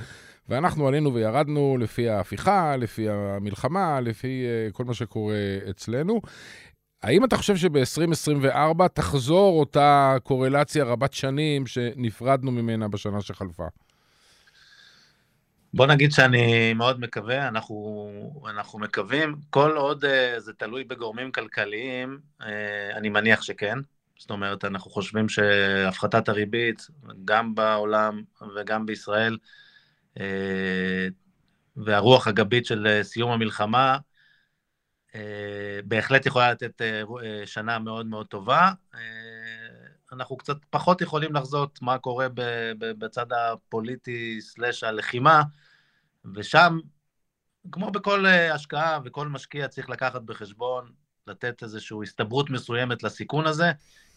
ואנחנו 0.49 0.89
עלינו 0.89 1.15
וירדנו 1.15 1.77
לפי 1.81 2.09
ההפיכה, 2.09 2.77
לפי 2.77 3.09
המלחמה, 3.11 4.01
לפי 4.01 4.45
כל 4.73 4.85
מה 4.85 4.95
שקורה 4.95 5.37
אצלנו. 5.71 6.21
האם 7.03 7.25
אתה 7.25 7.37
חושב 7.37 7.57
שב-2024 7.57 8.89
תחזור 8.95 9.61
אותה 9.61 10.17
קורלציה 10.23 10.85
רבת 10.85 11.13
שנים 11.13 11.67
שנפרדנו 11.67 12.53
ממנה 12.53 12.89
בשנה 12.89 13.21
שחלפה? 13.21 13.67
בוא 15.77 15.87
נגיד 15.87 16.13
שאני 16.13 16.75
מאוד 16.75 17.01
מקווה, 17.01 17.49
אנחנו, 17.49 18.11
אנחנו 18.51 18.79
מקווים, 18.79 19.37
כל 19.51 19.77
עוד 19.77 20.05
uh, 20.05 20.09
זה 20.39 20.53
תלוי 20.53 20.85
בגורמים 20.85 21.33
כלכליים, 21.33 22.19
uh, 22.41 22.45
אני 22.95 23.09
מניח 23.09 23.43
שכן. 23.43 23.79
זאת 24.19 24.31
אומרת, 24.31 24.65
אנחנו 24.65 24.91
חושבים 24.91 25.29
שהפחתת 25.29 26.29
הריבית, 26.29 26.87
גם 27.25 27.55
בעולם 27.55 28.23
וגם 28.57 28.87
בישראל, 28.87 29.39
uh, 30.15 30.21
והרוח 31.77 32.27
הגבית 32.27 32.67
של 32.67 33.01
סיום 33.03 33.31
המלחמה, 33.31 33.99
בהחלט 35.85 36.27
יכולה 36.27 36.51
לתת 36.53 36.81
שנה 37.45 37.79
מאוד 37.79 38.07
מאוד 38.07 38.27
טובה. 38.27 38.71
אנחנו 40.13 40.37
קצת 40.37 40.57
פחות 40.71 41.01
יכולים 41.01 41.35
לחזות 41.35 41.79
מה 41.83 41.99
קורה 41.99 42.27
בצד 42.79 43.27
הפוליטי 43.33 44.41
סלש 44.41 44.85
הלחימה, 44.85 45.43
ושם, 46.35 46.79
כמו 47.73 47.91
בכל 47.91 48.27
אה, 48.27 48.55
השקעה 48.55 48.99
וכל 49.05 49.29
משקיע 49.29 49.69
צריך 49.69 49.91
לקחת 49.91 50.23
בחשבון, 50.23 50.91
לתת 51.27 51.63
איזושהי 51.63 51.99
הסתברות 52.03 52.51
מסוימת 52.51 53.03
לסיכון 53.03 53.47
הזה, 53.47 53.73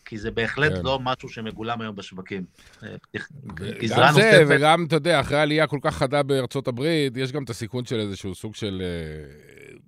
כי 0.06 0.18
זה 0.18 0.32
בהחלט 0.32 0.72
כן. 0.72 0.82
לא 0.84 1.00
משהו 1.00 1.30
שמגולם 1.30 1.82
היום 1.82 1.96
בשווקים. 1.96 2.46
אה, 2.84 2.96
גם 3.16 3.88
זה, 3.88 3.96
נוספת... 3.96 4.46
וגם, 4.50 4.86
אתה 4.86 4.96
יודע, 4.96 5.20
אחרי 5.20 5.40
עלייה 5.40 5.68
כל 5.68 5.80
כך 5.82 5.96
חדה 5.96 6.24
בארצות 6.24 6.68
הברית, 6.68 7.18
יש 7.18 7.32
גם 7.32 7.44
את 7.44 7.50
הסיכון 7.50 7.86
של 7.86 8.00
איזשהו 8.00 8.36
סוג 8.36 8.56
של 8.56 8.82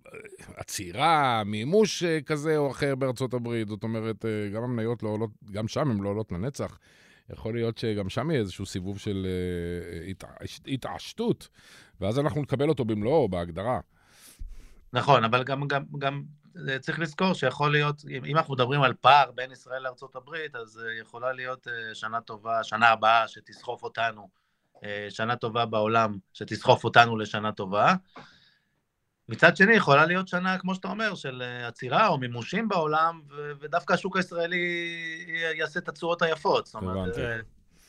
uh, 0.06 0.52
עצירה, 0.58 1.44
מימוש 1.46 2.04
כזה 2.26 2.58
או 2.58 2.72
אחר 2.72 2.96
בארצות 2.96 3.34
הברית. 3.34 3.68
זאת 3.68 3.84
אומרת, 3.84 4.26
גם 4.54 4.64
המניות 4.64 5.04
לא 5.04 5.10
עולות, 5.10 5.30
גם 5.52 5.68
שם 5.68 5.92
הן 5.92 6.02
לא 6.02 6.10
עולות 6.10 6.32
לנצח. 6.32 6.78
יכול 7.34 7.54
להיות 7.54 7.78
שגם 7.78 8.10
שם 8.10 8.32
יהיה 8.32 8.42
איזשהו 8.42 8.66
סיבוב 8.66 9.00
של 9.00 9.28
התעשתות, 10.68 11.50
ואז 12.02 12.20
אנחנו 12.20 12.42
נקבל 12.42 12.70
אותו 12.70 12.86
במלואו, 12.86 13.30
בהגדרה. 13.30 13.80
נכון, 14.94 15.24
אבל 15.24 15.44
גם, 15.44 15.68
גם, 15.68 15.84
גם 16.00 16.24
אה, 16.70 16.80
צריך 16.80 17.00
לזכור 17.00 17.34
שיכול 17.34 17.72
להיות, 17.72 18.02
אם 18.26 18.38
אנחנו 18.38 18.54
מדברים 18.54 18.82
על 18.82 18.94
פער 18.94 19.32
בין 19.32 19.52
ישראל 19.52 19.84
לארה"ב, 19.84 20.36
אז 20.54 20.80
אה, 20.86 21.00
יכולה 21.02 21.34
להיות 21.34 21.68
שנה 21.94 22.22
טובה, 22.22 22.64
שנה 22.64 22.90
הבאה 22.90 23.28
שתסחוף 23.28 23.84
אותנו, 23.84 24.42
שנה 25.10 25.36
טובה 25.36 25.66
בעולם 25.66 26.18
שתסחוף 26.34 26.84
אותנו 26.84 27.18
לשנה 27.18 27.52
טובה. 27.52 27.96
מצד 29.32 29.58
שני, 29.58 29.76
יכולה 29.76 30.06
להיות 30.06 30.28
שנה, 30.28 30.58
כמו 30.58 30.76
שאתה 30.76 30.88
אומר, 30.88 31.16
של 31.16 31.42
אה, 31.42 31.68
עצירה 31.68 32.08
או 32.08 32.18
מימושים 32.18 32.68
בעולם, 32.68 33.22
ודווקא 33.60 33.94
השוק 33.94 34.18
הישראלי 34.18 34.66
יעשה 35.56 35.80
את 35.80 35.90
הצורות 35.90 36.22
היפות. 36.22 36.66
זאת 36.66 36.76
אומרת, 36.76 37.18
אה, 37.18 37.40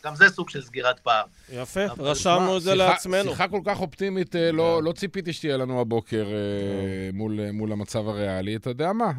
גם 0.04 0.14
זה 0.14 0.28
סוג 0.28 0.48
של 0.48 0.62
סגירת 0.62 1.00
פער. 1.00 1.24
יפה, 1.52 1.80
רשמנו 1.98 2.56
את 2.56 2.62
זה 2.62 2.74
לעצמנו. 2.74 3.30
שיחה 3.30 3.48
כל 3.48 3.60
כך 3.64 3.80
אופטימית, 3.80 4.36
אה, 4.36 4.52
לא, 4.52 4.76
כן. 4.78 4.84
לא 4.84 4.92
ציפיתי 4.92 5.32
שתהיה 5.32 5.56
לנו 5.56 5.80
הבוקר 5.80 6.24
כן. 6.24 7.16
מול, 7.16 7.50
מול 7.50 7.72
המצב 7.72 8.08
הריאלי. 8.08 8.56
אתה 8.56 8.70
יודע 8.70 8.92
מה? 8.92 9.12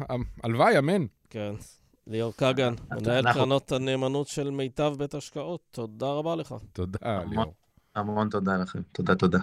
הלוואי, 0.44 0.78
אמן. 0.78 1.06
כן. 1.30 1.52
ליאור 2.06 2.32
כגן, 2.32 2.74
מנהל 3.00 3.32
קרנות 3.32 3.72
הנאמנות 3.72 4.28
של 4.28 4.50
מיטב 4.50 4.94
בית 4.98 5.14
השקעות, 5.14 5.60
תודה 5.70 6.06
רבה 6.06 6.36
לך. 6.36 6.54
תודה, 6.72 6.98
ליאור. 7.30 7.54
המון 7.96 8.28
תודה 8.28 8.56
לכם. 8.56 8.80
תודה, 8.92 9.14
תודה. 9.14 9.38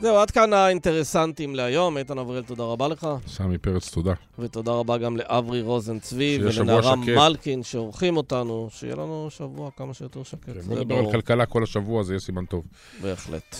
זהו, 0.00 0.16
עד 0.16 0.30
כאן 0.30 0.52
האינטרסנטים 0.52 1.54
להיום. 1.54 1.98
איתן 1.98 2.18
אבריאל, 2.18 2.42
תודה 2.42 2.64
רבה 2.64 2.88
לך. 2.88 3.06
סמי 3.26 3.58
פרץ, 3.58 3.90
תודה. 3.90 4.12
ותודה 4.38 4.72
רבה 4.72 4.98
גם 4.98 5.16
לאברי 5.16 5.62
רוזן 5.62 5.98
צבי 5.98 6.38
ולנערם 6.42 7.00
מלקין 7.00 7.62
שעורכים 7.62 8.16
אותנו. 8.16 8.68
שיהיה 8.72 8.94
לנו 8.94 9.26
שבוע 9.30 9.70
כמה 9.76 9.94
שיותר 9.94 10.22
שקט. 10.22 10.48
זה 10.58 10.84
ברור. 10.84 11.00
על 11.00 11.12
כלכלה 11.12 11.46
כל 11.46 11.62
השבוע, 11.62 12.02
זה 12.02 12.12
יהיה 12.12 12.20
סימן 12.20 12.44
טוב. 12.44 12.64
בהחלט. 13.02 13.56